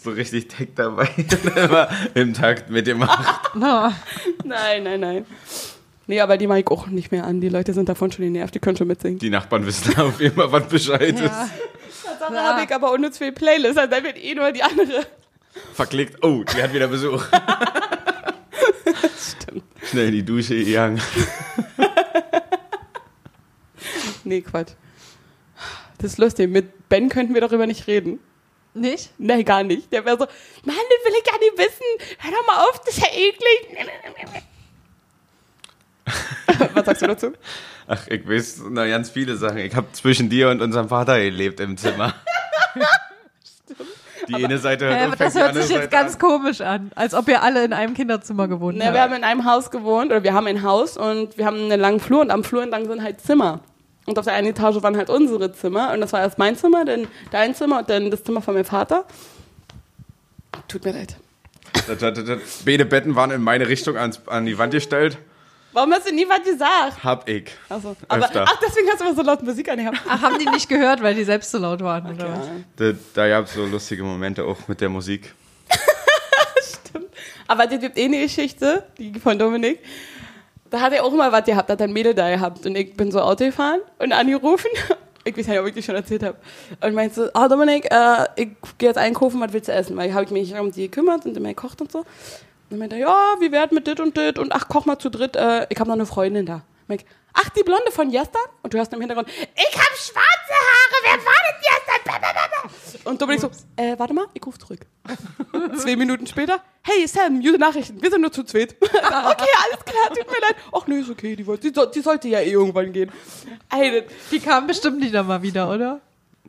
so 0.04 0.12
richtig 0.12 0.48
Tech 0.50 0.70
dabei. 0.76 1.10
Immer 1.56 1.90
im 2.14 2.34
Takt 2.34 2.70
mit 2.70 2.86
dem 2.88 3.00
macht. 3.00 3.52
No. 3.56 3.92
Nein, 4.44 4.84
nein, 4.84 5.00
nein. 5.00 5.26
Nee, 6.08 6.22
aber 6.22 6.38
die 6.38 6.48
mag 6.48 6.60
ich 6.60 6.68
auch 6.68 6.88
nicht 6.88 7.12
mehr 7.12 7.24
an. 7.26 7.40
Die 7.42 7.50
Leute 7.50 7.74
sind 7.74 7.88
davon 7.90 8.12
schon 8.12 8.26
genervt, 8.26 8.56
die 8.56 8.60
können 8.60 8.78
schon 8.78 8.88
mitsingen. 8.88 9.20
Die 9.20 9.30
Nachbarn 9.30 9.66
wissen 9.66 9.96
auf 10.00 10.20
jeden 10.20 10.36
Fall, 10.36 10.52
was 10.52 10.68
Bescheid 10.68 11.20
Ja. 11.20 11.26
ist. 11.26 11.52
Dann 12.20 12.34
Ja. 12.34 12.44
habe 12.44 12.64
ich 12.64 12.74
aber 12.74 12.92
unnütz 12.92 13.18
viel 13.20 13.32
Playlist, 13.32 13.78
dann 13.78 13.90
wird 14.04 14.18
eh 14.24 14.34
nur 14.36 14.52
die 14.52 14.64
andere. 14.64 15.06
Verklickt. 15.74 16.24
Oh, 16.24 16.44
die 16.44 16.62
hat 16.64 16.74
wieder 16.74 16.88
Besuch. 16.88 17.24
Stimmt. 19.20 19.64
Schnell 19.90 20.08
in 20.08 20.12
die 20.14 20.24
Dusche 20.24 20.56
gegangen. 20.64 21.00
Nee, 24.30 24.42
Quatsch. 24.42 24.74
Das 25.98 26.12
ist 26.12 26.18
lustig. 26.20 26.50
Mit 26.52 26.88
Ben 26.88 27.10
könnten 27.10 27.34
wir 27.34 27.42
darüber 27.42 27.65
nicht 27.65 27.88
reden. 27.88 28.20
Nicht? 28.76 29.10
Nee, 29.18 29.44
gar 29.44 29.63
nicht. 29.63 29.92
Der 29.92 30.06
wäre 30.06 30.18
so, 30.20 30.26
Mann, 30.65 30.76
das 30.76 31.06
will 31.06 31.13
ich 31.18 31.24
gar 31.30 31.39
nicht 31.39 31.58
wissen. 31.58 32.18
Hör 32.20 32.32
doch 32.32 32.46
mal 32.46 32.63
auf, 32.70 32.80
das 32.86 32.96
ist 32.96 33.04
ja 33.04 33.12
eklig. 33.12 33.88
Was 36.76 36.86
sagst 36.86 37.02
du 37.02 37.08
dazu? 37.08 37.34
Ach, 37.88 38.06
ich 38.08 38.28
weiß 38.30 38.60
noch 38.70 38.86
ganz 38.86 39.10
viele 39.10 39.36
Sachen. 39.36 39.58
Ich 39.58 39.74
habe 39.76 39.92
zwischen 39.94 40.30
dir 40.30 40.50
und 40.50 40.62
unserem 40.62 40.89
Vater 40.89 41.20
gelebt 41.20 41.60
im 41.60 41.76
Zimmer. 41.76 42.13
Die 44.28 44.46
eine 44.46 44.60
Seite 44.60 44.86
hört 44.86 45.02
aber 45.02 45.15
das 45.15 45.34
hört 45.34 45.56
sich 45.56 45.70
jetzt 45.70 45.74
Seite 45.74 45.88
ganz 45.89 46.13
an. 46.13 46.20
komisch 46.20 46.62
an, 46.62 46.92
als 46.94 47.15
ob 47.15 47.28
ihr 47.28 47.42
alle 47.42 47.65
in 47.65 47.74
einem 47.74 47.96
Kinderzimmer 47.96 48.48
gewohnt 48.48 48.80
habt. 48.80 48.94
wir 48.94 49.02
haben 49.02 49.13
in 49.13 49.24
einem 49.24 49.46
Haus 49.46 49.72
gewohnt, 49.72 50.12
oder 50.12 50.24
wir 50.24 50.34
haben 50.34 50.46
ein 50.46 50.62
Haus 50.62 50.98
und 50.98 51.36
wir 51.39 51.48
haben 51.48 51.58
einen 51.58 51.80
langen 51.80 52.00
Flur 52.00 52.22
und 52.22 52.30
am 52.30 52.44
Flur 52.44 52.62
entlang 52.62 52.86
sind 52.86 53.02
halt 53.02 53.22
Zimmer. 53.22 53.62
Und 54.06 54.18
auf 54.18 54.26
der 54.26 54.34
einen 54.34 54.48
Etage 54.48 54.82
waren 54.82 54.98
halt 54.98 55.10
unsere 55.10 55.52
Zimmer 55.52 55.94
und 55.94 56.02
das 56.02 56.14
war 56.14 56.22
erst 56.22 56.38
mein 56.38 56.56
Zimmer, 56.56 56.86
dann 56.86 57.08
dein 57.32 57.54
Zimmer 57.54 57.80
und 57.80 57.90
dann 57.90 58.10
das 58.10 58.24
Zimmer 58.24 58.42
von 58.42 58.54
meinem 58.56 58.66
Vater. 58.66 59.06
Tut 60.68 60.84
mir 60.86 60.94
leid. 60.94 61.16
Beide 62.66 62.86
Betten 62.86 63.16
waren 63.16 63.32
in 63.32 63.42
meine 63.42 63.68
Richtung 63.68 63.98
ans, 63.98 64.22
an 64.28 64.46
die 64.46 64.58
Wand 64.58 64.74
gestellt. 64.74 65.18
Warum 65.72 65.94
hast 65.94 66.10
du 66.10 66.14
nie 66.14 66.28
was 66.28 66.44
gesagt? 66.44 67.04
Hab 67.04 67.30
ich. 67.30 67.52
Also, 67.70 67.96
aber, 68.08 68.26
Öfter. 68.26 68.46
ach, 68.48 68.60
deswegen 68.66 68.88
hast 68.90 69.02
du 69.02 69.06
immer 69.06 69.16
so 69.16 69.22
laut 69.22 69.44
Musik 69.44 69.70
angehabt. 69.70 70.00
Ach, 70.08 70.22
haben 70.22 70.40
die 70.40 70.50
nicht 70.50 70.68
gehört, 70.68 71.04
weil 71.04 71.14
die 71.14 71.24
selbst 71.24 71.52
so 71.52 71.60
laut 71.60 71.82
waren, 71.82 72.16
oder 72.16 72.32
was? 72.32 72.48
Da, 72.76 73.00
da 73.14 73.30
gab 73.30 73.46
es 73.46 73.54
so 73.54 73.66
lustige 73.66 74.04
Momente 74.04 74.44
auch 74.44 74.68
mit 74.68 74.82
der 74.82 74.90
Musik. 74.90 75.32
Aber 77.48 77.72
es 77.72 77.80
gibt 77.80 77.98
eh 77.98 78.06
eine 78.06 78.22
Geschichte, 78.22 78.84
die 78.98 79.20
von 79.20 79.38
Dominik. 79.38 79.80
Da 80.69 80.82
hat 80.82 80.93
er 80.93 81.03
auch 81.03 81.12
mal 81.12 81.32
was 81.32 81.45
gehabt, 81.45 81.69
hat 81.69 81.82
ein 81.82 81.91
Mädel 81.91 82.13
da 82.13 82.29
gehabt. 82.29 82.65
Und 82.65 82.75
ich 82.75 82.95
bin 82.95 83.12
so 83.12 83.19
Auto 83.21 83.45
gefahren 83.45 83.82
und 83.99 84.12
angerufen. 84.12 84.69
Ich 85.25 85.38
weiß 85.38 85.47
nicht, 85.47 85.60
ob 85.60 85.67
ich 85.67 85.73
dir 85.73 85.84
schon 85.84 85.95
erzählt 85.95 86.23
habe. 86.23 86.38
Und 86.82 86.95
meinte 86.95 87.13
so, 87.13 87.29
ah 87.34 87.49
Dominik, 87.49 87.91
äh, 87.91 88.25
ich 88.38 88.47
gehe 88.77 88.88
jetzt 88.88 88.97
einkaufen, 88.97 89.39
was 89.41 89.51
willst 89.51 89.67
du 89.67 89.73
essen? 89.73 89.97
Weil 89.97 90.13
habe 90.13 90.23
ich 90.23 90.32
mich 90.32 90.58
um 90.58 90.71
die 90.71 90.84
gekümmert 90.84 91.25
und 91.25 91.36
immer 91.36 91.49
gekocht 91.49 91.82
und 91.82 91.91
so. 91.91 92.05
Und 92.69 92.79
meinte 92.79 92.95
ja, 92.95 93.36
wie 93.39 93.51
wär's 93.51 93.69
mit 93.71 93.86
dit 93.86 93.99
und 93.99 94.15
dit? 94.15 94.39
Und 94.39 94.53
ach, 94.53 94.69
koch 94.69 94.86
mal 94.86 94.97
zu 94.97 95.10
dritt, 95.10 95.36
äh, 95.36 95.67
ich 95.69 95.77
habe 95.77 95.89
noch 95.89 95.97
eine 95.97 96.05
Freundin 96.05 96.45
da. 96.45 96.62
Meinte 96.88 97.03
ich, 97.03 97.12
ach, 97.34 97.49
die 97.49 97.63
Blonde 97.63 97.91
von 97.91 98.10
gestern? 98.10 98.41
Und 98.63 98.73
du 98.73 98.77
hörst 98.77 98.93
im 98.93 99.01
Hintergrund, 99.01 99.27
ich 99.29 99.75
habe 99.75 99.95
schwarze 99.97 100.55
Haare, 100.55 100.95
wer 101.03 101.25
war 101.25 101.41
denn 101.51 101.62
gestern? 101.62 102.49
Und 103.06 103.22
Dominik 103.22 103.42
so, 103.42 103.50
äh, 103.76 103.98
warte 103.98 104.14
mal, 104.14 104.26
ich 104.34 104.46
ruf 104.46 104.58
zurück. 104.60 104.82
Zwei 105.78 105.96
Minuten 105.96 106.28
später, 106.28 106.62
hey 106.84 107.08
Sam, 107.08 107.42
gute 107.42 107.58
Nachrichten, 107.58 108.02
wir 108.02 108.10
sind 108.12 108.22
nur 108.22 108.32
zu 108.32 108.44
zweit. 108.44 108.76
okay, 108.82 108.92
alles 109.02 109.86
klar, 109.86 110.10
tut 110.10 110.28
mir 110.28 110.40
leid. 110.42 110.56
Ach 110.74 110.86
nee, 110.88 111.00
ist 111.00 111.10
okay, 111.10 111.36
die, 111.36 111.46
wollte, 111.48 111.72
die, 111.72 111.82
die 111.94 112.02
sollte 112.02 112.28
ja 112.28 112.40
eh 112.40 112.52
irgendwann 112.52 112.92
gehen. 112.92 113.12
Ey, 113.70 114.02
das- 114.02 114.12
Die 114.32 114.40
kamen 114.40 114.68
bestimmt 114.68 115.00
nicht 115.00 115.14
nochmal 115.14 115.42
wieder, 115.42 115.70
oder? 115.70 116.02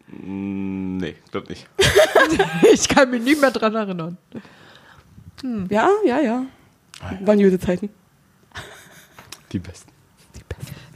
Mm, 0.09 0.97
Nee, 0.99 1.17
glaub 1.31 1.49
nicht. 1.49 1.67
Ich 2.73 2.89
kann 2.89 3.11
mich 3.11 3.23
nicht 3.23 3.41
mehr 3.41 3.51
dran 3.53 3.75
erinnern. 3.75 4.19
ja, 5.71 5.89
ja, 6.05 6.21
ja. 6.21 6.45
Waren 7.21 7.39
gute 7.39 7.59
Zeiten. 7.59 7.89
Die 9.53 9.59
besten. 9.59 9.91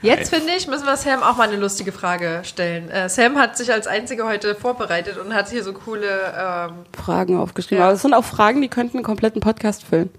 Jetzt 0.05 0.35
finde 0.35 0.53
ich, 0.57 0.67
müssen 0.69 0.85
wir 0.87 0.97
Sam 0.97 1.23
auch 1.23 1.37
mal 1.37 1.49
eine 1.49 1.57
lustige 1.57 1.91
Frage 1.93 2.41
stellen. 2.45 2.91
Äh, 2.91 3.09
Sam 3.09 3.39
hat 3.39 3.57
sich 3.57 3.73
als 3.73 3.87
Einzige 3.87 4.25
heute 4.25 4.55
vorbereitet 4.55 5.17
und 5.19 5.33
hat 5.35 5.49
hier 5.51 5.65
so 5.65 5.73
coole. 5.73 6.07
Ähm, 6.37 6.73
Fragen 6.97 7.37
aufgeschrieben. 7.39 7.79
Ja. 7.79 7.85
Aber 7.85 7.93
das 7.95 8.03
sind 8.03 8.13
auch 8.15 8.25
Fragen, 8.25 8.61
die 8.61 8.69
könnten 8.69 8.99
einen 8.99 9.05
kompletten 9.05 9.41
Podcast 9.41 9.83
füllen. 9.85 10.11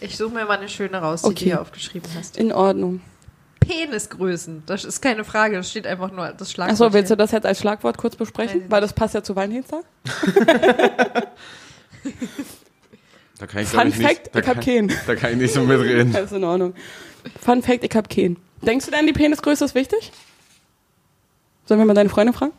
ich 0.00 0.16
suche 0.16 0.34
mir 0.34 0.44
mal 0.44 0.58
eine 0.58 0.68
schöne 0.68 0.98
raus, 0.98 1.22
die 1.22 1.28
Okay. 1.28 1.34
du 1.36 1.44
hier 1.46 1.60
aufgeschrieben 1.60 2.10
hast. 2.16 2.36
In 2.36 2.52
Ordnung. 2.52 3.00
Penisgrößen. 3.60 4.62
Das 4.66 4.84
ist 4.84 5.00
keine 5.00 5.24
Frage, 5.24 5.56
das 5.56 5.70
steht 5.70 5.86
einfach 5.86 6.10
nur 6.10 6.28
das 6.32 6.50
Schlagwort. 6.52 6.72
Achso, 6.80 6.92
willst 6.92 7.10
du 7.10 7.16
das 7.16 7.30
jetzt 7.30 7.46
als 7.46 7.58
Schlagwort 7.60 7.98
kurz 7.98 8.16
besprechen? 8.16 8.64
Weil 8.68 8.80
das 8.80 8.92
passt 8.92 9.14
ja 9.14 9.22
zu 9.22 9.34
Valentinstag. 9.36 9.84
Da 13.38 13.46
kann 13.46 13.62
ich, 13.62 13.68
Fun 13.68 13.88
ich 13.88 13.96
Fact, 13.96 14.08
nicht, 14.08 14.34
da 14.34 14.38
ich 14.40 14.46
hab 14.48 14.54
kann, 14.56 14.64
keinen. 14.64 14.92
Da 15.06 15.14
kann 15.14 15.30
ich 15.32 15.36
nicht 15.38 15.54
so 15.54 15.62
mitreden. 15.62 16.12
Das 16.12 16.24
ist 16.24 16.32
in 16.32 16.44
Ordnung. 16.44 16.74
Fun 17.40 17.62
Fact, 17.62 17.84
ich 17.84 17.94
hab 17.94 18.08
keinen. 18.08 18.36
Denkst 18.62 18.86
du 18.86 18.92
denn, 18.92 19.06
die 19.06 19.12
Penisgröße 19.12 19.64
ist 19.64 19.74
wichtig? 19.74 20.12
Sollen 21.66 21.80
wir 21.80 21.86
mal 21.86 21.94
deine 21.94 22.08
Freunde 22.08 22.32
fragen? 22.32 22.52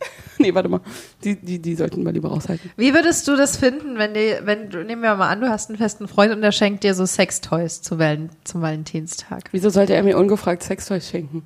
nee, 0.38 0.54
warte 0.54 0.68
mal. 0.68 0.80
Die, 1.24 1.36
die, 1.36 1.58
die 1.58 1.74
sollten 1.74 2.04
wir 2.04 2.12
lieber 2.12 2.28
raushalten. 2.28 2.70
Wie 2.76 2.94
würdest 2.94 3.26
du 3.28 3.36
das 3.36 3.56
finden, 3.56 3.98
wenn 3.98 4.14
die, 4.14 4.36
wenn 4.42 4.70
du, 4.70 4.84
nehmen 4.84 5.02
wir 5.02 5.14
mal 5.16 5.28
an, 5.28 5.40
du 5.40 5.48
hast 5.48 5.68
einen 5.68 5.78
festen 5.78 6.08
Freund 6.08 6.32
und 6.32 6.40
der 6.40 6.52
schenkt 6.52 6.84
dir 6.84 6.94
so 6.94 7.06
Sextoys 7.06 7.82
zu 7.82 7.98
Valen, 7.98 8.30
zum 8.44 8.62
Valentinstag. 8.62 9.48
Wieso 9.52 9.70
sollte 9.70 9.94
er 9.94 10.02
mir 10.02 10.16
ungefragt 10.16 10.62
Sextoys 10.62 11.08
schenken? 11.08 11.42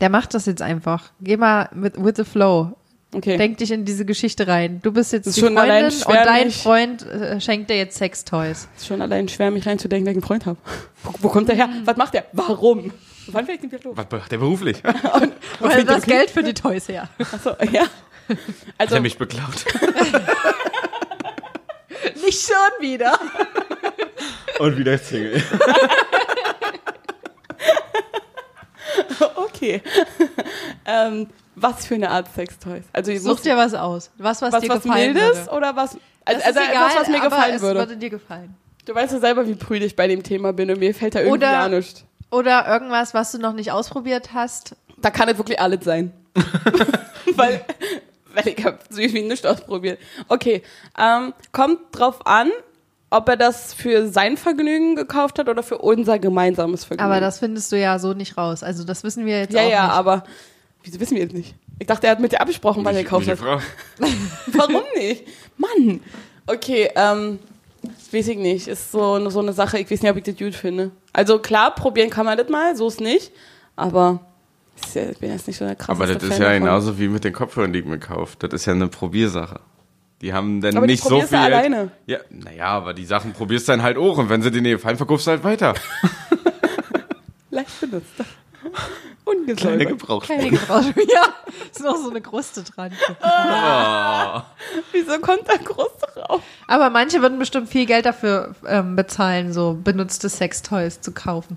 Der 0.00 0.10
macht 0.10 0.34
das 0.34 0.46
jetzt 0.46 0.62
einfach. 0.62 1.10
Geh 1.20 1.36
mal 1.36 1.68
mit 1.74 2.02
with 2.02 2.14
the 2.16 2.24
flow. 2.24 2.76
Okay. 3.16 3.38
Denk 3.38 3.56
dich 3.56 3.70
in 3.70 3.86
diese 3.86 4.04
Geschichte 4.04 4.46
rein. 4.46 4.80
Du 4.82 4.92
bist 4.92 5.10
jetzt 5.14 5.34
die 5.34 5.40
schon 5.40 5.56
allein 5.56 5.90
Freundin 5.90 6.20
und 6.20 6.26
dein. 6.26 6.50
Freund 6.50 7.06
äh, 7.06 7.40
schenkt 7.40 7.70
dir 7.70 7.78
jetzt 7.78 7.96
Sextoys. 7.96 8.68
ist 8.76 8.86
schon 8.86 9.00
allein 9.00 9.26
schwer, 9.30 9.50
mich 9.50 9.64
reinzudenken, 9.66 10.04
dass 10.04 10.12
ich 10.12 10.16
einen 10.16 10.26
Freund 10.26 10.44
habe. 10.44 10.58
Wo, 11.02 11.14
wo 11.20 11.28
kommt 11.30 11.48
der 11.48 11.56
her? 11.56 11.70
Was 11.86 11.96
macht 11.96 12.12
der? 12.12 12.26
Warum? 12.32 12.92
Wann 13.28 13.46
fängt 13.46 13.72
der 13.72 13.80
los? 13.80 13.96
Was 13.96 14.06
macht 14.10 14.30
der 14.30 14.36
beruflich? 14.36 14.82
Weil 15.60 15.70
fängt 15.70 15.88
das 15.88 16.04
der 16.04 16.14
Geld 16.14 16.30
für 16.30 16.42
die 16.42 16.52
Toys 16.52 16.88
her. 16.88 17.08
Achso, 17.32 17.56
ja. 17.72 17.84
Hat 17.84 18.38
Also, 18.76 18.96
er 18.96 19.00
mich 19.00 19.16
beklaut? 19.16 19.64
Nicht 22.22 22.46
schon 22.46 22.56
wieder. 22.80 23.18
Und 24.58 24.76
wieder 24.76 24.98
Single. 24.98 25.42
okay. 29.36 29.80
ähm, 30.84 31.28
was 31.56 31.86
für 31.86 31.94
eine 31.96 32.10
Art 32.10 32.32
Sextoys? 32.34 32.84
Also, 32.92 33.10
ich 33.10 33.20
Such 33.22 33.30
muss, 33.30 33.42
dir 33.42 33.56
was 33.56 33.74
aus. 33.74 34.10
Was, 34.18 34.40
was, 34.42 34.52
was, 34.52 34.62
dir 34.62 34.68
was 34.68 34.82
gefallen 34.82 35.14
Mildes 35.14 35.38
würde. 35.38 35.50
oder 35.50 35.74
was? 35.76 35.92
Das 36.24 36.34
Also, 36.36 36.46
also 36.46 36.60
ist 36.60 36.68
egal, 36.68 36.86
etwas, 36.90 37.00
was 37.00 37.08
mir 37.08 37.16
aber 37.22 37.30
gefallen 37.30 37.54
es 37.56 37.62
würde. 37.62 37.80
würde 37.80 37.96
dir 37.96 38.10
gefallen. 38.10 38.54
Du 38.84 38.94
weißt 38.94 39.12
ja 39.14 39.18
selber, 39.18 39.46
wie 39.48 39.54
prüde 39.56 39.84
ich 39.84 39.96
bei 39.96 40.06
dem 40.06 40.22
Thema 40.22 40.52
bin 40.52 40.70
und 40.70 40.78
mir 40.78 40.94
fällt 40.94 41.14
da 41.16 41.20
irgendwie 41.20 41.38
Oder- 41.38 41.50
gar 41.52 41.68
nichts. 41.68 42.04
Oder 42.30 42.66
irgendwas, 42.68 43.14
was 43.14 43.32
du 43.32 43.38
noch 43.38 43.52
nicht 43.52 43.70
ausprobiert 43.72 44.30
hast. 44.34 44.76
Da 44.98 45.10
kann 45.10 45.28
es 45.28 45.38
wirklich 45.38 45.60
alles 45.60 45.84
sein. 45.84 46.12
weil, 47.36 47.64
weil 48.34 48.48
ich 48.48 48.64
habe 48.64 48.78
so 48.90 49.00
irgendwie 49.00 49.22
nichts 49.22 49.46
ausprobiert. 49.46 49.98
Okay, 50.28 50.62
ähm, 50.98 51.32
kommt 51.52 51.78
drauf 51.92 52.26
an, 52.26 52.50
ob 53.10 53.28
er 53.28 53.36
das 53.36 53.72
für 53.74 54.08
sein 54.08 54.36
Vergnügen 54.36 54.96
gekauft 54.96 55.38
hat 55.38 55.48
oder 55.48 55.62
für 55.62 55.78
unser 55.78 56.18
gemeinsames 56.18 56.84
Vergnügen. 56.84 57.08
Aber 57.10 57.20
das 57.20 57.38
findest 57.38 57.70
du 57.72 57.78
ja 57.78 57.98
so 57.98 58.12
nicht 58.12 58.36
raus. 58.36 58.62
Also 58.62 58.84
das 58.84 59.04
wissen 59.04 59.24
wir 59.24 59.38
jetzt 59.38 59.54
ja, 59.54 59.62
auch 59.62 59.70
ja, 59.70 59.84
nicht. 59.86 59.94
aber 59.94 60.24
wieso 60.86 61.00
wissen 61.00 61.14
wir 61.16 61.22
jetzt 61.22 61.34
nicht? 61.34 61.54
Ich 61.78 61.86
dachte, 61.86 62.06
er 62.06 62.12
hat 62.12 62.20
mit 62.20 62.32
dir 62.32 62.40
abgesprochen, 62.40 62.84
weil 62.84 62.96
er 62.96 63.02
gekauft 63.02 63.28
hat. 63.28 63.38
Frau. 63.38 63.60
Warum 64.46 64.82
nicht? 64.96 65.24
Mann. 65.58 66.00
Okay, 66.46 66.88
ähm, 66.94 67.38
weiß 68.12 68.28
ich 68.28 68.38
nicht. 68.38 68.68
Ist 68.68 68.92
so, 68.92 69.28
so 69.30 69.40
eine 69.40 69.52
Sache, 69.52 69.78
ich 69.78 69.90
weiß 69.90 70.00
nicht, 70.02 70.10
ob 70.10 70.16
ich 70.16 70.22
das 70.22 70.36
gut 70.36 70.54
finde. 70.54 70.92
Also 71.12 71.38
klar, 71.38 71.74
probieren 71.74 72.08
kann 72.10 72.24
man 72.24 72.38
das 72.38 72.48
mal, 72.48 72.76
so 72.76 72.88
ist 72.88 73.00
nicht. 73.00 73.32
Aber 73.74 74.20
ist 74.82 74.94
ja, 74.94 75.10
ich 75.10 75.18
bin 75.18 75.30
jetzt 75.30 75.46
nicht 75.46 75.56
so 75.56 75.64
der 75.64 75.74
krasseste 75.74 76.04
Aber 76.04 76.14
das 76.14 76.22
ist 76.22 76.28
Fan 76.28 76.42
ja 76.42 76.48
davon. 76.48 76.62
genauso 76.64 76.98
wie 76.98 77.08
mit 77.08 77.24
den 77.24 77.32
Kopfhörern, 77.32 77.72
die 77.72 77.80
ich 77.80 77.84
mir 77.84 77.98
kaufe. 77.98 78.36
Das 78.38 78.52
ist 78.52 78.66
ja 78.66 78.72
eine 78.74 78.88
Probiersache. 78.88 79.60
Die 80.22 80.32
haben 80.32 80.60
dann 80.62 80.76
Aber 80.76 80.86
nicht 80.86 81.02
so 81.02 81.10
probierst 81.10 81.32
du 81.32 81.36
viel. 81.36 81.44
alleine. 81.44 81.90
Ja, 82.06 82.18
naja, 82.30 82.68
aber 82.68 82.94
die 82.94 83.04
Sachen 83.04 83.32
probierst 83.34 83.68
du 83.68 83.72
dann 83.72 83.82
halt 83.82 83.98
auch. 83.98 84.16
Und 84.16 84.30
wenn 84.30 84.40
sie 84.40 84.50
dir 84.50 84.62
nicht 84.62 84.72
gefallen, 84.72 84.96
verkaufst 84.96 85.26
du 85.26 85.32
halt 85.32 85.44
weiter. 85.44 85.74
Leicht 87.50 87.80
benutzt. 87.80 88.12
Kleine 89.24 89.38
Ungesäubert. 89.40 89.88
Gebrauch. 89.88 90.26
Keine 90.26 90.50
Gebrauch. 90.50 90.82
Ja, 90.96 91.34
ist 91.70 91.82
noch 91.82 91.96
so 91.96 92.10
eine 92.10 92.20
Kruste 92.20 92.62
dran. 92.62 92.92
Wieso 94.92 95.18
kommt 95.20 95.48
da 95.48 95.56
groß 95.56 95.98
drauf? 96.14 96.42
Aber 96.68 96.90
manche 96.90 97.20
würden 97.22 97.38
bestimmt 97.38 97.68
viel 97.68 97.86
Geld 97.86 98.06
dafür 98.06 98.54
ähm, 98.66 98.96
bezahlen, 98.96 99.52
so 99.52 99.78
benutzte 99.82 100.28
Sextoys 100.28 101.00
zu 101.00 101.12
kaufen. 101.12 101.56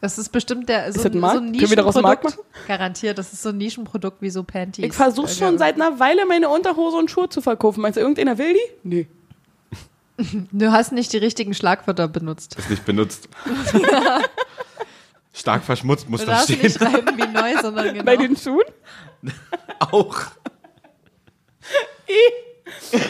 Das 0.00 0.18
ist 0.18 0.28
bestimmt 0.30 0.68
der 0.68 0.92
so, 0.92 1.02
das 1.02 1.12
ein 1.12 1.18
Markt? 1.18 1.36
so 1.36 1.42
ein 1.42 1.52
Können 1.52 1.70
wir 1.70 1.76
daraus 1.76 1.96
einen 1.96 2.02
Markt 2.02 2.24
Nischenprodukt. 2.24 2.68
Garantiert, 2.68 3.16
das 3.18 3.32
ist 3.32 3.42
so 3.42 3.48
ein 3.48 3.56
Nischenprodukt 3.56 4.20
wie 4.20 4.28
so 4.30 4.42
Panties. 4.42 4.84
Ich 4.84 4.92
versuche 4.92 5.28
schon 5.28 5.56
seit 5.56 5.76
einer 5.76 5.98
Weile 5.98 6.26
meine 6.26 6.50
Unterhose 6.50 6.98
und 6.98 7.10
Schuhe 7.10 7.28
zu 7.30 7.40
verkaufen. 7.40 7.80
Meinst 7.80 7.96
du, 7.96 8.02
irgendeiner 8.02 8.36
will 8.38 8.52
die? 8.54 8.88
Nee. 8.88 9.06
Du 10.52 10.70
hast 10.70 10.92
nicht 10.92 11.12
die 11.12 11.16
richtigen 11.16 11.54
Schlagwörter 11.54 12.06
benutzt. 12.06 12.54
Ist 12.56 12.70
nicht 12.70 12.84
benutzt. 12.84 13.28
Stark 15.34 15.64
verschmutzt 15.64 16.08
muss 16.08 16.20
Du 16.20 16.26
da 16.26 16.32
darfst 16.32 16.50
stehen. 16.50 16.62
nicht 16.62 16.78
schreiben 16.78 17.18
wie 17.18 17.26
neu, 17.26 17.60
sondern 17.60 17.86
genau. 17.92 18.04
Bei 18.04 18.16
den 18.16 18.36
Schuhen? 18.36 18.64
Auch. 19.80 20.16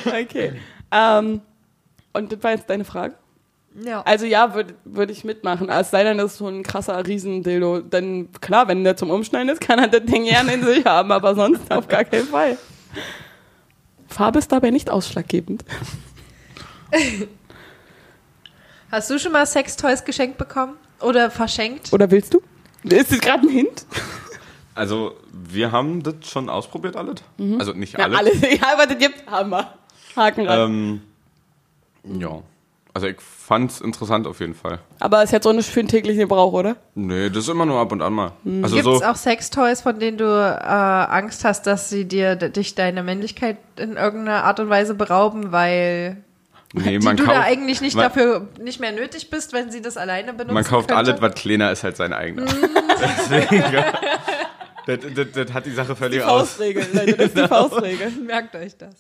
Okay. 0.07 0.61
ähm, 0.93 1.41
und 2.13 2.33
das 2.33 2.43
war 2.43 2.53
jetzt 2.53 2.69
deine 2.71 2.85
Frage? 2.85 3.15
Ja. 3.83 4.03
Also 4.03 4.25
ja, 4.27 4.55
würde 4.55 4.75
würd 4.85 5.11
ich 5.11 5.25
mitmachen. 5.25 5.69
Es 5.69 5.91
sei 5.91 6.05
denn, 6.05 6.19
das 6.19 6.33
ist 6.33 6.39
so 6.39 6.47
ein 6.49 6.63
krasser 6.63 7.05
Riesendildo. 7.07 7.81
Dann 7.81 8.31
klar, 8.41 8.69
wenn 8.69 8.85
der 8.85 8.97
zum 8.97 9.11
Umschneiden 9.11 9.49
ist, 9.49 9.61
kann 9.61 9.79
er 9.81 9.89
das 9.89 10.05
Ding 10.05 10.25
gerne 10.25 10.55
in 10.55 10.65
sich 10.65 10.85
haben, 10.85 11.11
aber 11.13 11.35
sonst 11.35 11.71
auf 11.71 11.89
gar 11.89 12.05
keinen 12.05 12.27
Fall. 12.29 12.57
Farbe 14.09 14.39
ist 14.39 14.53
dabei 14.53 14.71
nicht 14.71 14.91
ausschlaggebend. 14.91 15.65
Hast 18.91 19.11
du 19.11 19.19
schon 19.19 19.33
mal 19.33 19.47
Sextoys 19.47 20.05
geschenkt 20.05 20.39
bekommen? 20.39 20.77
Oder 21.01 21.31
verschenkt? 21.31 21.93
Oder 21.93 22.11
willst 22.11 22.35
du? 22.35 22.41
Ist 22.85 23.13
das 23.13 23.21
gerade 23.21 23.43
ein 23.47 23.51
Hint? 23.51 23.87
Also, 24.75 25.13
wir 25.33 25.71
haben 25.73 26.03
das 26.03 26.15
schon 26.29 26.49
ausprobiert, 26.49 26.97
alles. 26.97 27.17
Also 27.59 27.73
nicht 27.73 27.95
Mhm. 27.95 28.01
Ja, 28.01 28.05
alle. 28.07 28.19
alles. 28.19 28.41
Ja, 28.43 28.73
aber 28.73 28.87
das 28.87 28.99
gibt 28.99 29.31
Hammer. 29.31 29.75
Haken 30.17 30.47
ran. 30.49 31.01
Ähm, 32.05 32.21
ja. 32.21 32.43
Also, 32.93 33.07
ich 33.09 33.21
fand's 33.21 33.81
interessant 33.81 34.27
auf 34.27 34.39
jeden 34.41 34.55
Fall. 34.55 34.79
aber 35.01 35.23
ist 35.23 35.33
jetzt 35.33 35.47
auch 35.47 35.53
nicht 35.53 35.69
für 35.69 35.81
den 35.83 35.89
täglichen 35.89 36.21
Gebrauch, 36.21 36.53
oder? 36.53 36.77
Nee, 36.95 37.29
das 37.29 37.39
ist 37.45 37.49
immer 37.49 37.67
nur 37.67 37.79
ab 37.81 37.91
und 37.93 38.03
an 38.03 38.13
mal. 38.13 38.33
Also 38.63 38.75
Gibt 38.77 38.85
so. 38.85 38.95
es 38.97 39.03
auch 39.03 39.17
Sextoys, 39.17 39.81
von 39.81 39.99
denen 39.99 40.17
du 40.19 40.25
äh, 40.25 40.67
Angst 40.67 41.45
hast, 41.45 41.67
dass 41.67 41.91
sie 41.91 42.05
dir 42.07 42.37
dich 42.37 42.75
deine 42.77 43.03
Männlichkeit 43.03 43.59
in 43.77 43.97
irgendeiner 43.97 44.45
Art 44.45 44.61
und 44.61 44.69
Weise 44.71 44.95
berauben, 44.95 45.51
weil 45.53 46.19
Nee, 46.77 46.99
die 46.99 47.05
man 47.05 47.17
du 47.17 47.25
kauft, 47.25 47.37
da 47.37 47.43
eigentlich 47.43 47.81
nicht 47.81 47.95
man, 47.95 48.05
dafür 48.05 48.49
nicht 48.61 48.81
mehr 48.81 48.91
nötig 48.91 49.31
bist, 49.31 49.53
wenn 49.53 49.71
sie 49.71 49.81
das 49.81 49.97
alleine 49.97 50.33
benutzen 50.33 50.55
man 50.55 50.65
kauft 50.65 50.89
könnte? 50.89 51.11
alles, 51.11 51.21
was 51.23 51.35
kleiner 51.35 51.71
ist 51.71 51.85
als 51.85 51.99
sein 51.99 52.13
eigener. 52.13 52.47
Deswegen, 52.51 53.73
ja. 53.73 53.93
das, 54.87 54.99
das, 55.15 55.27
das 55.33 55.53
hat 55.53 55.67
die 55.67 55.71
Sache 55.71 55.95
völlig 55.95 56.19
Die 56.19 56.25
aus. 56.25 56.49
Faustregel, 56.51 56.85
Leute, 56.93 57.13
das 57.15 57.27
ist 57.27 57.37
die 57.39 57.43
Faustregel. 57.49 58.11
Merkt 58.27 58.57
euch 58.57 58.77
das. 58.77 58.95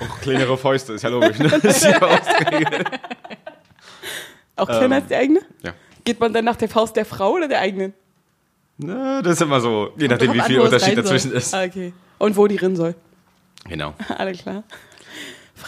Auch 0.00 0.20
kleinere 0.22 0.56
Fäuste, 0.56 0.94
ist 0.94 1.02
ja 1.02 1.10
logisch. 1.10 1.38
Ne? 1.38 1.48
Das 1.50 1.62
ist 1.62 1.84
die 1.84 1.92
Faustregel. 2.00 2.84
Auch 4.56 4.66
kleiner 4.66 4.84
Ähm, 4.86 4.92
als 4.92 5.06
die 5.08 5.14
eigene? 5.14 5.40
Ja. 5.62 5.74
Geht 6.04 6.20
man 6.20 6.32
dann 6.32 6.46
nach 6.46 6.56
der 6.56 6.70
Faust 6.70 6.96
der 6.96 7.04
Frau 7.04 7.32
oder 7.32 7.48
der 7.48 7.60
eigenen? 7.60 7.92
Na, 8.78 9.20
das 9.20 9.34
ist 9.34 9.42
immer 9.42 9.60
so, 9.60 9.92
je 9.98 10.08
nachdem, 10.08 10.32
wie 10.32 10.40
viel 10.40 10.60
Unterschied 10.60 10.96
rein 10.96 11.04
soll. 11.04 11.04
dazwischen 11.04 11.32
ist. 11.32 11.52
Ah, 11.52 11.64
okay. 11.64 11.92
Und 12.16 12.34
wo 12.36 12.46
die 12.46 12.56
rin 12.56 12.76
soll. 12.76 12.94
Genau. 13.68 13.92
Alle 14.16 14.32
klar. 14.32 14.62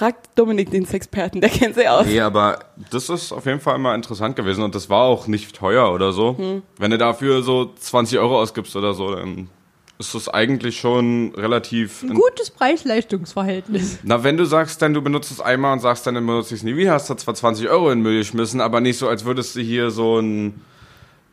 Fragt 0.01 0.31
Dominik, 0.35 0.71
den 0.71 0.87
Sexperten, 0.87 1.43
der 1.43 1.51
kennt 1.51 1.75
sie 1.75 1.87
aus. 1.87 2.07
Nee, 2.07 2.23
aber 2.23 2.61
das 2.91 3.11
ist 3.11 3.33
auf 3.33 3.45
jeden 3.45 3.61
Fall 3.61 3.77
immer 3.77 3.95
interessant 3.95 4.35
gewesen 4.35 4.65
und 4.65 4.75
das 4.75 4.89
war 4.89 5.03
auch 5.03 5.27
nicht 5.27 5.55
teuer 5.55 5.93
oder 5.93 6.15
so. 6.15 6.39
Hm. 6.39 6.63
Wenn 6.79 6.91
du 6.91 6.97
dafür 6.97 7.43
so 7.43 7.71
20 7.79 8.19
Euro 8.19 8.41
ausgibst 8.41 8.75
oder 8.77 8.95
so, 8.95 9.15
dann 9.15 9.51
ist 9.99 10.15
das 10.15 10.31
eigentlich 10.31 10.81
schon 10.81 11.35
relativ. 11.37 12.03
Ein 12.03 12.15
gutes 12.15 12.51
Preis-Leistungs-Verhältnis. 12.51 13.99
Na, 14.03 14.25
wenn 14.25 14.39
du 14.39 14.47
sagst, 14.47 14.81
dann 14.81 14.95
du 14.95 15.03
benutzt 15.03 15.33
es 15.33 15.43
einmal 15.43 15.75
und 15.75 15.81
sagst, 15.81 16.07
dann 16.07 16.15
benutze 16.15 16.55
ich 16.55 16.61
es 16.61 16.65
nie 16.65 16.77
wieder, 16.77 16.93
hast 16.93 17.11
du 17.11 17.15
zwar 17.17 17.35
20 17.35 17.69
Euro 17.69 17.91
in 17.91 17.99
den 17.99 18.03
Müll 18.03 18.21
geschmissen, 18.21 18.63
aber 18.63 18.81
nicht 18.81 18.97
so, 18.97 19.07
als 19.07 19.27
würdest 19.27 19.55
du 19.55 19.61
hier 19.61 19.91
so 19.91 20.19
ein 20.19 20.63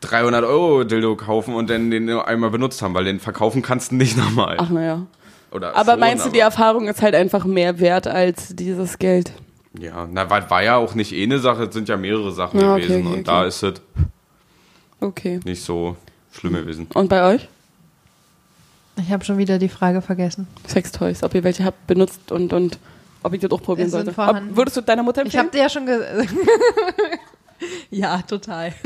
300 0.00 0.44
Euro 0.44 0.84
Dildo 0.84 1.16
kaufen 1.16 1.54
und 1.54 1.70
dann 1.70 1.90
den 1.90 2.04
nur 2.04 2.28
einmal 2.28 2.50
benutzt 2.50 2.82
haben, 2.82 2.92
weil 2.92 3.04
den 3.04 3.18
verkaufen 3.18 3.62
kannst 3.62 3.92
du 3.92 3.96
nicht 3.96 4.18
nochmal. 4.18 4.56
Ach 4.60 4.68
naja. 4.68 5.06
Oder 5.50 5.74
Aber 5.76 5.92
schon, 5.92 6.00
meinst 6.00 6.26
du, 6.26 6.30
die 6.30 6.42
aber- 6.42 6.52
Erfahrung 6.52 6.88
ist 6.88 7.00
halt 7.02 7.14
einfach 7.14 7.44
mehr 7.44 7.78
wert 7.80 8.06
als 8.06 8.54
dieses 8.54 8.98
Geld? 8.98 9.32
Ja, 9.78 10.08
na, 10.10 10.28
war, 10.28 10.48
war 10.50 10.62
ja 10.62 10.76
auch 10.76 10.94
nicht 10.94 11.12
eh 11.12 11.22
eine 11.22 11.38
Sache, 11.38 11.64
es 11.64 11.74
sind 11.74 11.88
ja 11.88 11.96
mehrere 11.96 12.32
Sachen 12.32 12.60
Ja, 12.60 12.72
okay, 12.74 12.82
gewesen 12.86 13.00
okay, 13.06 13.06
und 13.06 13.12
okay. 13.14 13.22
da 13.24 13.44
ist 13.44 13.62
es 13.62 13.74
Okay. 15.00 15.40
nicht 15.44 15.62
so 15.62 15.96
schlimm 16.32 16.54
gewesen. 16.54 16.86
Und 16.94 17.08
bei 17.08 17.22
euch? 17.34 17.48
Ich 19.00 19.10
habe 19.12 19.24
schon 19.24 19.38
wieder 19.38 19.58
die 19.58 19.68
Frage 19.68 20.02
vergessen. 20.02 20.48
Sextoys, 20.66 21.22
ob 21.22 21.32
ihr 21.34 21.44
welche 21.44 21.64
habt 21.64 21.86
benutzt 21.86 22.32
und, 22.32 22.52
und 22.52 22.78
ob 23.22 23.32
ich 23.32 23.40
das 23.40 23.50
auch 23.52 23.62
probieren 23.62 23.86
Es 23.86 23.92
sollte. 23.92 24.10
Ob, 24.16 24.56
würdest 24.56 24.76
du 24.76 24.80
deiner 24.80 25.02
Mutter 25.04 25.24
Ich 25.24 25.34
empfehlen? 25.36 25.44
habe 25.44 25.56
dir 25.56 25.62
ja 25.62 25.68
schon 25.68 25.86
gesagt. 25.86 26.34
ja, 27.90 28.22
total. 28.22 28.74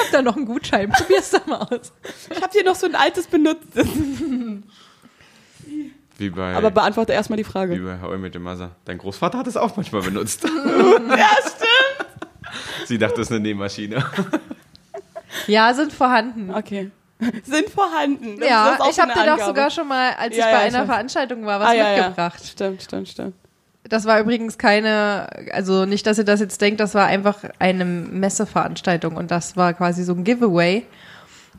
ich 0.00 0.12
habe 0.12 0.12
da 0.12 0.22
noch 0.22 0.36
einen 0.36 0.46
Gutschein. 0.46 0.90
Probier's 0.96 1.30
doch 1.30 1.46
mal 1.46 1.58
aus. 1.62 1.92
Ich 2.30 2.42
habe 2.42 2.52
hier 2.52 2.64
noch 2.64 2.74
so 2.74 2.86
ein 2.86 2.94
altes 2.94 3.26
benutzt. 3.26 3.68
Wie 6.18 6.30
bei, 6.30 6.54
Aber 6.54 6.70
beantworte 6.70 7.12
erstmal 7.12 7.38
die 7.38 7.46
wie 7.46 7.50
Frage. 7.50 7.76
bei 7.78 8.00
How 8.00 8.14
I 8.14 8.18
Met 8.18 8.34
Your 8.34 8.42
Mother. 8.42 8.72
Dein 8.84 8.98
Großvater 8.98 9.38
hat 9.38 9.46
es 9.46 9.56
auch 9.56 9.76
manchmal 9.76 10.02
benutzt. 10.02 10.44
Ja, 10.44 11.30
stimmt. 11.40 12.10
Sie 12.86 12.98
dachte, 12.98 13.16
das 13.16 13.26
ist 13.26 13.32
eine 13.32 13.40
Nähmaschine. 13.40 14.04
Ja, 15.46 15.72
sind 15.74 15.92
vorhanden. 15.92 16.52
Okay. 16.54 16.90
Sind 17.44 17.70
vorhanden. 17.70 18.40
Das 18.40 18.48
ja, 18.48 18.72
ist 18.72 18.80
auch 18.80 18.90
ich 18.90 18.98
habe 18.98 19.12
dir 19.12 19.36
doch 19.36 19.46
sogar 19.46 19.70
schon 19.70 19.86
mal, 19.86 20.14
als 20.14 20.36
Ja, 20.36 20.46
ich 20.46 20.52
ja, 20.52 20.58
bei 20.58 20.66
ich 20.66 20.74
einer 20.74 20.80
weiß. 20.80 20.94
Veranstaltung 20.94 21.46
war, 21.46 21.60
was 21.60 21.68
ah, 21.68 21.72
ja, 21.72 21.96
mitgebracht. 21.96 22.40
Ja. 22.40 22.46
Stimmt, 22.46 22.82
stimmt, 22.82 23.08
stimmt. 23.08 23.34
Das 23.90 24.06
war 24.06 24.20
übrigens 24.20 24.56
keine, 24.56 25.28
also 25.52 25.84
nicht, 25.84 26.06
dass 26.06 26.16
ihr 26.16 26.24
das 26.24 26.40
jetzt 26.40 26.60
denkt, 26.60 26.80
das 26.80 26.94
war 26.94 27.06
einfach 27.06 27.38
eine 27.58 27.84
Messeveranstaltung 27.84 29.16
und 29.16 29.30
das 29.30 29.56
war 29.56 29.74
quasi 29.74 30.04
so 30.04 30.14
ein 30.14 30.24
Giveaway. 30.24 30.86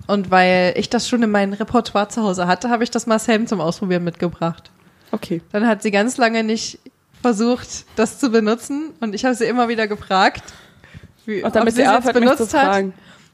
Und 0.07 0.31
weil 0.31 0.73
ich 0.77 0.89
das 0.89 1.07
schon 1.07 1.21
in 1.21 1.29
meinem 1.29 1.53
Repertoire 1.53 2.07
zu 2.07 2.23
Hause 2.23 2.47
hatte, 2.47 2.69
habe 2.69 2.83
ich 2.83 2.89
das 2.89 3.05
mal 3.05 3.19
Sam 3.19 3.47
zum 3.47 3.59
Ausprobieren 3.61 4.05
mitgebracht. 4.05 4.71
Okay. 5.11 5.41
Dann 5.51 5.67
hat 5.67 5.83
sie 5.83 5.91
ganz 5.91 6.17
lange 6.17 6.43
nicht 6.43 6.79
versucht, 7.21 7.85
das 7.97 8.17
zu 8.17 8.31
benutzen 8.31 8.91
und 9.01 9.13
ich 9.13 9.25
habe 9.25 9.35
sie 9.35 9.45
immer 9.45 9.67
wieder 9.67 9.87
gefragt, 9.87 10.43
wie, 11.25 11.43
Und 11.43 11.53
damit 11.53 11.73
ob 11.73 11.75
sie 11.75 11.83
es 11.83 12.13
benutzt 12.13 12.53
hat. 12.53 12.65
fragen. 12.65 12.93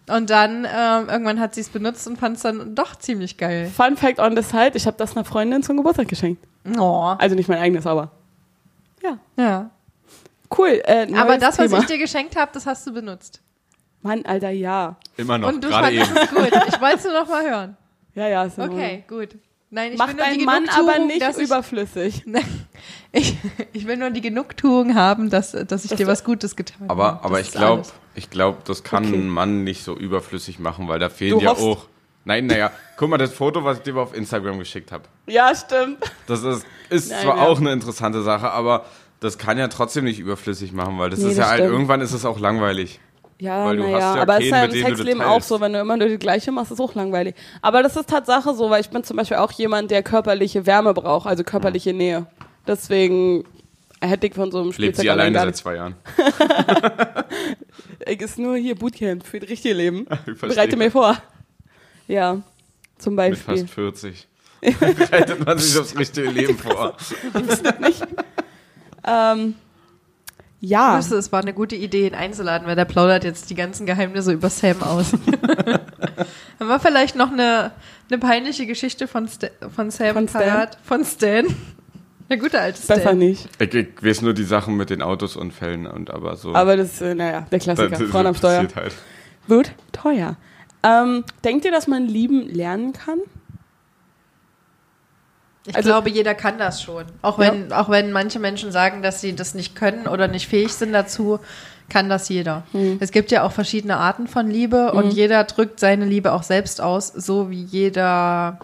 Und 0.10 0.30
dann 0.30 0.66
ähm, 0.66 1.10
irgendwann 1.10 1.40
hat 1.40 1.54
sie 1.54 1.62
es 1.62 1.70
benutzt 1.70 2.08
und 2.08 2.18
fand 2.18 2.38
es 2.38 2.44
dann 2.44 2.74
doch 2.74 2.96
ziemlich 2.96 3.38
geil. 3.38 3.70
Fun 3.76 3.96
Fact 3.96 4.20
on 4.20 4.36
the 4.36 4.42
side, 4.42 4.72
ich 4.74 4.88
habe 4.88 4.98
das 4.98 5.16
einer 5.16 5.24
Freundin 5.26 5.62
zum 5.64 5.78
Geburtstag 5.78 6.08
geschenkt. 6.08 6.44
Oh. 6.80 7.14
Also 7.18 7.36
nicht 7.36 7.48
mein 7.48 7.60
eigenes, 7.60 7.86
aber. 7.86 8.12
Ja. 9.04 9.18
Ja. 9.38 9.70
Cool. 10.58 10.82
Äh, 10.86 11.08
Aber 11.16 11.38
das, 11.38 11.58
was 11.60 11.70
Thema. 11.70 11.82
ich 11.82 11.88
dir 11.88 11.98
geschenkt 11.98 12.36
habe, 12.36 12.52
das 12.54 12.66
hast 12.66 12.86
du 12.88 12.94
benutzt. 12.94 13.42
Mann, 14.02 14.26
Alter, 14.26 14.50
ja. 14.50 14.96
Immer 15.18 15.38
noch, 15.38 15.50
und 15.50 15.64
du 15.64 15.70
gerade 15.70 15.88
fandest 15.98 16.12
eben. 16.12 16.20
es 16.24 16.30
gut. 16.30 16.62
Ich 16.74 16.82
wollte 16.82 16.96
es 16.98 17.04
nur 17.04 17.14
noch 17.14 17.28
mal 17.28 17.50
hören. 17.50 17.78
Ja, 18.16 18.28
ja. 18.28 18.44
Ist 18.46 18.58
in 18.58 18.64
Okay, 18.64 19.04
gut. 19.08 19.30
Nein, 19.70 19.92
ich 19.92 19.98
Mach 19.98 20.08
will 20.08 20.16
nur 20.16 20.26
die 20.38 20.46
Mann 20.46 20.64
Genugtuung, 20.64 20.90
aber 20.90 21.00
nicht 21.06 21.22
dass 21.22 21.38
ich, 21.38 21.46
überflüssig. 21.48 22.24
ich, 23.12 23.36
ich 23.74 23.86
will 23.86 23.98
nur 23.98 24.12
die 24.12 24.22
Genugtuung 24.22 24.96
haben, 24.96 25.30
dass, 25.30 25.52
dass 25.52 25.84
ich 25.84 25.90
Dass 25.90 25.98
dir 25.98 26.08
was 26.08 26.24
Gutes 26.24 26.56
getan 26.56 26.88
habe. 26.88 26.92
Aber, 26.92 27.26
aber 27.26 27.38
Das 27.40 27.48
ich 27.48 27.54
glaube, 27.54 27.84
ich 28.16 28.30
glaube, 28.30 28.60
das 28.66 28.84
kann 28.84 29.06
Okay. 29.06 29.16
ein 29.16 29.28
Mann 29.28 29.66
nicht 29.66 29.84
so 29.84 29.94
überflüssig 29.98 30.60
machen, 30.60 30.88
weil 30.88 31.00
da 31.00 31.10
fehlen 31.10 31.40
Du 31.40 31.44
ja 31.44 31.50
hoffst. 31.52 31.64
auch. 31.64 31.86
Nein, 32.28 32.46
naja, 32.46 32.72
guck 32.98 33.10
mal, 33.10 33.18
das 33.18 33.32
Foto, 33.32 33.64
was 33.64 33.78
ich 33.78 33.84
dir 33.84 33.96
auf 33.96 34.14
Instagram 34.14 34.60
geschickt 34.60 34.92
habe. 34.92 35.06
Ja, 35.28 35.56
stimmt. 35.56 36.00
Das 36.28 36.44
ist, 36.44 36.66
ist 36.90 37.10
Nein, 37.10 37.22
zwar 37.24 37.38
ja. 37.38 37.44
auch 37.48 37.58
eine 37.60 37.72
interessante 37.72 38.22
Sache, 38.22 38.52
aber 38.52 38.86
das 39.22 39.38
kann 39.38 39.58
ja 39.58 39.70
trotzdem 39.70 40.04
nicht 40.04 40.20
überflüssig 40.20 40.74
machen, 40.74 41.00
weil 41.00 41.10
das 41.10 41.20
Nee, 41.20 41.32
ist 41.32 41.38
ja 41.38 41.44
das 41.44 41.52
halt, 41.52 41.60
stimmt. 41.60 41.72
irgendwann 41.72 42.02
ist 42.02 42.12
es 42.12 42.26
auch 42.26 42.38
langweilig. 42.38 43.00
Ja, 43.40 43.72
naja, 43.74 44.00
ja 44.00 44.16
aber 44.16 44.40
es 44.40 44.46
ist 44.46 44.52
ja 44.52 44.66
im 44.66 44.72
Sexleben 44.72 45.22
auch 45.22 45.42
so, 45.42 45.62
wenn 45.62 45.72
du 45.72 45.80
immer 45.80 45.96
nur 45.96 46.10
die 46.10 46.18
gleiche 46.18 46.52
machst, 46.52 46.72
ist 46.72 46.82
auch 46.82 46.96
langweilig. 46.96 47.34
Aber 47.62 47.82
das 47.82 47.96
ist 47.96 48.10
Tatsache 48.10 48.54
so, 48.56 48.70
weil 48.70 48.82
ich 48.82 48.90
bin 48.90 49.06
zum 49.06 49.16
Beispiel 49.16 49.38
auch 49.38 49.52
jemand, 49.54 49.90
der 49.92 50.04
körperliche 50.04 50.66
Wärme 50.66 50.94
braucht, 50.94 51.28
also 51.28 51.46
körperliche 51.46 51.94
Nähe. 51.94 52.26
Deswegen 52.68 53.46
hätte 54.02 54.28
ich 54.28 54.34
von 54.34 54.52
so 54.52 54.58
einem 54.58 54.66
Lebt 54.68 54.76
Spielzeug 54.76 55.04
sie 55.04 55.10
allein 55.10 55.34
alleine 55.34 55.52
seit 55.52 55.58
zwei 55.58 55.76
Jahren. 55.76 55.96
Ich 58.10 58.22
ist 58.22 58.40
nur 58.40 58.56
hier 58.56 58.76
Bootcamp 58.76 59.26
für 59.26 59.40
das 59.40 59.50
richtige 59.50 59.74
Leben. 59.74 60.08
Bereite 60.42 60.78
mir 60.78 60.92
vor. 60.92 61.18
Ja, 62.08 62.42
zum 62.98 63.16
Mit 63.16 63.32
Beispiel. 63.32 63.58
fast 63.58 63.70
40. 63.74 64.28
Bereitet 64.80 65.46
man 65.46 65.58
sich 65.60 65.80
aufs 65.80 65.98
richtige 65.98 66.30
Leben 66.30 66.58
vor. 66.58 66.96
Ähm, 69.06 69.56
ja, 70.60 70.94
Ich 70.94 70.98
wusste, 71.04 71.16
es 71.18 71.32
war 71.32 71.42
eine 71.42 71.54
gute 71.54 71.76
Idee, 71.76 72.08
ihn 72.08 72.16
einzuladen, 72.16 72.68
weil 72.68 72.76
der 72.76 72.86
plaudert 72.86 73.24
jetzt 73.24 73.50
die 73.50 73.56
ganzen 73.56 73.86
Geheimnisse 73.86 74.32
über 74.34 74.50
Sam 74.50 74.82
aus. 74.82 75.14
Haben 76.60 76.68
wir 76.68 76.80
vielleicht 76.80 77.16
noch 77.16 77.32
eine, 77.32 77.72
eine 78.10 78.18
peinliche 78.18 78.66
Geschichte 78.66 79.08
von, 79.08 79.28
Sta 79.28 79.48
von 79.76 79.92
Sam 79.92 80.14
Von 80.16 80.28
Stan? 80.28 80.42
parat? 80.42 80.78
Von 80.84 81.06
Stan. 81.06 81.46
Der 82.30 82.38
gute 82.38 82.60
alte 82.60 82.82
Stan. 82.82 82.98
besser 82.98 83.14
nicht. 83.14 83.48
Ich, 83.60 83.74
ich 83.74 83.88
weiß 84.04 84.24
nur 84.24 84.34
die 84.34 84.44
Sachen 84.44 84.76
mit 84.76 84.90
den 84.90 85.02
Autosunfällen 85.04 85.86
und 85.86 86.10
aber 86.10 86.36
so. 86.36 86.56
Aber 86.56 86.76
das 86.76 87.00
ist, 87.00 87.16
naja, 87.16 87.46
der 87.52 87.60
Klassiker. 87.60 87.90
das 87.90 88.02
Frauen 88.10 88.26
am 88.26 88.36
Steuer. 88.36 88.68
Halt. 88.76 88.94
Wird 89.46 89.72
teuer. 89.94 90.36
Ähm, 90.84 91.24
denkt 91.44 91.66
ihr, 91.66 91.72
dass 91.72 91.88
man 91.88 92.06
lieben 92.08 92.48
lernen 92.50 92.94
kann? 92.94 93.20
Ich 95.66 95.76
Also- 95.76 95.90
glaube, 95.90 96.10
jeder 96.10 96.34
kann 96.34 96.58
das 96.58 96.82
schon. 96.82 97.06
Auch 97.22 97.40
wenn, 97.40 97.74
auch 97.74 97.90
wenn 97.90 98.12
manche 98.12 98.40
Menschen 98.40 98.72
sagen, 98.72 99.02
dass 99.02 99.20
sie 99.20 99.36
das 99.36 99.54
nicht 99.54 99.76
können 99.76 100.08
oder 100.08 100.28
nicht 100.30 100.48
fähig 100.48 100.72
sind 100.74 100.94
dazu, 100.94 101.40
kann 101.90 102.10
das 102.10 102.30
jeder. 102.30 102.64
Hm. 102.72 102.98
Es 103.02 103.12
gibt 103.12 103.32
ja 103.32 103.44
auch 103.44 103.52
verschiedene 103.52 103.98
Arten 103.98 104.28
von 104.28 104.50
Liebe 104.50 104.92
und 104.94 105.12
jeder 105.12 105.44
drückt 105.46 105.80
seine 105.80 106.06
Liebe 106.06 106.32
auch 106.34 106.44
selbst 106.44 106.80
aus, 106.82 107.08
so 107.08 107.50
wie 107.50 107.64
jeder 107.64 108.60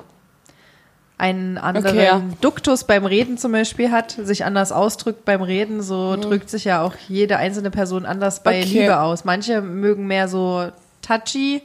einen 1.17 1.57
anderen 1.57 1.87
Okay, 1.95 2.05
ja. 2.05 2.21
Duktus 2.41 2.83
beim 2.85 3.05
Reden 3.05 3.37
zum 3.37 3.51
Beispiel 3.53 3.91
hat, 3.91 4.11
sich 4.11 4.43
anders 4.45 4.71
ausdrückt 4.71 5.23
beim 5.25 5.41
Reden, 5.41 5.81
so 5.81 6.15
drückt 6.17 6.49
sich 6.49 6.65
ja 6.65 6.81
auch 6.81 6.95
jede 7.07 7.37
einzelne 7.37 7.71
Person 7.71 8.05
anders 8.05 8.43
bei 8.43 8.61
Hm. 8.61 8.67
Okay. 8.69 8.79
Liebe 8.81 8.99
aus. 8.99 9.23
Manche 9.25 9.61
mögen 9.61 10.07
mehr 10.07 10.27
so 10.27 10.69
touchy, 11.01 11.61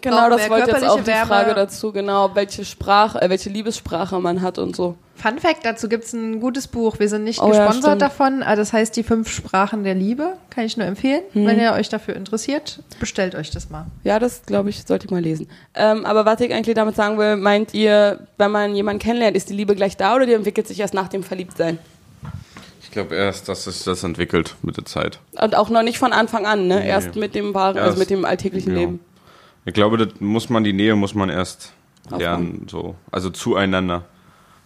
Genau, 0.00 0.28
das 0.30 0.48
wollte 0.50 0.70
jetzt 0.70 0.84
auch 0.84 1.00
die 1.00 1.06
Wärme. 1.06 1.26
Frage 1.26 1.54
dazu, 1.54 1.92
genau, 1.92 2.30
welche 2.34 2.64
Sprache, 2.64 3.20
äh, 3.22 3.28
welche 3.30 3.50
Liebessprache 3.50 4.18
man 4.20 4.42
hat 4.42 4.58
und 4.58 4.74
so. 4.76 4.96
Fun 5.16 5.38
Fact, 5.38 5.64
dazu 5.64 5.88
gibt 5.88 6.04
es 6.04 6.12
ein 6.12 6.40
gutes 6.40 6.66
Buch. 6.66 6.98
Wir 6.98 7.08
sind 7.08 7.22
nicht 7.24 7.40
Oh 7.40 7.44
ja, 7.52 7.66
gesponsert 7.66 7.84
stimmt. 7.92 8.02
davon, 8.02 8.42
aber 8.42 8.56
das 8.56 8.72
heißt 8.72 8.96
Die 8.96 9.04
fünf 9.04 9.30
Sprachen 9.30 9.84
der 9.84 9.94
Liebe. 9.94 10.32
Kann 10.50 10.64
ich 10.64 10.76
nur 10.76 10.86
empfehlen. 10.86 11.22
Hm. 11.32 11.46
Wenn 11.46 11.60
ihr 11.60 11.72
euch 11.72 11.88
dafür 11.88 12.16
interessiert, 12.16 12.80
bestellt 12.98 13.34
euch 13.36 13.50
das 13.50 13.70
mal. 13.70 13.86
Ja, 14.02 14.18
das 14.18 14.42
glaube 14.44 14.70
ich, 14.70 14.84
sollte 14.84 15.06
ich 15.06 15.10
mal 15.12 15.22
lesen. 15.22 15.48
Ähm, 15.74 16.04
aber 16.04 16.24
was 16.26 16.40
ich 16.40 16.52
eigentlich 16.52 16.74
damit 16.74 16.96
sagen 16.96 17.16
will, 17.16 17.36
meint 17.36 17.72
ihr, 17.74 18.26
wenn 18.38 18.50
man 18.50 18.74
jemanden 18.74 18.98
kennenlernt, 19.00 19.36
ist 19.36 19.48
die 19.50 19.54
Liebe 19.54 19.76
gleich 19.76 19.96
da 19.96 20.16
oder 20.16 20.26
die 20.26 20.32
entwickelt 20.32 20.66
sich 20.66 20.80
erst 20.80 20.94
nach 20.94 21.08
dem 21.08 21.22
Verliebtsein? 21.22 21.78
Ich 22.82 22.90
glaube 22.90 23.14
erst, 23.16 23.48
dass 23.48 23.64
sich 23.64 23.82
das 23.84 24.02
entwickelt 24.04 24.54
mit 24.62 24.76
der 24.76 24.84
Zeit. 24.84 25.18
Und 25.40 25.56
auch 25.56 25.68
noch 25.70 25.82
nicht 25.82 25.98
von 25.98 26.12
Anfang 26.12 26.44
an, 26.46 26.66
ne? 26.68 26.80
Nee. 26.80 26.88
Erst 26.88 27.16
mit 27.16 27.34
dem 27.34 27.54
wahren, 27.54 27.76
also 27.76 27.90
Erst- 27.90 27.98
mit 27.98 28.10
dem 28.10 28.24
alltäglichen 28.24 28.70
genau. 28.74 28.80
Leben. 28.80 29.00
Ich 29.64 29.74
glaube, 29.74 29.96
das 29.96 30.20
muss 30.20 30.50
man, 30.50 30.64
die 30.64 30.72
Nähe 30.72 30.94
muss 30.96 31.14
man 31.14 31.28
erst 31.30 31.72
Aufbauen. 32.04 32.20
lernen, 32.20 32.66
so. 32.70 32.94
Also 33.10 33.30
zueinander. 33.30 34.04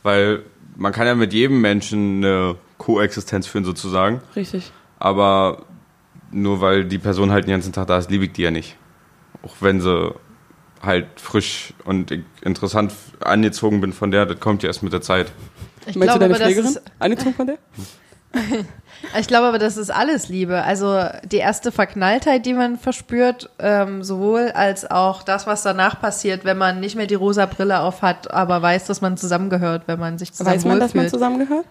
Weil 0.03 0.43
man 0.77 0.93
kann 0.93 1.07
ja 1.07 1.15
mit 1.15 1.33
jedem 1.33 1.61
Menschen 1.61 2.25
eine 2.25 2.57
Koexistenz 2.79 3.47
führen, 3.47 3.65
sozusagen. 3.65 4.21
Richtig. 4.35 4.73
Aber 4.99 5.65
nur 6.31 6.61
weil 6.61 6.85
die 6.85 6.99
Person 6.99 7.31
halt 7.31 7.47
den 7.47 7.53
ganzen 7.53 7.73
Tag 7.73 7.87
da 7.87 7.99
ist, 7.99 8.11
liebe 8.11 8.25
ich 8.25 8.33
die 8.33 8.43
ja 8.43 8.51
nicht. 8.51 8.77
Auch 9.43 9.55
wenn 9.61 9.81
sie 9.81 10.15
halt 10.83 11.07
frisch 11.17 11.75
und 11.85 12.13
interessant 12.43 12.93
angezogen 13.21 13.81
bin 13.81 13.93
von 13.93 14.11
der, 14.11 14.27
das 14.27 14.39
kommt 14.41 14.63
ja 14.63 14.69
erst 14.69 14.83
mit 14.83 14.93
der 14.93 15.01
Zeit. 15.01 15.33
Ich 15.87 15.97
Meinst 15.97 16.15
du 16.15 16.19
glaube, 16.19 16.21
deine 16.21 16.35
aber 16.35 16.39
das 16.45 16.53
Pflegerin? 16.53 16.79
Angezogen 16.99 17.35
von 17.35 17.47
der? 17.47 17.59
ich 19.19 19.27
glaube 19.27 19.47
aber, 19.47 19.59
das 19.59 19.77
ist 19.77 19.91
alles 19.91 20.29
Liebe. 20.29 20.63
Also 20.63 21.03
die 21.25 21.37
erste 21.39 21.73
Verknalltheit, 21.73 22.45
die 22.47 22.53
man 22.53 22.79
verspürt, 22.79 23.51
ähm, 23.59 24.03
sowohl 24.03 24.51
als 24.55 24.91
auch 24.91 25.23
das, 25.23 25.47
was 25.47 25.63
danach 25.63 26.01
passiert, 26.01 26.45
wenn 26.45 26.59
man 26.59 26.81
nicht 26.81 26.97
mehr 26.97 27.07
die 27.07 27.15
rosa 27.15 27.47
Brille 27.47 27.81
auf 27.81 28.03
hat, 28.03 28.31
aber 28.31 28.61
weiß, 28.61 28.87
dass 28.87 29.01
man 29.01 29.17
zusammengehört, 29.17 29.83
wenn 29.87 29.99
man 29.99 30.19
sich 30.19 30.33
zusammen 30.33 30.57
Weiß 30.57 30.65
man, 30.65 30.81
dass 30.81 30.95
man 30.95 31.09
zusammengehört? 31.09 31.65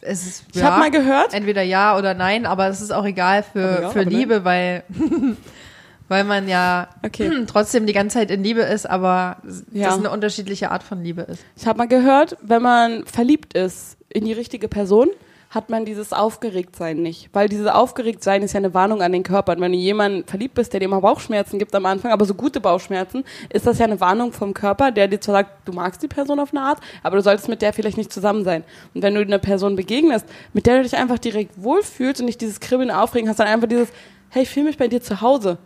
Es 0.00 0.26
ist, 0.26 0.44
Ich 0.54 0.62
habe 0.62 0.78
mal 0.78 0.90
gehört, 0.92 1.34
Entweder 1.34 1.62
ja 1.62 1.98
oder 1.98 2.14
nein, 2.14 2.46
aber 2.46 2.68
es 2.68 2.80
ist 2.80 2.92
auch 2.92 3.04
egal 3.04 3.42
für, 3.42 3.82
ja, 3.82 3.90
für. 3.90 4.02
Liebe, 4.04 4.44
weil, 4.44 4.84
weil 6.08 6.22
man 6.22 6.46
ja 6.48 6.88
Okay. 7.04 7.30
trotzdem 7.48 7.84
die 7.86 7.92
ganze 7.92 8.18
Zeit 8.18 8.30
in 8.30 8.44
Liebe 8.44 8.60
ist, 8.60 8.88
aber 8.88 9.38
Ja. 9.72 9.86
das 9.88 9.98
eine 9.98 10.10
unterschiedliche 10.10 10.70
Art 10.70 10.84
von 10.84 11.02
Liebe 11.02 11.22
ist. 11.22 11.42
ich 11.56 11.66
habe 11.66 11.78
mal 11.78 11.88
gehört, 11.88 12.36
wenn 12.42 12.62
man 12.62 13.06
verliebt 13.06 13.54
ist 13.54 13.96
in 14.08 14.24
die 14.24 14.32
richtige 14.32 14.68
Person, 14.68 15.08
hat 15.50 15.70
man 15.70 15.86
dieses 15.86 16.12
Aufgeregtsein 16.12 17.00
nicht. 17.00 17.30
Weil 17.32 17.48
dieses 17.48 17.66
Aufgeregtsein 17.66 18.42
ist 18.42 18.52
ja 18.52 18.58
eine 18.58 18.74
Warnung 18.74 19.00
an 19.00 19.12
den 19.12 19.22
Körper. 19.22 19.52
Und 19.52 19.60
wenn 19.62 19.72
du 19.72 19.78
jemanden 19.78 20.24
verliebt 20.24 20.54
bist, 20.54 20.72
der 20.72 20.80
dir 20.80 20.86
immer 20.86 21.00
Bauchschmerzen 21.00 21.58
gibt 21.58 21.74
am 21.74 21.86
Anfang, 21.86 22.12
aber 22.12 22.26
so 22.26 22.34
gute 22.34 22.60
Bauchschmerzen, 22.60 23.24
ist 23.50 23.66
das 23.66 23.78
ja 23.78 23.86
eine 23.86 23.98
Warnung 24.00 24.32
vom 24.32 24.52
Körper, 24.52 24.90
der 24.90 25.08
dir 25.08 25.20
zwar 25.20 25.36
sagt, 25.36 25.66
du 25.66 25.72
magst 25.72 26.02
die 26.02 26.08
Person 26.08 26.38
auf 26.38 26.52
eine 26.52 26.60
Art, 26.60 26.80
aber 27.02 27.16
du 27.16 27.22
solltest 27.22 27.48
mit 27.48 27.62
der 27.62 27.72
vielleicht 27.72 27.96
nicht 27.96 28.12
zusammen 28.12 28.44
sein. 28.44 28.62
Und 28.92 29.02
wenn 29.02 29.14
du 29.14 29.22
einer 29.22 29.38
Person 29.38 29.74
begegnest, 29.74 30.26
mit 30.52 30.66
der 30.66 30.78
du 30.78 30.82
dich 30.82 30.96
einfach 30.96 31.18
direkt 31.18 31.62
wohlfühlst 31.62 32.20
und 32.20 32.26
nicht 32.26 32.40
dieses 32.40 32.60
Kribbeln, 32.60 32.90
Aufregen 32.90 33.28
hast, 33.28 33.40
dann 33.40 33.46
einfach 33.46 33.68
dieses, 33.68 33.88
hey, 34.30 34.42
ich 34.42 34.50
fühle 34.50 34.66
mich 34.66 34.76
bei 34.76 34.88
dir 34.88 35.00
zu 35.00 35.20
Hause. 35.20 35.58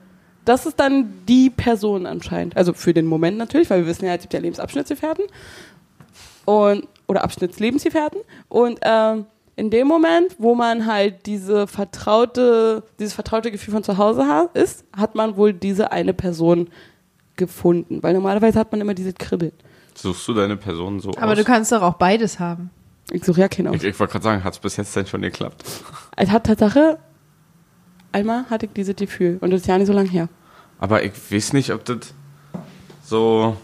Das 0.44 0.66
ist 0.66 0.78
dann 0.78 1.24
die 1.28 1.50
Person 1.50 2.06
anscheinend. 2.06 2.56
Also 2.56 2.72
für 2.72 2.92
den 2.92 3.06
Moment 3.06 3.38
natürlich, 3.38 3.70
weil 3.70 3.80
wir 3.80 3.86
wissen 3.86 4.06
ja, 4.06 4.14
es 4.14 4.22
gibt 4.22 4.34
ja 4.34 4.40
Lebensabschnittsgefährten 4.40 5.24
und 6.44 6.88
oder 7.06 7.24
Abschnittslebensgefährten 7.24 8.20
und 8.48 8.80
ähm, 8.82 9.26
in 9.56 9.70
dem 9.70 9.86
Moment, 9.86 10.36
wo 10.38 10.54
man 10.54 10.86
halt 10.86 11.26
diese 11.26 11.66
vertraute, 11.66 12.82
dieses 12.98 13.12
vertraute 13.14 13.50
Gefühl 13.50 13.74
von 13.74 13.84
zu 13.84 13.98
Hause 13.98 14.26
hat, 14.26 14.56
ist, 14.56 14.84
hat 14.96 15.14
man 15.14 15.36
wohl 15.36 15.52
diese 15.52 15.92
eine 15.92 16.14
Person 16.14 16.68
gefunden, 17.36 18.02
weil 18.02 18.14
normalerweise 18.14 18.58
hat 18.58 18.72
man 18.72 18.80
immer 18.80 18.94
dieses 18.94 19.14
Kribbeln. 19.14 19.52
Suchst 19.94 20.26
du 20.28 20.34
deine 20.34 20.56
Person 20.56 21.00
so 21.00 21.10
Aber 21.18 21.32
aus? 21.32 21.38
du 21.38 21.44
kannst 21.44 21.70
doch 21.72 21.82
auch 21.82 21.94
beides 21.94 22.38
haben. 22.40 22.70
Ich 23.10 23.24
suche 23.24 23.40
ja 23.40 23.48
keinen 23.48 23.68
aus. 23.68 23.76
ich 23.76 23.84
ich 23.84 23.98
wollte 24.00 24.12
gerade 24.12 24.24
sagen, 24.24 24.44
hat 24.44 24.54
es 24.54 24.58
bis 24.58 24.76
jetzt 24.76 24.94
denn 24.96 25.06
schon 25.06 25.22
geklappt? 25.22 25.64
Es 26.16 26.30
hat 26.30 26.44
Tatsache, 26.44 26.98
einmal 28.12 28.44
hatte 28.50 28.66
ich 28.66 28.72
dieses 28.72 28.96
Gefühl 28.96 29.38
und 29.40 29.50
das 29.50 29.62
ist 29.62 29.66
ja 29.66 29.76
nicht 29.78 29.86
so 29.86 29.92
lange 29.92 30.08
her. 30.08 30.28
Aber 30.78 31.02
ich 31.02 31.12
weiß 31.30 31.52
nicht, 31.54 31.72
ob 31.72 31.84
das 31.84 32.14
so, 33.04 33.56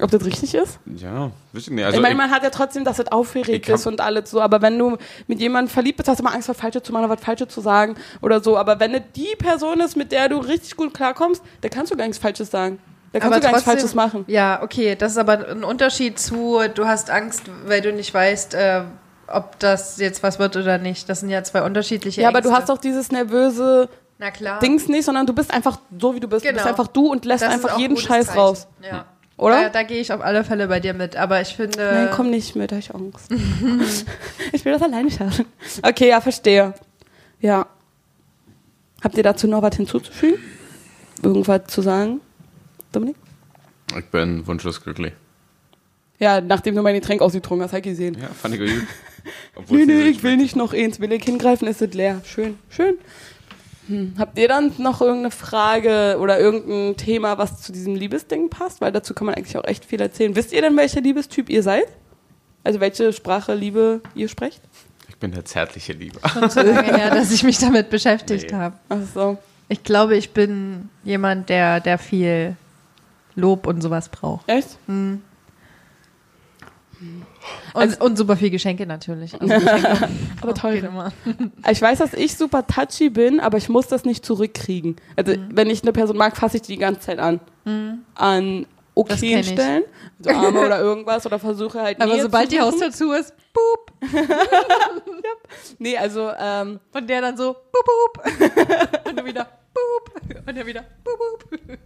Ob 0.00 0.10
das 0.10 0.24
richtig 0.24 0.54
ist? 0.54 0.80
ja, 0.96 1.30
ich 1.52 1.70
nicht. 1.70 1.84
Also 1.84 1.96
ich 1.98 2.02
meine, 2.02 2.16
man 2.16 2.30
hat 2.30 2.42
ja 2.42 2.50
trotzdem, 2.50 2.84
dass 2.84 2.98
es 2.98 3.06
aufgeregt 3.12 3.68
ist 3.68 3.86
und 3.86 4.00
alles 4.00 4.28
so, 4.30 4.40
aber 4.40 4.60
wenn 4.60 4.76
du 4.76 4.96
mit 5.28 5.38
jemandem 5.38 5.70
verliebt 5.72 5.98
bist, 5.98 6.08
hast 6.08 6.18
du 6.18 6.24
immer 6.24 6.34
Angst, 6.34 6.48
was 6.48 6.56
Falsches 6.56 6.82
zu 6.82 6.92
machen 6.92 7.04
oder 7.04 7.16
was 7.16 7.24
Falsches 7.24 7.48
zu 7.48 7.60
sagen 7.60 7.94
oder 8.20 8.42
so. 8.42 8.56
Aber 8.58 8.80
wenn 8.80 8.92
es 8.94 9.02
die 9.14 9.36
Person 9.38 9.78
ist, 9.80 9.96
mit 9.96 10.10
der 10.10 10.28
du 10.28 10.38
richtig 10.38 10.76
gut 10.76 10.92
klarkommst, 10.94 11.42
dann 11.60 11.70
kannst 11.70 11.92
du 11.92 11.96
gar 11.96 12.04
nichts 12.06 12.18
Falsches 12.18 12.50
sagen. 12.50 12.80
Da 13.12 13.20
kannst 13.20 13.36
du 13.36 13.40
gar 13.42 13.50
nichts 13.50 13.62
Falsches 13.64 13.94
machen. 13.94 14.24
Ja, 14.26 14.60
okay, 14.64 14.96
das 14.96 15.12
ist 15.12 15.18
aber 15.18 15.48
ein 15.48 15.62
Unterschied 15.62 16.18
zu, 16.18 16.58
du 16.74 16.86
hast 16.86 17.10
Angst, 17.10 17.44
weil 17.66 17.80
du 17.80 17.92
nicht 17.92 18.12
weißt, 18.12 18.54
äh, 18.54 18.82
ob 19.28 19.56
das 19.60 19.98
jetzt 19.98 20.24
was 20.24 20.40
wird 20.40 20.56
oder 20.56 20.78
nicht. 20.78 21.08
Das 21.08 21.20
sind 21.20 21.28
ja 21.30 21.44
zwei 21.44 21.62
unterschiedliche 21.62 22.20
Ja, 22.20 22.28
aber 22.30 22.40
du 22.40 22.50
hast 22.50 22.68
doch 22.68 22.78
dieses 22.78 23.12
nervöse 23.12 23.88
Na 24.18 24.32
klar. 24.32 24.58
Dings 24.58 24.88
nicht, 24.88 25.04
sondern 25.04 25.26
du 25.26 25.32
bist 25.32 25.52
einfach 25.54 25.78
so, 26.00 26.16
wie 26.16 26.20
du 26.20 26.26
bist. 26.26 26.44
Du 26.44 26.48
bist 26.48 26.58
Genau. 26.64 26.68
einfach 26.68 26.88
du 26.88 27.06
und 27.12 27.24
lässt 27.24 27.44
Das 27.44 27.52
einfach 27.52 27.70
auch 27.70 27.74
ein 27.76 27.80
jeden 27.80 27.96
Scheiß 27.96 28.26
Zeichen. 28.26 28.38
raus. 28.40 28.66
Ja. 28.82 29.04
Oder? 29.36 29.64
Da, 29.64 29.68
da 29.70 29.82
gehe 29.82 30.00
ich 30.00 30.12
auf 30.12 30.20
alle 30.20 30.44
Fälle 30.44 30.68
bei 30.68 30.80
dir 30.80 30.94
mit. 30.94 31.16
Aber 31.16 31.40
ich 31.40 31.56
finde. 31.56 31.78
Nein, 31.78 32.08
komm 32.12 32.30
nicht 32.30 32.54
mit, 32.54 32.72
ich 32.72 32.94
Angst. 32.94 33.30
ich 34.52 34.64
will 34.64 34.72
das 34.72 34.82
alleine 34.82 35.10
schaffen. 35.10 35.46
Okay, 35.82 36.08
ja, 36.08 36.20
verstehe. 36.20 36.74
Ja. 37.40 37.66
Habt 39.02 39.16
ihr 39.16 39.22
dazu 39.22 39.46
noch 39.48 39.62
was 39.62 39.76
hinzuzufügen? 39.76 40.38
Irgendwas 41.22 41.62
zu 41.66 41.82
sagen? 41.82 42.20
Dominik? 42.92 43.16
ich 43.98 44.06
bin 44.06 44.46
wunschlos 44.46 44.82
glücklich. 44.82 45.12
Ja, 46.18 46.40
nachdem 46.40 46.74
du 46.74 46.82
mein 46.82 46.94
Getränk 46.94 47.20
ausgetrunken 47.20 47.64
hast, 47.64 47.72
hab 47.72 47.78
ich 47.78 47.84
gesehen. 47.84 48.16
Ja, 48.20 48.28
fand 48.28 48.54
ich 48.54 48.60
gut. 48.60 48.70
Nö, 49.70 49.86
nö, 49.86 50.02
so 50.02 50.06
ich 50.06 50.22
will 50.22 50.36
nicht 50.36 50.54
noch 50.54 50.74
eins. 50.74 51.00
Will 51.00 51.10
ich 51.12 51.24
hingreifen, 51.24 51.66
ist 51.66 51.80
es 51.80 51.94
leer. 51.94 52.20
Schön, 52.24 52.58
schön. 52.68 52.98
Hm. 53.88 54.14
Habt 54.18 54.38
ihr 54.38 54.48
dann 54.48 54.72
noch 54.78 55.00
irgendeine 55.00 55.30
Frage 55.30 56.16
oder 56.20 56.38
irgendein 56.40 56.96
Thema, 56.96 57.36
was 57.38 57.60
zu 57.62 57.72
diesem 57.72 57.94
Liebesding 57.94 58.48
passt? 58.50 58.80
Weil 58.80 58.92
dazu 58.92 59.12
kann 59.14 59.26
man 59.26 59.34
eigentlich 59.34 59.56
auch 59.58 59.64
echt 59.64 59.84
viel 59.84 60.00
erzählen. 60.00 60.34
Wisst 60.36 60.52
ihr 60.52 60.62
denn, 60.62 60.76
welcher 60.76 61.00
Liebestyp 61.00 61.50
ihr 61.50 61.62
seid? 61.62 61.86
Also 62.62 62.80
welche 62.80 63.12
Sprache 63.12 63.54
Liebe 63.54 64.00
ihr 64.14 64.28
sprecht? 64.28 64.62
Ich 65.08 65.16
bin 65.18 65.32
der 65.32 65.44
zärtliche 65.44 65.92
Liebe. 65.92 66.18
schon 66.28 66.48
so 66.50 66.60
lange 66.60 66.96
her, 66.96 67.10
dass 67.14 67.30
ich 67.30 67.42
mich 67.44 67.58
damit 67.58 67.90
beschäftigt 67.90 68.50
Nee. 68.50 68.56
habe. 68.56 68.76
Ach 68.88 68.98
so. 69.14 69.38
Ich 69.68 69.82
glaube, 69.82 70.16
ich 70.16 70.30
bin 70.30 70.88
jemand, 71.04 71.48
der, 71.48 71.80
der 71.80 71.98
viel 71.98 72.56
Lob 73.34 73.66
und 73.66 73.80
sowas 73.82 74.08
braucht. 74.08 74.48
Echt? 74.48 74.78
Und, 77.74 78.00
und 78.00 78.16
super 78.16 78.36
viel 78.36 78.50
Geschenke 78.50 78.86
natürlich. 78.86 79.32
Also 79.40 79.54
Geschenke 79.54 80.08
Aber 80.40 80.54
toll. 80.54 80.74
immer. 80.76 81.12
Ich 81.70 81.80
weiß, 81.82 81.98
dass 81.98 82.14
ich 82.14 82.36
super 82.36 82.66
touchy 82.66 83.10
bin, 83.10 83.40
aber 83.40 83.58
ich 83.58 83.68
muss 83.68 83.86
das 83.88 84.04
nicht 84.04 84.24
zurückkriegen. 84.24 84.96
Also 85.16 85.32
Mhm. 85.32 85.48
wenn 85.52 85.68
ich 85.70 85.82
eine 85.82 85.92
Person 85.92 86.16
mag, 86.16 86.36
fasse 86.36 86.56
ich 86.56 86.62
die 86.62 86.72
die 86.74 86.78
ganze 86.78 87.00
Zeit 87.00 87.18
an. 87.18 87.40
An 88.14 88.66
okayen 88.94 89.20
kenn 89.20 89.40
ich. 89.40 89.48
Stellen, 89.48 89.82
so 90.20 90.30
Arme 90.30 90.60
oder 90.60 90.78
irgendwas 90.80 91.26
oder 91.26 91.38
versuche 91.38 91.80
halt 91.82 92.00
Aber 92.00 92.20
sobald 92.20 92.50
zu 92.50 92.56
die. 92.56 92.60
Haustür 92.60 92.90
zu 92.92 93.12
ist, 93.12 93.34
boop, 93.54 93.92
Nee, 95.78 95.96
also 95.96 96.30
ähm, 96.38 96.80
und 96.92 97.08
der 97.10 97.20
dann 97.20 97.36
so, 97.36 97.54
boop, 97.54 97.84
boop. 97.84 98.24
Und 99.08 99.16
dann 99.18 99.26
wieder, 99.26 99.48
boop. 99.74 100.22
Und 100.46 100.56
dann 100.58 100.66
wieder, 100.66 100.84
boop, 101.02 101.18
boop. 101.50 101.78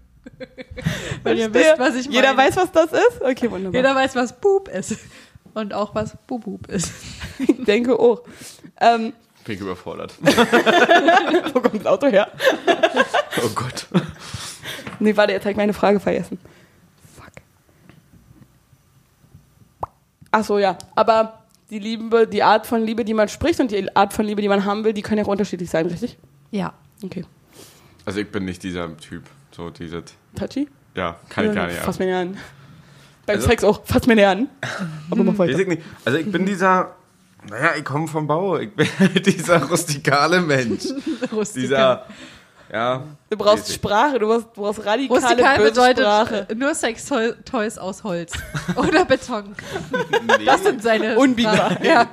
Wenn 1.24 1.36
ihr 1.36 1.52
wisst, 1.52 1.78
was 1.78 1.96
ich 1.96 2.06
meine. 2.06 2.16
Jeder 2.16 2.36
weiß, 2.36 2.56
was 2.56 2.70
das 2.72 2.92
ist? 2.92 3.22
Okay, 3.22 3.50
wunderbar. 3.50 3.74
Jeder 3.78 3.94
weiß, 3.94 4.14
was 4.14 4.38
boop 4.40 4.68
ist. 4.68 4.96
Und 5.54 5.74
auch, 5.74 5.94
was 5.94 6.16
boop 6.26 6.68
ist. 6.68 6.92
Ich 7.38 7.64
denke 7.64 7.98
auch. 7.98 8.22
Ähm, 8.80 9.12
Bin 9.44 9.54
ich 9.54 9.60
überfordert. 9.60 10.14
wo 11.52 11.60
kommt 11.60 11.76
das 11.76 11.86
Auto 11.86 12.06
her? 12.06 12.28
Oh 13.44 13.48
Gott. 13.54 13.86
Nee, 14.98 15.16
warte, 15.16 15.32
jetzt 15.32 15.42
habe 15.42 15.52
ich 15.52 15.56
meine 15.56 15.74
Frage 15.74 16.00
vergessen. 16.00 16.38
Fuck. 17.14 17.32
Ach 20.32 20.44
so, 20.44 20.58
ja. 20.58 20.76
Aber 20.94 21.44
die 21.70 21.78
Liebe, 21.78 22.26
die 22.26 22.42
Art 22.42 22.66
von 22.66 22.82
Liebe, 22.82 23.04
die 23.04 23.14
man 23.14 23.28
spricht 23.28 23.60
und 23.60 23.70
die 23.70 23.94
Art 23.94 24.12
von 24.12 24.24
Liebe, 24.24 24.42
die 24.42 24.48
man 24.48 24.64
haben 24.64 24.84
will, 24.84 24.92
die 24.92 25.02
können 25.02 25.18
ja 25.18 25.24
auch 25.24 25.28
unterschiedlich 25.28 25.70
sein, 25.70 25.86
richtig? 25.86 26.18
Ja. 26.50 26.72
Okay. 27.04 27.24
Also 28.04 28.20
ich 28.20 28.30
bin 28.30 28.44
nicht 28.44 28.62
dieser 28.62 28.96
Typ. 28.96 29.24
So 29.52 29.70
dieses. 29.70 30.04
Touchy? 30.34 30.68
Ja, 30.94 31.16
kann 31.28 31.48
ich 31.48 31.54
gar 31.54 31.66
nicht. 31.66 31.78
Fass 31.78 31.98
mir 31.98 32.06
näher 32.06 32.18
an. 32.18 32.38
Beim 33.28 33.36
Also- 33.36 33.48
Sex 33.48 33.62
auch. 33.64 33.80
Fass 33.84 34.06
mir 34.06 34.16
näher 34.16 34.30
an. 34.30 34.48
Aber 35.10 35.22
mach 35.22 35.38
weiter. 35.38 35.58
ich 35.58 35.66
nicht. 35.68 35.82
Also 36.04 36.18
ich 36.18 36.30
bin 36.30 36.44
dieser. 36.46 36.96
Naja, 37.48 37.70
ich 37.78 37.84
komme 37.84 38.08
vom 38.08 38.26
Bau. 38.26 38.58
Ich 38.58 38.70
bin 38.74 38.86
halt 38.98 39.24
dieser 39.24 39.62
rustikale 39.62 40.40
Mensch. 40.40 40.84
Dieser. 41.54 42.04
Ja. 42.70 43.04
Du 43.30 43.36
brauchst. 43.38 43.72
Sprache, 43.72 44.18
du 44.18 44.26
brauchst, 44.26 44.48
du 44.54 44.60
brauchst 44.60 44.84
radikale 44.84 45.20
Rustikal 45.20 45.58
bedeutet 45.58 45.98
Sprache. 46.04 46.46
äh, 46.50 46.54
nur 46.54 46.74
Sex-Toys 46.74 47.78
aus 47.78 48.04
Holz 48.04 48.32
oder 48.76 49.06
Beton. 49.06 49.54
Nee, 50.38 50.44
Das 50.44 50.62
sind 50.64 50.82
seine 50.82 51.16
Unbiegbar. 51.18 51.82
Ja. 51.82 52.08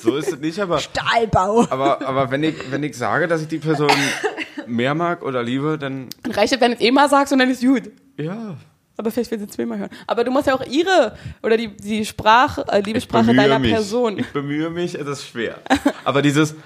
so 0.00 0.16
ist 0.16 0.32
es 0.32 0.38
nicht, 0.38 0.58
aber. 0.60 0.78
Stahlbau. 0.78 1.66
Aber, 1.68 2.00
aber 2.06 2.30
wenn, 2.30 2.42
ich, 2.42 2.54
wenn 2.70 2.82
ich 2.84 2.96
sage, 2.96 3.28
dass 3.28 3.42
ich 3.42 3.48
die 3.48 3.58
Person 3.58 3.90
mehr 4.66 4.94
mag 4.94 5.22
oder 5.22 5.42
liebe, 5.42 5.76
dann. 5.76 6.08
Reicht 6.26 6.54
es, 6.54 6.60
wenn 6.60 6.70
du 6.70 6.76
es 6.78 6.82
eh 6.82 6.90
mal 6.90 7.10
sagst 7.10 7.32
und 7.34 7.40
dann 7.40 7.50
ist 7.50 7.60
gut. 7.62 7.90
Ja. 8.16 8.54
Aber 8.98 9.12
vielleicht 9.12 9.30
will 9.30 9.38
sie 9.38 9.46
zweimal 9.46 9.78
hören. 9.78 9.90
Aber 10.08 10.24
du 10.24 10.32
musst 10.32 10.48
ja 10.48 10.54
auch 10.54 10.66
ihre 10.66 11.16
oder 11.42 11.56
die, 11.56 11.68
die 11.68 12.04
Sprache, 12.04 12.64
äh, 12.68 12.80
Liebessprache 12.80 13.32
deiner 13.32 13.60
mich. 13.60 13.70
Person. 13.70 14.18
Ich 14.18 14.26
bemühe 14.32 14.70
mich, 14.70 14.96
es 14.96 15.06
ist 15.06 15.28
schwer. 15.28 15.60
Aber 16.04 16.20
dieses, 16.20 16.56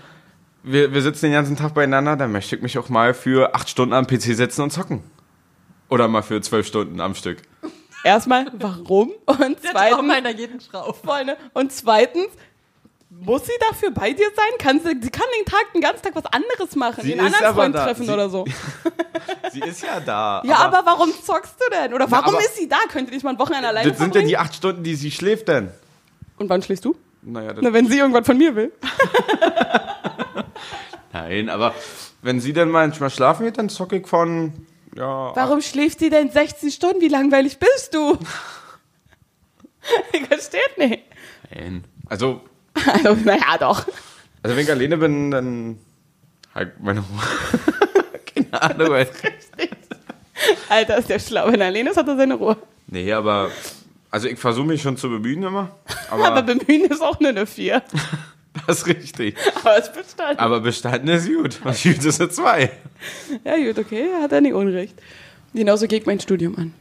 wir, 0.62 0.94
wir 0.94 1.02
sitzen 1.02 1.26
den 1.26 1.34
ganzen 1.34 1.56
Tag 1.56 1.74
beieinander, 1.74 2.16
dann 2.16 2.32
möchte 2.32 2.56
ich 2.56 2.62
mich 2.62 2.78
auch 2.78 2.88
mal 2.88 3.12
für 3.12 3.54
acht 3.54 3.68
Stunden 3.68 3.92
am 3.92 4.06
PC 4.06 4.34
setzen 4.34 4.62
und 4.62 4.70
zocken. 4.70 5.02
Oder 5.90 6.08
mal 6.08 6.22
für 6.22 6.40
zwölf 6.40 6.66
Stunden 6.66 7.00
am 7.00 7.14
Stück. 7.14 7.42
Erstmal, 8.02 8.46
warum? 8.54 9.12
Und 9.26 9.58
zweitens, 9.60 10.10
einer 10.10 10.30
jeden 10.30 10.60
Frau. 10.60 10.94
Freunde. 10.94 11.36
Und 11.52 11.70
zweitens, 11.70 12.28
muss 13.20 13.44
sie 13.46 13.52
dafür 13.70 13.90
bei 13.90 14.12
dir 14.12 14.26
sein? 14.34 14.58
Kann 14.58 14.80
sie, 14.80 14.96
sie 15.00 15.10
kann 15.10 15.26
den 15.38 15.44
Tag, 15.44 15.72
den 15.72 15.80
ganzen 15.80 16.02
Tag 16.02 16.14
was 16.14 16.26
anderes 16.26 16.74
machen, 16.76 17.02
Sie 17.02 17.10
den 17.10 17.20
anderen 17.20 17.44
aber 17.44 17.62
Freund 17.62 17.74
da. 17.74 17.84
treffen 17.84 18.06
Sie- 18.06 18.12
oder 18.12 18.28
so. 18.28 18.44
Sie 19.52 19.60
ist 19.60 19.82
ja 19.82 20.00
da. 20.00 20.42
Ja, 20.44 20.56
aber, 20.56 20.82
warum 20.84 21.12
zockst 21.12 21.54
du 21.58 21.70
denn? 21.70 21.94
Oder 21.94 22.10
warum 22.10 22.34
aber- 22.34 22.44
ist 22.44 22.56
sie 22.56 22.68
da? 22.68 22.78
Könnte 22.90 23.12
nicht 23.12 23.22
mal 23.22 23.30
ein 23.30 23.38
Wochenende 23.38 23.68
alleine 23.68 23.90
Das 23.90 23.98
sind 23.98 24.14
ja 24.14 24.22
die 24.22 24.36
acht 24.36 24.54
Stunden, 24.54 24.82
die 24.82 24.94
sie 24.94 25.10
schläft 25.10 25.48
denn. 25.48 25.70
Und 26.38 26.48
wann 26.48 26.62
schläfst 26.62 26.84
du? 26.84 26.96
Naja, 27.22 27.52
das, 27.52 27.62
Na, 27.62 27.72
wenn 27.72 27.86
sie 27.86 27.98
irgendwas 27.98 28.26
von 28.26 28.36
mir 28.38 28.56
will. 28.56 28.72
nein, 31.12 31.48
aber 31.48 31.74
wenn 32.22 32.40
sie 32.40 32.52
dann 32.52 32.70
manchmal 32.70 33.10
schlafen 33.10 33.44
geht, 33.44 33.58
dann 33.58 33.68
zocke 33.68 33.98
ich 33.98 34.06
von, 34.08 34.66
ja, 34.96 35.34
Warum 35.36 35.60
schläft 35.60 36.00
sie 36.00 36.10
denn 36.10 36.30
16 36.30 36.70
Stunden? 36.70 37.00
Wie 37.00 37.08
langweilig 37.08 37.58
bist 37.58 37.94
du? 37.94 38.18
ich 40.12 40.26
verstehe 40.26 40.60
nicht. 40.78 41.04
nein. 41.54 41.84
Also, 42.08 42.40
Also, 43.04 43.14
naja, 43.24 43.58
doch. 43.58 43.86
also 44.42 44.56
wenn 44.56 44.64
ich 44.64 44.70
alleine 44.70 44.96
bin, 44.96 45.30
dann 45.30 45.78
halt 46.54 46.80
meine 46.80 47.00
Ruhe. 47.00 47.22
Keine 48.34 48.62
Ahnung. 48.62 48.94
ey. 48.94 49.06
Alter, 50.68 50.98
ist 50.98 51.08
der 51.08 51.18
schlau. 51.18 51.50
Wenn 51.52 51.60
er 51.60 51.68
alleine 51.68 51.90
ist, 51.90 51.96
hat 51.96 52.08
er 52.08 52.16
seine 52.16 52.34
Ruhe. 52.34 52.56
Nee, 52.86 53.12
aber, 53.12 53.50
also 54.10 54.28
ich 54.28 54.38
versuche 54.38 54.66
mich 54.66 54.82
schon 54.82 54.96
zu 54.96 55.08
bemühen 55.08 55.42
immer. 55.42 55.76
Aber, 56.10 56.26
Aber 56.26 56.42
bemühen 56.42 56.84
ist 56.84 57.02
auch 57.02 57.20
nur 57.20 57.30
eine 57.30 57.46
4. 57.46 57.82
das 58.66 58.78
ist 58.78 58.86
richtig. 58.86 59.36
Aber 59.60 59.78
es 59.78 59.92
bestanden. 59.92 60.38
Aber 60.38 60.60
bestanden 60.60 61.08
ist 61.08 61.26
gut. 61.28 61.60
Was 61.64 61.82
gut 61.82 62.04
ist 62.04 62.20
eine 62.20 62.30
2. 62.30 62.70
Ja, 63.44 63.56
gut, 63.56 63.78
okay, 63.78 64.08
hat 64.20 64.32
er 64.32 64.40
nicht 64.40 64.54
unrecht. 64.54 64.94
Genauso 65.54 65.86
geht 65.86 66.06
mein 66.06 66.20
Studium 66.20 66.56
an. 66.56 66.74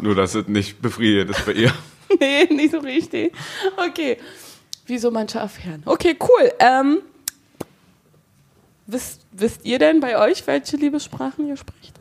Nur, 0.00 0.14
dass 0.14 0.34
es 0.34 0.48
nicht 0.48 0.80
befriedigt 0.80 1.30
ist 1.30 1.46
bei 1.46 1.52
ihr. 1.52 1.72
nee, 2.20 2.44
nicht 2.50 2.72
so 2.72 2.78
richtig. 2.78 3.34
Okay. 3.76 4.18
Wie 4.86 4.98
so 4.98 5.10
manche 5.10 5.40
Affären. 5.40 5.82
Okay, 5.84 6.16
cool. 6.20 6.52
Ähm, 6.58 6.98
wisst, 8.86 9.26
wisst 9.32 9.64
ihr 9.64 9.78
denn 9.78 10.00
bei 10.00 10.18
euch, 10.18 10.46
welche 10.46 10.76
Liebessprachen 10.76 11.46
ihr 11.48 11.56
spricht? 11.56 12.00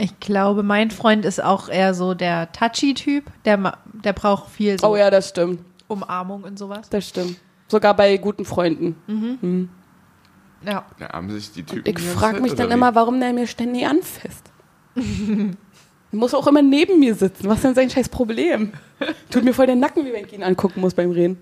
Ich 0.00 0.18
glaube, 0.20 0.62
mein 0.62 0.90
Freund 0.92 1.24
ist 1.24 1.42
auch 1.42 1.68
eher 1.68 1.92
so 1.92 2.14
der 2.14 2.52
Touchy-Typ. 2.52 3.24
Der, 3.44 3.78
der 4.04 4.12
braucht 4.12 4.50
viel 4.50 4.78
so 4.78 4.88
Oh 4.88 4.96
ja, 4.96 5.10
das 5.10 5.30
stimmt. 5.30 5.60
Umarmung 5.88 6.44
und 6.44 6.58
sowas. 6.58 6.88
Das 6.88 7.08
stimmt. 7.08 7.38
Sogar 7.66 7.94
bei 7.94 8.16
guten 8.16 8.44
Freunden. 8.44 8.96
Ja. 10.64 10.86
Da 10.98 11.08
haben 11.10 11.30
sich 11.30 11.52
die 11.52 11.64
Typen. 11.64 11.78
Ich 11.78 11.94
die 11.96 12.02
ganze 12.04 12.18
frage 12.18 12.40
mich 12.40 12.54
dann 12.54 12.70
immer, 12.70 12.94
warum 12.94 13.18
der 13.20 13.32
mir 13.32 13.46
ständig 13.46 13.86
anfasst. 13.86 14.50
Er 16.10 16.18
muss 16.18 16.34
auch 16.34 16.46
immer 16.46 16.62
neben 16.62 17.00
mir 17.00 17.14
sitzen. 17.14 17.48
Was 17.48 17.56
ist 17.58 17.64
denn 17.64 17.74
sein 17.74 17.90
scheiß 17.90 18.08
Problem? 18.08 18.72
Tut 19.30 19.44
mir 19.44 19.52
voll 19.52 19.66
den 19.66 19.78
Nacken, 19.80 20.04
wie 20.06 20.12
wenn 20.12 20.24
ich 20.24 20.32
ihn 20.32 20.42
angucken 20.42 20.80
muss 20.80 20.94
beim 20.94 21.10
Reden. 21.10 21.38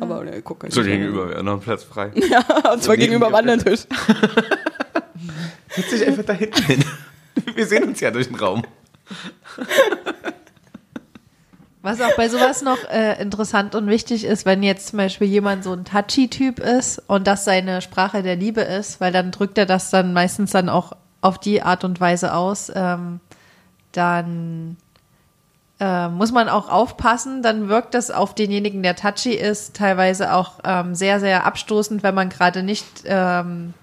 Aber 0.00 0.24
ne, 0.24 0.42
guck 0.42 0.62
halt? 0.62 0.72
So 0.72 0.82
gegenüber 0.82 1.28
wäre 1.28 1.42
noch 1.42 1.54
ein 1.54 1.60
Platz 1.60 1.84
frei. 1.84 2.10
Ja, 2.30 2.40
und 2.72 2.82
zwar 2.82 2.96
Neben 2.96 3.06
gegenüber 3.12 3.26
am 3.26 3.32
dir. 3.32 3.38
anderen 3.38 3.60
Tisch. 3.64 3.80
Setz 5.70 5.90
dich 5.90 6.06
einfach 6.06 6.24
da 6.24 6.32
hinten 6.32 6.62
hin. 6.62 6.84
Wir 7.54 7.66
sehen 7.66 7.84
uns 7.84 8.00
ja 8.00 8.10
durch 8.10 8.26
den 8.28 8.36
Raum. 8.36 8.62
Was 11.82 12.00
auch 12.00 12.14
bei 12.16 12.28
sowas 12.28 12.62
noch 12.62 12.78
äh, 12.90 13.20
interessant 13.22 13.74
und 13.74 13.86
wichtig 13.88 14.24
ist, 14.24 14.44
wenn 14.44 14.62
jetzt 14.62 14.88
zum 14.88 14.96
Beispiel 14.98 15.28
jemand 15.28 15.62
so 15.64 15.72
ein 15.72 15.84
Touchy-Typ 15.84 16.58
ist 16.58 17.00
und 17.06 17.26
das 17.26 17.44
seine 17.44 17.80
Sprache 17.82 18.22
der 18.22 18.36
Liebe 18.36 18.60
ist, 18.62 19.00
weil 19.00 19.12
dann 19.12 19.30
drückt 19.30 19.56
er 19.58 19.66
das 19.66 19.90
dann 19.90 20.12
meistens 20.12 20.50
dann 20.50 20.68
auch 20.68 20.92
auf 21.20 21.38
die 21.38 21.62
Art 21.62 21.84
und 21.84 22.00
Weise 22.00 22.34
aus, 22.34 22.70
ähm, 22.74 23.20
dann 23.92 24.76
äh, 25.80 26.08
muss 26.08 26.32
man 26.32 26.48
auch 26.48 26.68
aufpassen, 26.68 27.42
dann 27.42 27.68
wirkt 27.68 27.94
das 27.94 28.10
auf 28.10 28.34
denjenigen, 28.34 28.82
der 28.82 28.96
touchy 28.96 29.34
ist, 29.34 29.74
teilweise 29.76 30.32
auch 30.32 30.54
ähm, 30.64 30.94
sehr, 30.94 31.20
sehr 31.20 31.46
abstoßend, 31.46 32.02
wenn 32.02 32.14
man 32.14 32.28
gerade 32.28 32.62
nicht 32.62 32.84
ähm, 33.04 33.74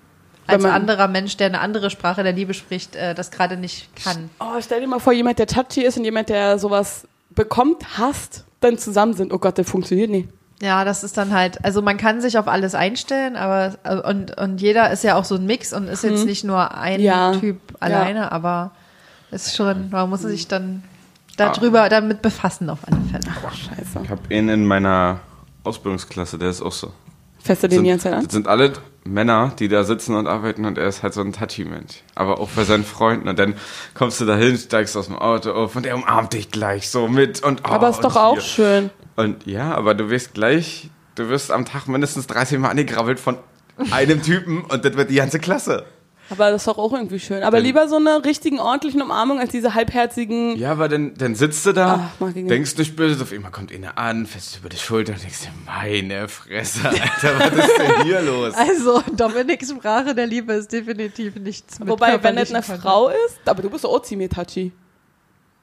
als 0.47 0.63
anderer 0.65 1.07
Mensch, 1.07 1.37
der 1.37 1.47
eine 1.47 1.59
andere 1.59 1.89
Sprache 1.89 2.21
der 2.23 2.33
Liebe 2.33 2.53
spricht, 2.53 2.95
äh, 2.95 3.15
das 3.15 3.31
gerade 3.31 3.57
nicht 3.57 3.89
kann. 3.95 4.29
Oh, 4.39 4.59
stell 4.61 4.81
dir 4.81 4.87
mal 4.87 4.99
vor, 4.99 5.13
jemand, 5.13 5.39
der 5.39 5.47
touchy 5.47 5.81
ist 5.81 5.97
und 5.97 6.03
jemand, 6.03 6.29
der 6.29 6.59
sowas 6.59 7.07
bekommt, 7.31 7.97
hasst, 7.97 8.45
dann 8.59 8.77
zusammen 8.77 9.13
sind. 9.13 9.33
Oh 9.33 9.39
Gott, 9.39 9.57
der 9.57 9.65
funktioniert 9.65 10.09
nicht. 10.09 10.29
Ja, 10.61 10.85
das 10.85 11.03
ist 11.03 11.17
dann 11.17 11.33
halt, 11.33 11.63
also 11.65 11.81
man 11.81 11.97
kann 11.97 12.21
sich 12.21 12.37
auf 12.37 12.47
alles 12.47 12.75
einstellen, 12.75 13.35
aber 13.35 13.75
äh, 13.83 13.95
und, 13.95 14.37
und 14.37 14.61
jeder 14.61 14.89
ist 14.91 15.03
ja 15.03 15.15
auch 15.15 15.25
so 15.25 15.35
ein 15.35 15.45
Mix 15.45 15.73
und 15.73 15.87
ist 15.87 16.03
jetzt 16.03 16.25
nicht 16.25 16.43
nur 16.43 16.75
ein 16.75 16.99
Mhm. 16.99 17.05
Ja. 17.05 17.31
Typ 17.33 17.59
alleine, 17.79 18.31
aber 18.31 18.71
es 18.71 18.84
ist 19.35 19.55
schon, 19.55 19.89
man 19.89 20.09
muss 20.09 20.21
sich 20.21 20.47
dann 20.47 20.83
darüber 21.37 21.89
damit 21.89 22.21
befassen 22.21 22.69
auf 22.69 22.79
alle 22.87 23.01
Fälle. 23.11 23.35
Scheiße. 23.53 23.99
Ich 24.03 24.09
habe 24.09 24.21
einen 24.29 24.49
in 24.49 24.65
meiner 24.65 25.19
Ausbildungsklasse, 25.63 26.37
der 26.37 26.49
ist 26.49 26.61
auch 26.61 26.71
so. 26.71 26.91
Feste 27.39 27.67
den 27.67 27.83
die 27.83 27.89
ganze 27.89 28.05
Zeit 28.05 28.13
an? 28.13 28.23
das 28.23 28.33
sind 28.33 28.47
alle 28.47 28.73
Männer, 29.03 29.53
die 29.59 29.67
da 29.67 29.83
sitzen 29.83 30.15
und 30.15 30.25
arbeiten 30.25 30.65
und 30.65 30.79
er 30.79 30.87
ist 30.87 31.03
halt 31.03 31.13
so 31.13 31.21
ein 31.21 31.31
Touchy-Mensch. 31.31 32.01
Aber 32.15 32.39
auch 32.39 32.49
bei 32.49 32.63
seinen 32.63 32.83
Freunden. 32.83 33.27
Und 33.27 33.37
dann 33.37 33.53
kommst 33.93 34.19
du 34.19 34.25
dahin, 34.25 34.57
steigst 34.57 34.97
aus 34.97 35.05
dem 35.07 35.17
Auto 35.17 35.51
auf 35.51 35.75
und 35.75 35.85
er 35.85 35.95
umarmt 35.95 36.33
dich 36.33 36.49
gleich 36.49 36.89
so 36.89 37.07
mit 37.07 37.43
und 37.43 37.61
oh, 37.63 37.71
Aber 37.71 37.89
ist 37.89 37.99
doch 38.03 38.15
und 38.15 38.21
auch 38.21 38.33
hier. 38.33 38.41
schön. 38.41 38.89
Und 39.15 39.45
ja, 39.45 39.75
aber 39.75 39.93
du 39.93 40.09
wirst 40.09 40.33
gleich, 40.33 40.89
du 41.13 41.29
wirst 41.29 41.51
am 41.51 41.65
Tag 41.65 41.87
mindestens 41.87 42.25
30 42.25 42.57
Mal 42.57 42.69
angegrabbelt 42.69 43.19
von 43.19 43.37
einem 43.91 44.23
Typen 44.23 44.63
und 44.63 44.83
das 44.83 44.95
wird 44.97 45.11
die 45.11 45.15
ganze 45.15 45.39
Klasse. 45.39 45.85
Aber 46.29 46.49
das 46.49 46.63
ist 46.63 46.67
doch 46.67 46.79
auch 46.79 46.91
irgendwie 46.91 47.19
schön. 47.19 47.43
Aber 47.43 47.59
lieber 47.59 47.87
so 47.87 47.97
eine 47.97 48.25
richtigen, 48.25 48.59
ordentlichen 48.59 49.01
Umarmung 49.01 49.39
als 49.39 49.51
diese 49.51 49.75
halbherzigen. 49.75 50.57
Ja, 50.57 50.71
aber 50.71 50.89
dann, 50.89 51.13
dann 51.13 51.35
sitzt 51.35 51.65
du 51.67 51.71
da, 51.71 52.09
Ach, 52.19 52.33
denkst 52.33 52.77
nicht 52.77 52.95
böse, 52.95 53.21
auf 53.21 53.31
einmal 53.31 53.51
kommt 53.51 53.71
einer 53.71 53.97
an, 53.99 54.25
fest 54.25 54.57
über 54.59 54.69
die 54.69 54.77
Schulter 54.77 55.13
und 55.13 55.21
denkst 55.21 55.41
dir, 55.41 55.49
meine 55.67 56.27
Fresse, 56.27 56.79
Alter, 56.87 57.39
was 57.39 57.65
ist 57.67 57.77
denn 57.77 58.03
hier 58.05 58.21
los? 58.23 58.53
Also 58.55 59.03
Dominiks 59.15 59.69
Sprache 59.69 60.15
der 60.15 60.25
Liebe 60.25 60.53
ist 60.53 60.71
definitiv 60.71 61.35
nichts 61.35 61.77
mit 61.79 61.87
Wobei, 61.89 62.13
wenn 62.21 62.35
das 62.35 62.49
körperlichen 62.49 62.55
eine 62.55 62.65
Kontakt. 62.65 62.81
Frau 62.83 63.09
ist, 63.09 63.39
aber 63.45 63.61
du 63.61 63.69
bist 63.69 63.85
auch 63.85 64.01
ziemlich 64.01 64.29
touchy. 64.29 64.71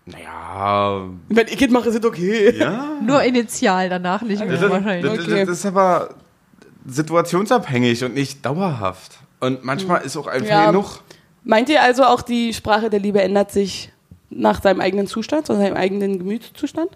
Naja, 0.06 1.08
Wenn 1.28 1.46
ich 1.46 1.60
es 1.62 1.70
mache, 1.70 1.88
ist 1.88 1.96
es 1.96 2.04
okay. 2.04 2.56
ja. 2.58 2.98
Nur 3.04 3.22
initial, 3.22 3.88
danach 3.88 4.22
nicht 4.22 4.44
mehr 4.44 4.56
Das, 4.58 4.70
wahrscheinlich. 4.70 5.12
das, 5.16 5.24
Okay. 5.26 5.44
das 5.46 5.58
ist 5.58 5.66
aber 5.66 6.14
situationsabhängig 6.86 8.04
und 8.04 8.14
nicht 8.14 8.44
dauerhaft. 8.44 9.18
Und 9.42 9.64
manchmal 9.64 10.02
ist 10.02 10.16
auch 10.16 10.26
einfach 10.28 10.48
Ja. 10.48 10.66
genug. 10.70 11.00
Meint 11.44 11.68
ihr 11.68 11.82
also 11.82 12.04
auch, 12.04 12.22
die 12.22 12.54
Sprache 12.54 12.88
der 12.88 13.00
Liebe 13.00 13.20
ändert 13.20 13.50
sich 13.50 13.90
nach 14.30 14.62
seinem 14.62 14.80
eigenen 14.80 15.08
Zustand, 15.08 15.46
zu 15.46 15.54
seinem 15.56 15.76
eigenen 15.76 16.18
Gemütszustand? 16.18 16.90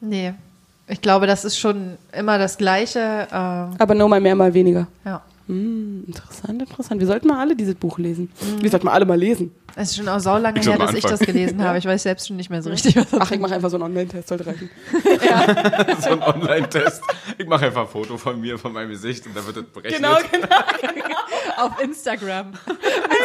Nee. 0.00 0.32
Ich 0.86 1.00
glaube, 1.02 1.26
das 1.26 1.44
ist 1.44 1.58
schon 1.58 1.96
immer 2.12 2.38
das 2.38 2.56
Gleiche. 2.56 3.26
ähm, 3.32 3.70
Aber 3.78 3.94
nur 3.94 4.08
mal 4.08 4.20
mehr, 4.20 4.34
mal 4.36 4.54
weniger. 4.54 4.86
ja. 5.04 5.22
Hm, 5.48 6.04
interessant, 6.06 6.62
interessant. 6.62 7.00
Wir 7.00 7.08
sollten 7.08 7.26
mal 7.26 7.40
alle 7.40 7.56
dieses 7.56 7.74
Buch 7.74 7.98
lesen. 7.98 8.30
Wir 8.60 8.70
sollten 8.70 8.86
mal 8.86 8.92
alle 8.92 9.04
mal 9.04 9.18
lesen. 9.18 9.52
Es 9.74 9.90
ist 9.90 9.96
schon 9.96 10.08
auch 10.08 10.18
Ich 10.18 10.22
soll 10.22 10.40
her, 10.44 10.78
dass 10.78 10.94
ich 10.94 11.02
das 11.04 11.18
gelesen 11.18 11.60
habe. 11.64 11.76
Ich 11.78 11.84
weiß 11.86 12.04
selbst 12.04 12.28
schon 12.28 12.36
nicht 12.36 12.50
mehr 12.50 12.62
so 12.62 12.70
richtig, 12.70 12.94
was 12.94 13.10
das 13.10 13.20
Ach, 13.20 13.30
ich 13.32 13.40
mache 13.40 13.54
einfach 13.56 13.68
so 13.68 13.76
einen 13.76 13.82
Online-Test, 13.82 14.28
sollte 14.28 14.46
reichen. 14.46 14.70
So 16.02 16.10
ein 16.10 16.22
Online-Test. 16.22 17.02
Ich 17.36 17.46
mache 17.48 17.66
einfach 17.66 17.82
ein 17.82 17.88
Foto 17.88 18.16
von 18.16 18.40
mir, 18.40 18.58
von 18.60 18.72
meinem 18.72 18.90
Gesicht 18.90 19.26
und 19.26 19.36
dann 19.36 19.44
wird 19.44 19.56
das 19.56 19.64
berechnet. 19.64 20.00
Genau, 20.00 20.16
genau. 20.30 20.46
Auf 21.64 21.80
Instagram. 21.82 22.50
Mit 22.66 22.78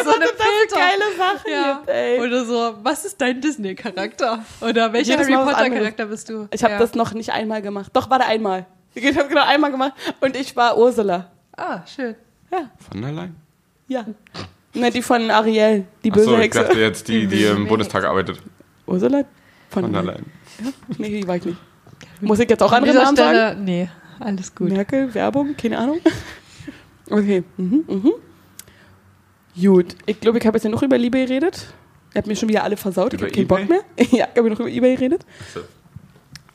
so 0.04 0.12
einem 0.12 0.22
Das 0.22 0.32
ist 0.32 0.44
Filter. 0.44 0.78
eine 0.78 0.90
geile 1.00 1.18
Sache 1.18 1.52
Ja. 1.52 1.80
jetzt, 1.80 1.90
ey. 1.90 2.22
Oder 2.22 2.46
so, 2.46 2.74
was 2.84 3.06
ist 3.06 3.20
dein 3.22 3.42
Disney-Charakter? 3.42 4.44
Oder 4.62 4.92
welcher 4.94 5.18
Harry 5.18 5.34
Potter-Charakter 5.34 6.06
bist 6.08 6.30
du? 6.30 6.48
Ich 6.52 6.64
habe 6.64 6.74
ja. 6.74 6.80
das 6.80 6.94
noch 6.96 7.14
nicht 7.14 7.32
einmal 7.32 7.62
gemacht. 7.62 7.92
Doch, 7.94 8.10
war 8.10 8.20
der 8.20 8.28
einmal. 8.28 8.66
Ich 8.94 9.06
habe 9.18 9.28
genau 9.28 9.44
einmal 9.46 9.72
gemacht 9.72 9.94
und 10.22 10.36
ich 10.36 10.56
war 10.56 10.78
Ursula. 10.78 11.30
Ah, 11.58 11.82
schön. 11.86 12.16
Ja, 12.52 12.70
Von 12.90 13.02
der 13.02 13.12
Leyen? 13.12 13.36
ja. 13.88 14.06
Ne, 14.74 14.92
die 14.92 15.02
von 15.02 15.32
Ariel, 15.32 15.86
die 16.04 16.12
böse 16.12 16.26
Achso, 16.26 16.36
ich 16.38 16.44
Hexe. 16.44 16.60
dachte 16.64 16.80
jetzt 16.80 17.08
die, 17.08 17.28
die 17.28 17.46
im 17.46 17.66
Bundestag 17.66 18.04
arbeitet. 18.04 18.40
Ursula? 18.86 19.24
Von, 19.70 19.84
Von 19.84 19.94
der 19.94 20.04
Leyen. 20.04 20.26
Nee, 20.98 21.22
die 21.22 21.28
war 21.28 21.38
ich 21.38 21.46
nicht. 21.46 21.58
Muss 22.20 22.40
ich 22.40 22.50
jetzt 22.50 22.62
auch 22.62 22.74
An 22.74 22.84
andere 22.84 23.04
Namen 23.04 23.16
sagen? 23.16 23.30
Stelle, 23.38 23.56
nee, 23.56 23.90
alles 24.20 24.54
gut. 24.54 24.70
Merkel, 24.70 25.14
Werbung, 25.14 25.56
keine 25.56 25.78
Ahnung. 25.78 26.00
Okay. 27.10 27.44
Mhm, 27.58 27.84
mhm. 27.88 28.14
Gut. 29.60 29.96
Ich 30.06 30.20
glaube, 30.20 30.38
ich 30.38 30.46
habe 30.46 30.58
jetzt 30.58 30.64
genug 30.64 30.82
über 30.82 30.98
Liebe 30.98 31.20
geredet. 31.20 31.68
Ihr 32.14 32.20
habt 32.20 32.28
mir 32.28 32.36
schon 32.36 32.50
wieder 32.50 32.64
alle 32.64 32.78
versaut. 32.78 33.14
Über 33.14 33.28
ich 33.28 33.38
habe 33.38 33.48
keinen 33.48 33.48
Bock 33.48 33.70
mehr. 33.70 33.82
ja, 34.12 34.28
ich 34.32 34.38
habe 34.38 34.50
noch 34.50 34.60
über 34.60 34.70
Ebay 34.70 34.96
geredet. 34.96 35.26
So. 35.54 35.62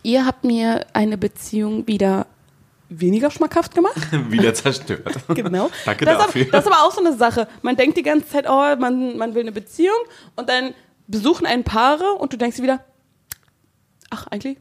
Ihr 0.03 0.25
habt 0.27 0.45
mir 0.45 0.87
eine 0.93 1.19
Beziehung 1.19 1.87
wieder 1.87 2.27
weniger 2.89 3.31
schmackhaft 3.31 3.75
gemacht. 3.75 3.97
Wieder 4.31 4.53
zerstört. 4.53 5.21
Genau. 5.29 5.71
Danke 5.85 6.05
das, 6.05 6.19
dafür. 6.19 6.43
Ist, 6.43 6.55
das 6.55 6.67
ist 6.67 6.73
aber 6.73 6.85
auch 6.85 6.93
so 6.93 7.01
eine 7.01 7.17
Sache. 7.17 7.47
Man 7.63 7.77
denkt 7.77 7.97
die 7.97 8.03
ganze 8.03 8.29
Zeit, 8.29 8.47
oh, 8.49 8.77
man, 8.77 9.17
man 9.17 9.35
will 9.35 9.43
eine 9.43 9.53
Beziehung 9.53 9.97
und 10.35 10.49
dann 10.49 10.75
besuchen 11.07 11.47
einen 11.47 11.63
Paare 11.63 12.15
und 12.19 12.33
du 12.33 12.37
denkst 12.37 12.61
wieder, 12.61 12.85
ach, 14.11 14.27
eigentlich 14.27 14.59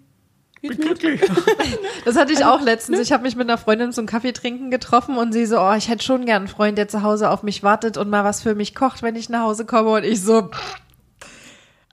gut. 0.61 0.79
Glücklich. 0.79 1.21
Das 2.05 2.15
hatte 2.15 2.31
ich 2.33 2.39
Also, 2.45 2.49
auch 2.51 2.61
letztens. 2.61 2.97
ne? 2.97 3.03
Ich 3.03 3.11
habe 3.11 3.23
mich 3.23 3.35
mit 3.35 3.47
einer 3.49 3.57
Freundin 3.57 3.91
zum 3.93 4.05
Kaffee 4.05 4.31
trinken 4.31 4.71
getroffen 4.71 5.17
und 5.17 5.31
sie 5.33 5.45
so, 5.45 5.59
oh, 5.59 5.73
ich 5.73 5.89
hätte 5.89 6.03
schon 6.03 6.25
gern 6.25 6.43
einen 6.43 6.47
Freund, 6.47 6.77
der 6.77 6.87
zu 6.87 7.03
Hause 7.03 7.29
auf 7.29 7.43
mich 7.43 7.61
wartet 7.63 7.97
und 7.97 8.09
mal 8.09 8.23
was 8.23 8.41
für 8.41 8.55
mich 8.55 8.73
kocht, 8.75 9.03
wenn 9.03 9.15
ich 9.15 9.29
nach 9.29 9.41
Hause 9.41 9.65
komme. 9.65 9.89
Und 9.91 10.03
ich 10.05 10.21
so, 10.23 10.49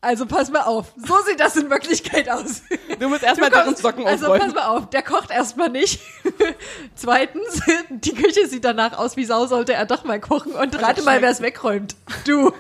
also 0.01 0.25
pass 0.27 0.51
mal 0.53 0.63
auf, 0.63 0.93
so 0.97 1.15
sieht 1.27 1.41
das 1.41 1.57
in 1.57 1.69
Wirklichkeit 1.69 2.29
aus. 2.31 2.63
Du 3.01 3.09
musst 3.09 3.25
erstmal 3.25 3.51
deren 3.51 3.75
Socken 3.75 4.07
Also 4.07 4.27
aufräumen. 4.27 4.53
pass 4.53 4.55
mal 4.55 4.69
auf, 4.69 4.89
der 4.91 5.03
kocht 5.03 5.31
erstens 5.31 5.69
nicht. 5.71 6.01
Zweitens, 6.95 7.61
die 7.91 8.15
Küche 8.15 8.47
sieht 8.47 8.65
danach 8.65 8.97
aus 8.99 9.17
wie 9.17 9.25
Sau, 9.25 9.47
sollte 9.47 9.73
er 9.75 9.85
doch 9.87 10.05
mal 10.05 10.21
kochen. 10.21 10.53
Und 10.53 10.81
rate 10.81 11.03
mal, 11.03 11.21
wer 11.23 11.31
es 11.31 11.41
wegräumt. 11.43 11.97
Du. 12.27 12.53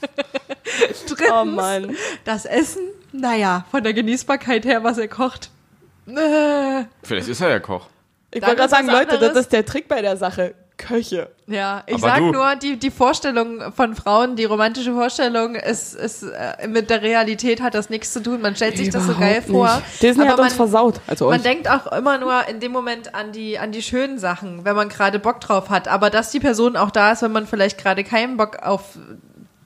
Drittens, 1.06 1.30
Oh 1.32 1.44
Mann. 1.44 1.96
das 2.24 2.44
Essen, 2.46 2.82
naja, 3.12 3.64
von 3.70 3.82
der 3.82 3.92
Genießbarkeit 3.92 4.64
her, 4.64 4.82
was 4.84 4.98
er 4.98 5.08
kocht. 5.08 5.50
Äh, 6.06 6.84
Vielleicht 7.02 7.28
ist 7.28 7.40
er 7.40 7.50
ja 7.50 7.60
Koch. 7.60 7.86
Ich 8.32 8.42
wollte 8.42 8.56
gerade 8.56 8.70
sagen, 8.70 8.86
Leute, 8.88 9.06
das 9.18 9.22
anderes. 9.22 9.36
ist 9.38 9.52
der 9.52 9.64
Trick 9.66 9.88
bei 9.88 10.02
der 10.02 10.16
Sache. 10.16 10.54
Köche. 10.76 11.28
Ja, 11.46 11.82
ich 11.86 11.94
Aber 11.96 12.06
sag 12.06 12.18
du- 12.20 12.32
nur, 12.32 12.56
die, 12.56 12.78
die 12.78 12.90
Vorstellung 12.90 13.70
von 13.74 13.94
Frauen, 13.94 14.34
die 14.34 14.44
romantische 14.46 14.94
Vorstellung 14.94 15.54
ist, 15.54 15.94
ist 15.94 16.22
äh, 16.22 16.66
mit 16.68 16.88
der 16.88 17.02
Realität 17.02 17.60
hat 17.60 17.74
das 17.74 17.90
nichts 17.90 18.14
zu 18.14 18.22
tun. 18.22 18.40
Man 18.40 18.56
stellt 18.56 18.78
sich 18.78 18.88
das 18.88 19.04
so 19.06 19.12
geil 19.14 19.42
Überhaupt 19.46 19.50
vor. 19.72 19.76
nicht. 19.76 20.02
Disney 20.02 20.22
aber 20.22 20.32
hat 20.32 20.38
uns 20.40 20.48
man, 20.50 20.56
versaut. 20.56 21.00
Also 21.06 21.26
man 21.26 21.36
euch. 21.36 21.42
denkt 21.42 21.68
auch 21.68 21.86
immer 21.92 22.16
nur 22.16 22.48
in 22.48 22.60
dem 22.60 22.72
Moment 22.72 23.14
an 23.14 23.30
die, 23.32 23.58
an 23.58 23.72
die 23.72 23.82
schönen 23.82 24.18
Sachen, 24.18 24.64
wenn 24.64 24.74
man 24.74 24.88
gerade 24.88 25.18
Bock 25.18 25.40
drauf 25.42 25.68
hat. 25.68 25.86
Aber 25.86 26.08
dass 26.08 26.30
die 26.30 26.40
Person 26.40 26.76
auch 26.78 26.90
da 26.90 27.12
ist, 27.12 27.20
wenn 27.20 27.32
man 27.32 27.46
vielleicht 27.46 27.76
gerade 27.76 28.02
keinen 28.02 28.38
Bock 28.38 28.60
auf 28.62 28.96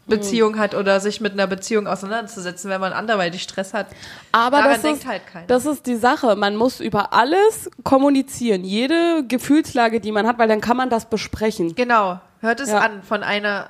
Beziehung 0.07 0.59
hat 0.59 0.75
oder 0.75 1.01
sich 1.01 1.21
mit 1.21 1.33
einer 1.33 1.47
Beziehung 1.47 1.87
auseinanderzusetzen, 1.87 2.71
wenn 2.71 2.81
man 2.81 2.93
anderweitig 2.93 3.43
Stress 3.43 3.73
hat. 3.75 3.87
Aber 4.33 4.59
Daran 4.59 4.73
das 4.73 4.83
denkt 4.83 5.01
ist, 5.03 5.07
halt 5.09 5.27
keiner. 5.27 5.47
das 5.47 5.67
ist 5.67 5.87
die 5.87 5.97
Sache. 5.97 6.37
Man 6.37 6.57
muss 6.57 6.81
über 6.81 7.13
alles 7.13 7.71
kommunizieren. 7.85 8.65
Jede 8.65 9.25
Gefühlslage, 9.27 10.01
die 10.01 10.13
man 10.13 10.27
hat, 10.27 10.39
weil 10.39 10.49
dann 10.49 10.61
kann 10.61 10.77
man 10.77 10.91
das 10.91 11.07
besprechen. 11.07 11.75
Genau, 11.75 12.21
hört 12.41 12.61
es 12.61 12.69
Ja. 12.71 12.81
an 12.81 13.03
von 13.03 13.23
einer 13.23 13.69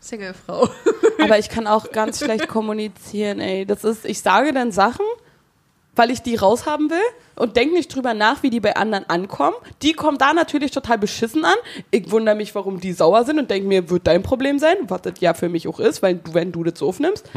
Singlefrau. 0.00 0.68
Aber 1.22 1.38
ich 1.38 1.48
kann 1.48 1.66
auch 1.66 1.90
ganz 1.92 2.18
schlecht 2.18 2.48
kommunizieren, 2.48 3.40
ey. 3.40 3.64
Das 3.64 3.84
ist, 3.84 4.04
ich 4.04 4.20
sage 4.20 4.52
dann 4.52 4.72
Sachen, 4.72 5.06
weil 5.94 6.10
ich 6.10 6.22
die 6.22 6.36
raushaben 6.36 6.90
will 6.90 7.02
und 7.36 7.56
denke 7.56 7.74
nicht 7.74 7.94
drüber 7.94 8.14
nach, 8.14 8.42
wie 8.42 8.50
die 8.50 8.60
bei 8.60 8.76
anderen 8.76 9.08
ankommen. 9.08 9.56
Die 9.82 9.92
kommen 9.92 10.18
da 10.18 10.32
natürlich 10.32 10.70
total 10.70 10.98
beschissen 10.98 11.44
an. 11.44 11.54
Ich 11.90 12.10
wundere 12.10 12.34
mich, 12.34 12.54
warum 12.54 12.80
die 12.80 12.92
sauer 12.92 13.24
sind 13.24 13.38
und 13.38 13.50
denke 13.50 13.68
mir, 13.68 13.90
wird 13.90 14.06
dein 14.06 14.22
Problem 14.22 14.58
sein, 14.58 14.76
was 14.88 15.02
das 15.02 15.14
ja 15.20 15.34
für 15.34 15.48
mich 15.48 15.68
auch 15.68 15.80
ist, 15.80 16.02
weil 16.02 16.16
du, 16.16 16.34
wenn 16.34 16.52
du 16.52 16.64
das 16.64 16.78
so 16.78 16.88
aufnimmst. 16.88 17.28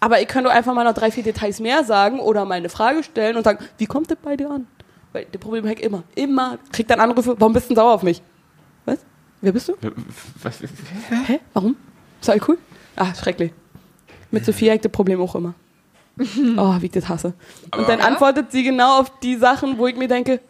Aber 0.00 0.20
ich 0.20 0.28
könnte 0.28 0.50
einfach 0.50 0.72
mal 0.74 0.84
noch 0.84 0.94
drei, 0.94 1.10
vier 1.10 1.22
Details 1.22 1.60
mehr 1.60 1.84
sagen 1.84 2.20
oder 2.20 2.46
mal 2.46 2.54
eine 2.54 2.70
Frage 2.70 3.02
stellen 3.02 3.36
und 3.36 3.44
sagen, 3.44 3.62
wie 3.76 3.86
kommt 3.86 4.10
das 4.10 4.18
bei 4.22 4.36
dir 4.36 4.50
an? 4.50 4.66
Weil 5.12 5.26
das 5.30 5.40
Problem 5.40 5.64
habe 5.64 5.74
ich 5.74 5.82
immer. 5.82 6.04
Immer. 6.14 6.58
Krieg 6.72 6.88
dann 6.88 7.00
Anrufe, 7.00 7.34
warum 7.38 7.52
bist 7.52 7.70
du 7.70 7.74
sauer 7.74 7.94
auf 7.94 8.02
mich? 8.02 8.22
Was? 8.86 8.98
Wer 9.42 9.52
bist 9.52 9.68
du? 9.68 9.74
Was? 10.42 10.60
Hä? 11.26 11.40
Warum? 11.52 11.76
Ist 12.20 12.30
alles 12.30 12.48
cool? 12.48 12.58
Ah, 12.96 13.14
schrecklich. 13.14 13.52
Mit 14.30 14.44
Sophia 14.44 14.70
habe 14.70 14.76
ich 14.76 14.82
das 14.82 14.92
Problem 14.92 15.20
auch 15.20 15.34
immer. 15.34 15.54
Oh, 16.56 16.74
wie 16.80 16.86
ich 16.86 16.92
das 16.92 17.08
hasse. 17.08 17.32
Aber- 17.70 17.82
Und 17.82 17.88
dann 17.88 18.00
antwortet 18.00 18.52
sie 18.52 18.62
genau 18.62 19.00
auf 19.00 19.18
die 19.20 19.36
Sachen, 19.36 19.78
wo 19.78 19.86
ich 19.86 19.96
mir 19.96 20.08
denke, 20.08 20.40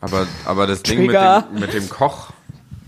Aber, 0.00 0.26
aber 0.44 0.66
das 0.66 0.82
Ding 0.82 1.00
mit 1.00 1.08
Trigger. 1.10 1.42
dem, 1.52 1.60
mit 1.60 1.72
dem 1.74 1.88
Koch, 1.88 2.30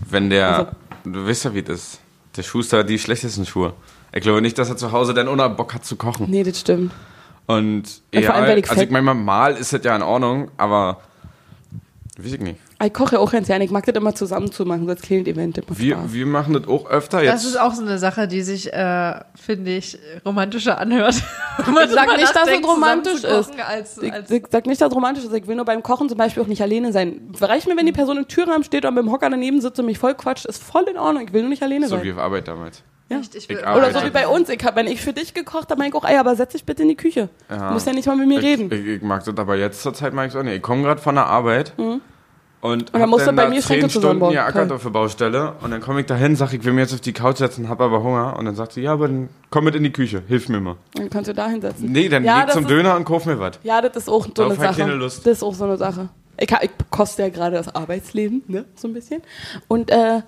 wenn 0.09 0.29
der, 0.29 0.47
Also- 0.57 0.71
du 1.05 1.27
weißt 1.27 1.45
ja, 1.45 1.53
wie 1.53 1.61
das 1.63 1.79
ist. 1.79 1.99
Der 2.35 2.41
Schuster 2.43 2.79
hat 2.79 2.89
die 2.89 2.97
schlechtesten 2.97 3.45
Schuhe. 3.45 3.73
Ich 4.11 4.21
glaube 4.21 4.41
nicht, 4.41 4.57
dass 4.57 4.69
er 4.69 4.77
zu 4.77 4.91
Hause 4.91 5.13
dann 5.13 5.27
ohne 5.27 5.47
Bock 5.49 5.73
hat 5.75 5.85
zu 5.85 5.95
kochen. 5.95 6.29
nee, 6.29 6.43
das 6.43 6.59
stimmt. 6.59 6.91
Und 7.45 7.83
Ja, 8.11 8.21
ja, 8.21 8.25
vor 8.27 8.35
allem, 8.35 8.47
weil 8.47 8.57
ich 8.59 8.69
also 8.69 8.81
ich 8.81 8.89
meine, 8.89 9.13
mal 9.13 9.53
ist 9.55 9.73
das 9.73 9.83
ja 9.83 9.95
in 9.95 10.01
Ordnung, 10.01 10.49
aber 10.57 11.01
weiß 12.17 12.33
ich 12.33 12.39
nicht. 12.39 12.59
Ich 12.85 12.93
koche 12.93 13.15
ja 13.15 13.21
auch 13.21 13.31
ganz 13.31 13.47
gerne. 13.47 13.63
Ich 13.65 13.71
mag 13.71 13.85
das 13.85 13.95
immer 13.95 14.13
zusammen 14.15 14.51
zu 14.51 14.65
machen, 14.65 14.85
so 14.85 14.89
als 14.91 15.01
kleines 15.01 15.27
Event. 15.27 15.57
Das 15.57 15.65
macht 15.67 15.79
Wir, 15.79 15.95
Spaß. 15.95 16.13
wir 16.13 16.25
machen 16.25 16.53
das 16.53 16.67
auch 16.67 16.89
öfter 16.89 17.21
Das 17.23 17.43
jetzt. 17.43 17.45
ist 17.51 17.59
auch 17.59 17.73
so 17.73 17.81
eine 17.83 17.97
Sache, 17.97 18.27
die 18.27 18.41
sich, 18.41 18.71
äh, 18.73 19.13
finde 19.35 19.71
ich, 19.75 19.97
romantischer 20.25 20.77
anhört. 20.79 21.15
Ich 21.55 21.89
sag 21.91 22.07
nicht, 22.17 22.35
dass 22.35 22.47
es 22.47 22.67
romantisch 22.67 23.23
ist. 23.23 23.51
Als, 23.59 23.97
Ich, 24.01 24.11
als 24.11 24.31
ich 24.31 24.43
sag 24.49 24.65
nicht, 24.65 24.81
dass 24.81 24.89
es 24.89 24.95
romantisch 24.95 25.23
ist. 25.25 25.33
Ich 25.33 25.45
will 25.45 25.55
nur 25.55 25.65
beim 25.65 25.83
Kochen 25.83 26.09
zum 26.09 26.17
Beispiel 26.17 26.41
auch 26.41 26.47
nicht 26.47 26.61
alleine 26.63 26.91
sein. 26.91 27.31
Reicht 27.39 27.67
mir, 27.67 27.77
wenn 27.77 27.85
die 27.85 27.91
Person 27.91 28.17
im 28.17 28.27
Türrahmen 28.27 28.63
steht 28.63 28.85
und 28.85 28.95
mit 28.95 29.03
dem 29.03 29.11
Hocker 29.11 29.29
daneben 29.29 29.61
sitzt 29.61 29.79
und 29.79 29.85
mich 29.85 29.99
voll 29.99 30.15
quatscht, 30.15 30.45
ist 30.45 30.63
voll 30.63 30.83
in 30.89 30.97
Ordnung. 30.97 31.23
Ich 31.27 31.31
will 31.33 31.41
nur 31.41 31.49
nicht 31.49 31.61
alleine 31.61 31.87
so 31.87 31.95
sein. 31.97 32.03
wie 32.05 32.11
auf 32.13 32.17
Arbeit 32.17 32.47
damals. 32.47 32.81
Ja. 33.09 33.19
Echt, 33.19 33.35
ich 33.35 33.47
will 33.49 33.57
Ich 33.57 33.61
immer 33.63 33.75
Oder 33.75 33.91
so 33.91 34.03
wie 34.03 34.09
bei 34.09 34.27
uns. 34.27 34.49
Ich 34.49 34.63
hab, 34.63 34.75
wenn 34.75 34.87
ich 34.87 34.99
für 35.01 35.13
dich 35.13 35.33
gekocht 35.35 35.69
habe, 35.69 35.77
meine 35.77 35.89
ich 35.89 35.95
auch, 35.95 36.05
ey, 36.05 36.17
aber 36.17 36.35
setz 36.35 36.53
dich 36.53 36.63
bitte 36.65 36.81
in 36.81 36.87
die 36.89 36.95
Küche. 36.95 37.29
Ja. 37.51 37.67
Du 37.67 37.73
musst 37.73 37.85
ja 37.85 37.93
nicht 37.93 38.07
mal 38.07 38.15
mit 38.15 38.27
mir 38.27 38.39
Ich, 38.39 38.45
reden. 38.45 38.71
ich, 38.71 38.85
ich 38.95 39.01
mag 39.03 39.23
das, 39.23 39.37
aber 39.37 39.55
jetzt 39.57 39.81
zur 39.83 39.93
Zeit 39.93 40.13
mag 40.13 40.27
ich 40.27 40.33
es 40.33 40.39
auch 40.39 40.43
nicht. 40.43 40.55
Ich 40.55 40.61
komme 40.63 40.81
gerade 40.83 41.01
von 41.01 41.13
der 41.15 41.27
Arbeit 41.27 41.73
und, 42.63 42.91
Mhm. 42.93 42.99
dann 42.99 43.09
musst 43.09 43.21
du 43.21 43.25
dann 43.27 43.35
bei 43.35 43.43
da 43.43 43.49
mir 43.49 43.55
zehn 43.55 43.61
Schränke 43.63 43.89
Stunden 43.89 44.01
zusammenbauen. 44.03 44.33
geackert 44.33 44.67
Toll. 44.69 44.75
auf 44.77 44.83
der 44.83 44.89
Baustelle 44.89 45.53
und 45.61 45.69
dann 45.71 45.81
komme 45.81 45.99
ich 45.99 46.05
dahin, 46.07 46.35
sag 46.35 46.53
ich 46.53 46.63
will 46.63 46.73
mir 46.73 46.81
jetzt 46.81 46.93
auf 46.93 47.01
die 47.01 47.13
Couch 47.13 47.37
setzen, 47.37 47.69
hab 47.69 47.79
aber 47.81 48.01
Hunger 48.01 48.35
und 48.39 48.45
dann 48.45 48.55
sagt 48.55 48.71
sie, 48.73 48.81
ja, 48.81 48.93
aber 48.93 49.07
dann 49.07 49.29
komm 49.51 49.65
mit 49.65 49.75
in 49.75 49.83
die 49.83 49.91
Küche, 49.91 50.23
hilf 50.27 50.49
mir 50.49 50.59
mal. 50.59 50.75
Dann 50.95 51.09
kannst 51.09 51.29
du 51.29 51.33
da 51.33 51.47
hinsetzen. 51.47 51.91
Nee, 51.91 52.09
dann 52.09 52.23
Ja, 52.23 52.45
geh 52.45 52.51
zum 52.53 52.63
ist- 52.63 52.69
Döner 52.71 52.95
und 52.95 53.05
kauf 53.05 53.25
mir 53.25 53.37
was. 53.39 53.59
Ja, 53.63 53.81
das 53.81 53.95
ist 53.97 54.09
auch 54.09 54.25
so 54.25 54.31
Darauf 54.31 54.57
eine 54.57 54.67
Sache. 54.69 54.81
keine 54.81 54.95
Lust. 54.95 55.25
Das 55.27 55.33
ist 55.37 55.43
auch 55.43 55.53
so 55.53 55.65
eine 55.65 55.77
Sache. 55.77 56.09
Ich, 56.37 56.49
ich 56.61 56.71
koste 56.89 57.21
ja 57.21 57.29
gerade 57.29 57.55
das 57.57 57.73
Arbeitsleben, 57.75 58.41
ne, 58.47 58.65
so 58.75 58.87
ein 58.87 58.93
bisschen. 58.93 59.21
Und 59.67 59.91
äh, 59.91 60.21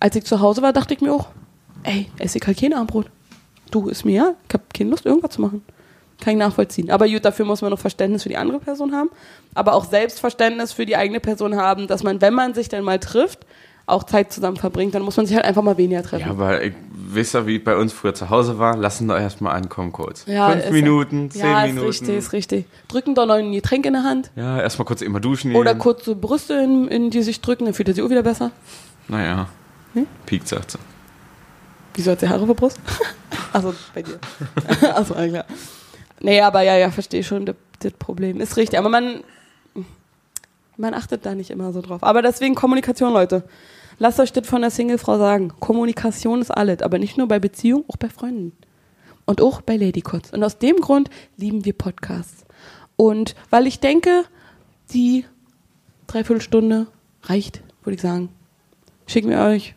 als 0.00 0.14
ich 0.16 0.24
zu 0.24 0.40
Hause 0.40 0.60
war, 0.62 0.72
dachte 0.74 0.92
ich 0.92 1.00
mir 1.00 1.12
auch, 1.12 1.28
ey, 1.84 2.08
esse 2.18 2.38
ich 2.38 2.46
halt 2.46 2.58
kein 2.60 2.74
Abendbrot. 2.74 3.06
Du, 3.70 3.88
ist 3.88 4.04
mir 4.04 4.12
ja, 4.14 4.34
ich 4.48 4.54
habe 4.54 4.64
keine 4.76 4.90
Lust, 4.90 5.06
irgendwas 5.06 5.30
zu 5.32 5.40
machen. 5.40 5.62
Kann 6.20 6.32
ich 6.34 6.38
nachvollziehen. 6.38 6.90
Aber 6.90 7.06
gut, 7.08 7.24
dafür 7.24 7.44
muss 7.44 7.60
man 7.62 7.70
noch 7.70 7.78
Verständnis 7.78 8.22
für 8.22 8.28
die 8.30 8.36
andere 8.38 8.58
Person 8.58 8.94
haben. 8.94 9.10
Aber 9.54 9.74
auch 9.74 9.84
Selbstverständnis 9.84 10.72
für 10.72 10.86
die 10.86 10.96
eigene 10.96 11.20
Person 11.20 11.56
haben, 11.56 11.86
dass 11.86 12.02
man, 12.02 12.20
wenn 12.20 12.32
man 12.34 12.54
sich 12.54 12.68
dann 12.68 12.84
mal 12.84 12.98
trifft, 12.98 13.40
auch 13.88 14.02
Zeit 14.02 14.32
zusammen 14.32 14.56
verbringt, 14.56 14.94
dann 14.96 15.02
muss 15.02 15.16
man 15.16 15.26
sich 15.26 15.36
halt 15.36 15.44
einfach 15.44 15.62
mal 15.62 15.76
weniger 15.78 16.02
treffen. 16.02 16.24
Ja, 16.24 16.30
aber 16.30 16.62
ich 16.64 16.72
weiß 17.08 17.34
ja, 17.34 17.46
wie 17.46 17.58
bei 17.60 17.76
uns 17.76 17.92
früher 17.92 18.14
zu 18.14 18.30
Hause 18.30 18.58
war. 18.58 18.76
Lassen 18.76 19.06
doch 19.06 19.16
erstmal 19.16 19.54
ankommen 19.54 19.92
kurz. 19.92 20.24
Ja, 20.26 20.50
Fünf 20.50 20.70
Minuten, 20.70 21.30
zehn 21.30 21.42
ja, 21.42 21.66
Minuten. 21.66 21.88
ist 21.88 22.00
richtig, 22.00 22.16
ist 22.16 22.32
richtig. 22.32 22.64
Drücken 22.88 23.14
doch 23.14 23.26
noch 23.26 23.34
ein 23.34 23.52
Getränk 23.52 23.86
in 23.86 23.92
der 23.92 24.02
Hand. 24.02 24.32
Ja, 24.34 24.60
erstmal 24.60 24.86
kurz 24.86 25.02
immer 25.02 25.20
duschen 25.20 25.54
Oder 25.54 25.74
gehen. 25.74 25.80
kurze 25.80 26.16
Brüste 26.16 26.54
in, 26.54 26.88
in 26.88 27.10
die 27.10 27.22
sich 27.22 27.40
drücken, 27.40 27.66
dann 27.66 27.74
fühlt 27.74 27.86
er 27.88 27.94
sich 27.94 28.02
auch 28.02 28.10
wieder 28.10 28.24
besser. 28.24 28.50
Naja, 29.06 29.48
Hm? 29.94 30.06
piekt, 30.26 30.48
sagt 30.48 30.72
sie. 30.72 30.78
Wieso 31.94 32.10
hat 32.10 32.20
sie 32.20 32.28
Haare 32.28 32.40
auf 32.40 32.48
der 32.48 32.54
Brust? 32.54 32.80
also 33.52 33.72
bei 33.94 34.02
dir. 34.02 34.18
also 34.94 35.14
ja, 35.14 35.28
klar. 35.28 35.44
Nee, 36.20 36.40
aber 36.40 36.62
ja, 36.62 36.76
ja, 36.76 36.90
verstehe 36.90 37.22
schon, 37.22 37.46
das, 37.46 37.56
das 37.80 37.92
Problem. 37.92 38.40
Ist 38.40 38.56
richtig, 38.56 38.78
aber 38.78 38.88
man, 38.88 39.22
man 40.76 40.94
achtet 40.94 41.26
da 41.26 41.34
nicht 41.34 41.50
immer 41.50 41.72
so 41.72 41.82
drauf. 41.82 42.02
Aber 42.02 42.22
deswegen 42.22 42.54
Kommunikation, 42.54 43.12
Leute. 43.12 43.44
Lasst 43.98 44.20
euch 44.20 44.32
das 44.32 44.46
von 44.46 44.60
der 44.60 44.70
Singlefrau 44.70 45.16
sagen. 45.18 45.52
Kommunikation 45.58 46.42
ist 46.42 46.50
alles, 46.50 46.82
aber 46.82 46.98
nicht 46.98 47.16
nur 47.16 47.28
bei 47.28 47.38
Beziehungen, 47.38 47.84
auch 47.88 47.96
bei 47.96 48.08
Freunden. 48.08 48.52
Und 49.24 49.40
auch 49.40 49.62
bei 49.62 49.76
Ladycots. 49.76 50.32
Und 50.32 50.44
aus 50.44 50.58
dem 50.58 50.76
Grund 50.76 51.08
lieben 51.36 51.64
wir 51.64 51.72
Podcasts. 51.72 52.44
Und 52.96 53.34
weil 53.50 53.66
ich 53.66 53.80
denke, 53.80 54.24
die 54.92 55.24
Dreiviertelstunde 56.06 56.86
reicht, 57.24 57.62
würde 57.82 57.96
ich 57.96 58.02
sagen. 58.02 58.28
Schicken 59.06 59.30
wir 59.30 59.40
euch 59.40 59.74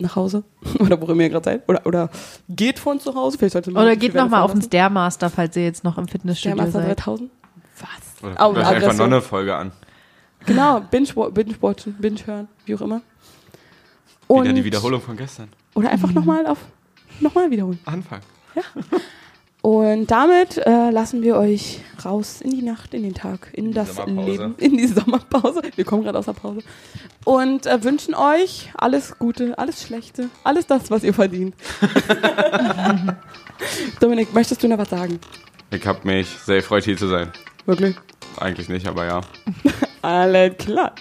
nach 0.00 0.16
Hause 0.16 0.44
oder 0.78 1.00
wo 1.00 1.06
immer 1.06 1.22
ihr 1.22 1.30
gerade 1.30 1.44
seid. 1.44 1.68
Oder, 1.68 1.86
oder 1.86 2.10
geht 2.48 2.78
von 2.78 3.00
zu 3.00 3.14
Hause. 3.14 3.38
Vielleicht 3.38 3.52
sollte 3.52 3.70
man 3.70 3.82
Oder 3.82 3.96
geht 3.96 4.14
nochmal 4.14 4.42
auf 4.42 4.52
den. 4.52 4.62
Stairmaster, 4.62 5.30
falls 5.30 5.56
ihr 5.56 5.64
jetzt 5.64 5.84
noch 5.84 5.98
im 5.98 6.08
Fitnessstudio 6.08 6.56
Master 6.56 6.80
seid. 6.82 6.98
3000? 6.98 7.30
Was? 7.80 8.22
Oder 8.30 8.48
Oh, 8.48 8.54
einfach 8.54 8.94
noch 8.94 9.04
eine 9.06 9.20
Folge 9.22 9.56
an. 9.56 9.72
Genau, 10.46 10.80
binge, 10.80 11.08
binge 11.32 11.54
watchen, 11.60 11.94
binge 11.98 12.26
hören, 12.26 12.48
wie 12.64 12.74
auch 12.74 12.80
immer. 12.80 13.02
Wieder 14.28 14.52
die 14.52 14.64
Wiederholung 14.64 15.00
von 15.00 15.16
gestern. 15.16 15.48
Oder 15.74 15.90
einfach 15.90 16.12
nochmal 16.12 16.46
auf, 16.46 16.58
nochmal 17.20 17.50
wiederholen. 17.50 17.78
Anfang. 17.84 18.20
Und 19.62 20.10
damit 20.10 20.56
äh, 20.56 20.90
lassen 20.90 21.22
wir 21.22 21.36
euch 21.36 21.80
raus 22.04 22.40
in 22.40 22.50
die 22.50 22.62
Nacht, 22.62 22.94
in 22.94 23.02
den 23.02 23.12
Tag, 23.12 23.48
in, 23.52 23.66
die 23.66 23.74
das. 23.74 23.98
Leben, 24.06 24.54
in 24.56 24.78
die 24.78 24.86
Sommerpause. 24.86 25.60
Wir 25.76 25.84
kommen 25.84 26.02
gerade 26.02 26.18
aus 26.18 26.24
der 26.24 26.32
Pause. 26.32 26.60
Und 27.24 27.66
äh, 27.66 27.84
wünschen 27.84 28.14
euch 28.14 28.70
alles 28.74 29.18
Gute, 29.18 29.58
alles 29.58 29.82
Schlechte, 29.82 30.30
alles 30.44 30.66
das, 30.66 30.90
was 30.90 31.04
ihr 31.04 31.12
verdient. 31.12 31.54
Dominik, 34.00 34.32
möchtest 34.32 34.62
du 34.62 34.68
noch 34.68 34.78
was 34.78 34.88
sagen? 34.88 35.20
Ich 35.70 35.86
habe 35.86 36.00
mich 36.04 36.28
sehr 36.46 36.56
gefreut, 36.56 36.84
hier 36.84 36.96
zu 36.96 37.08
sein. 37.08 37.30
Wirklich? 37.66 37.96
Eigentlich 38.38 38.68
nicht, 38.70 38.86
aber 38.86 39.04
ja. 39.04 39.20
Alles 40.02 40.56
klar. 40.56 40.94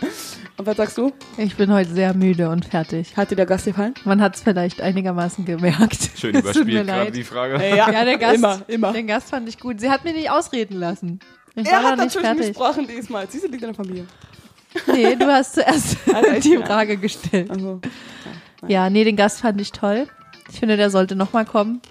Und 0.59 0.65
was 0.65 0.75
sagst 0.75 0.97
du? 0.97 1.13
Ich 1.37 1.55
bin 1.55 1.71
heute 1.71 1.89
sehr 1.89 2.13
müde 2.13 2.49
und 2.49 2.65
fertig. 2.65 3.15
Hat 3.15 3.31
dir 3.31 3.37
der 3.37 3.45
Gast 3.45 3.63
gefallen? 3.63 3.93
Man 4.03 4.21
hat 4.21 4.35
es 4.35 4.41
vielleicht 4.41 4.81
einigermaßen 4.81 5.45
gemerkt. 5.45 6.09
Schön 6.17 6.35
überspielt 6.35 6.85
gerade 6.85 7.05
leid. 7.05 7.15
die 7.15 7.23
Frage. 7.23 7.53
Ja, 7.65 7.89
Ja, 7.89 8.03
der 8.03 8.17
Gast, 8.17 8.35
immer, 8.35 8.61
immer. 8.67 8.91
den 8.91 9.07
Gast 9.07 9.29
fand 9.29 9.47
ich 9.47 9.57
gut. 9.57 9.79
Sie 9.79 9.89
hat 9.89 10.03
mir 10.03 10.11
nicht 10.11 10.29
ausreden 10.29 10.77
lassen. 10.77 11.21
Ich 11.55 11.65
Er 11.65 11.71
war 11.81 11.83
hat 11.91 11.97
noch 11.97 12.03
nicht 12.03 12.15
natürlich 12.15 12.27
fertig. 12.27 12.47
gesprochen 12.49 12.87
diesmal. 12.87 13.25
Du, 13.27 13.37
liegt 13.37 13.53
in 13.53 13.59
der 13.61 13.73
Familie. 13.73 14.05
Nee, 14.87 15.15
du 15.15 15.25
hast 15.27 15.55
zuerst 15.55 15.97
Also 16.13 16.39
die 16.41 16.53
ja. 16.55 16.65
Frage 16.65 16.97
gestellt. 16.97 17.49
Also, 17.49 17.79
Ja, 18.67 18.89
nee, 18.89 19.05
den 19.05 19.15
Gast 19.15 19.39
fand 19.39 19.59
ich 19.61 19.71
toll. 19.71 20.07
Ich 20.51 20.59
finde, 20.59 20.75
der 20.75 20.89
sollte 20.89 21.15
nochmal 21.15 21.45
kommen. 21.45 21.81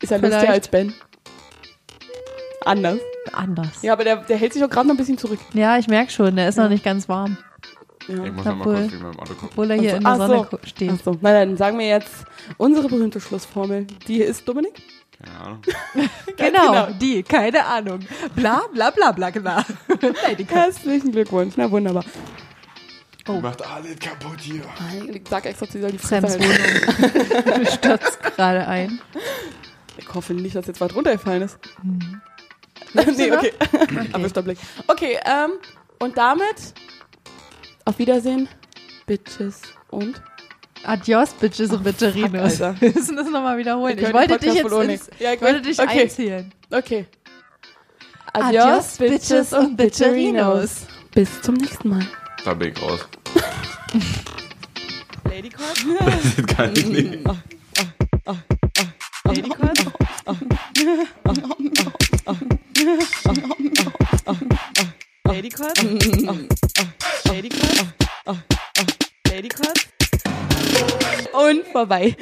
ist 0.00 0.10
er 0.12 0.18
Vielleicht. 0.18 0.32
lustiger 0.34 0.52
als 0.52 0.68
Ben? 0.68 0.94
Anders. 2.64 2.98
Anders. 3.32 3.68
Ja, 3.82 3.88
Ja, 3.88 3.92
aber 3.94 4.04
der, 4.04 4.16
der 4.16 4.36
hält 4.36 4.52
sich 4.52 4.62
auch 4.64 4.70
gerade 4.70 4.86
noch 4.88 4.94
ein 4.94 4.98
bisschen 4.98 5.18
zurück. 5.18 5.38
ich 5.52 5.88
merke 5.88 6.10
schon, 6.10 6.36
der 6.36 6.48
ist 6.48 6.56
noch 6.56 6.68
nicht 6.68 6.84
ganz 6.84 7.08
warm. 7.08 7.36
Ja. 8.08 8.22
Ich 8.24 8.32
muss 8.32 8.44
noch 8.44 8.56
mal 8.56 8.60
Obwohl- 8.66 8.74
kurz 8.82 8.92
wie 8.92 8.96
beim 8.98 9.18
Auto 9.18 9.32
gucken. 9.34 9.48
Obwohl 9.50 9.70
er 9.70 9.76
hier 9.78 9.90
Ach 9.90 9.92
so, 9.92 9.96
in 9.96 10.02
der 10.04 10.12
ach 10.12 10.16
Sonne 10.28 10.48
so. 10.50 10.58
steht. 10.68 10.90
Achso, 10.92 11.16
na 11.22 11.32
dann 11.32 11.56
sagen 11.56 11.78
wir 11.78 11.86
jetzt 11.88 12.12
unsere 12.58 12.88
berühmte 12.88 13.20
Schlussformel. 13.20 13.86
Die 14.06 14.14
hier 14.16 14.26
ist 14.26 14.46
Dominik. 14.46 14.74
Keine 15.22 15.40
Ahnung. 15.40 15.58
Genau, 16.36 16.66
genau. 16.86 16.98
die, 17.00 17.22
keine 17.22 17.64
Ahnung. 17.64 18.00
Bla, 18.34 18.62
bla, 18.74 18.90
bla, 18.90 19.12
bla, 19.12 19.30
Cut. 19.30 19.64
Herzlichen 20.50 21.12
Glückwunsch. 21.12 21.54
Na 21.56 21.70
wunderbar. 21.70 22.04
Oh. 23.26 23.40
Macht 23.40 23.64
alles 23.66 23.98
kaputt 23.98 24.40
hier. 24.40 24.62
Ich 25.10 25.22
sag 25.30 25.46
extra, 25.46 25.64
sie 25.66 25.80
soll 25.80 25.92
die 25.92 25.98
Fresse. 25.98 26.38
Wohnung 26.38 27.66
stürzt 27.72 28.22
gerade 28.22 28.66
ein. 28.68 29.00
Ich 29.96 30.12
hoffe 30.12 30.34
nicht, 30.34 30.54
dass 30.56 30.66
jetzt 30.66 30.80
was 30.82 30.94
runtergefallen 30.94 31.42
ist. 31.42 31.58
Mhm. 31.82 32.20
Nee, 32.94 33.32
okay. 33.32 33.52
Erwischter 34.12 34.42
Blick. 34.42 34.58
Okay, 34.86 35.18
ähm, 35.24 35.52
und 36.00 36.16
damit 36.16 36.74
auf 37.84 37.98
Wiedersehen, 37.98 38.48
Bitches 39.06 39.62
und 39.90 40.20
Adios, 40.84 41.32
Bitches 41.34 41.70
und 41.70 41.82
Bitcherinos. 41.82 42.60
Alter. 42.60 42.80
Wir 42.80 42.92
müssen 42.92 43.16
das 43.16 43.28
nochmal 43.28 43.56
wiederholen. 43.58 43.98
Ich 43.98 44.12
wollte 44.12 44.38
dich 44.38 44.62
Podcast 44.62 44.88
jetzt 44.90 45.10
ins, 45.10 45.20
Ja, 45.20 45.32
ich 45.32 45.40
wollte 45.40 45.62
dich 45.62 45.78
Okay. 45.80 46.02
einzählen. 46.02 46.52
Okay. 46.70 47.06
Adios, 48.32 48.96
Bitches 48.98 49.52
und 49.52 49.76
Bitcherinos. 49.76 50.86
Bis 51.14 51.40
zum 51.42 51.54
nächsten 51.54 51.88
Mal. 51.88 52.06
Da 52.44 52.52
bin 52.54 52.72
ich 52.72 52.82
raus. 52.82 53.00
Lady 55.30 55.48
Cord. 55.50 55.84
Das 56.00 56.56
kann 56.56 56.72
ich 56.76 56.86
nicht. 56.86 57.18
Lady. 59.24 59.50
Lady 65.26 65.50
Cord. 65.50 65.78
Lady. 67.28 67.50
Und 71.32 71.66
vorbei. 71.66 72.16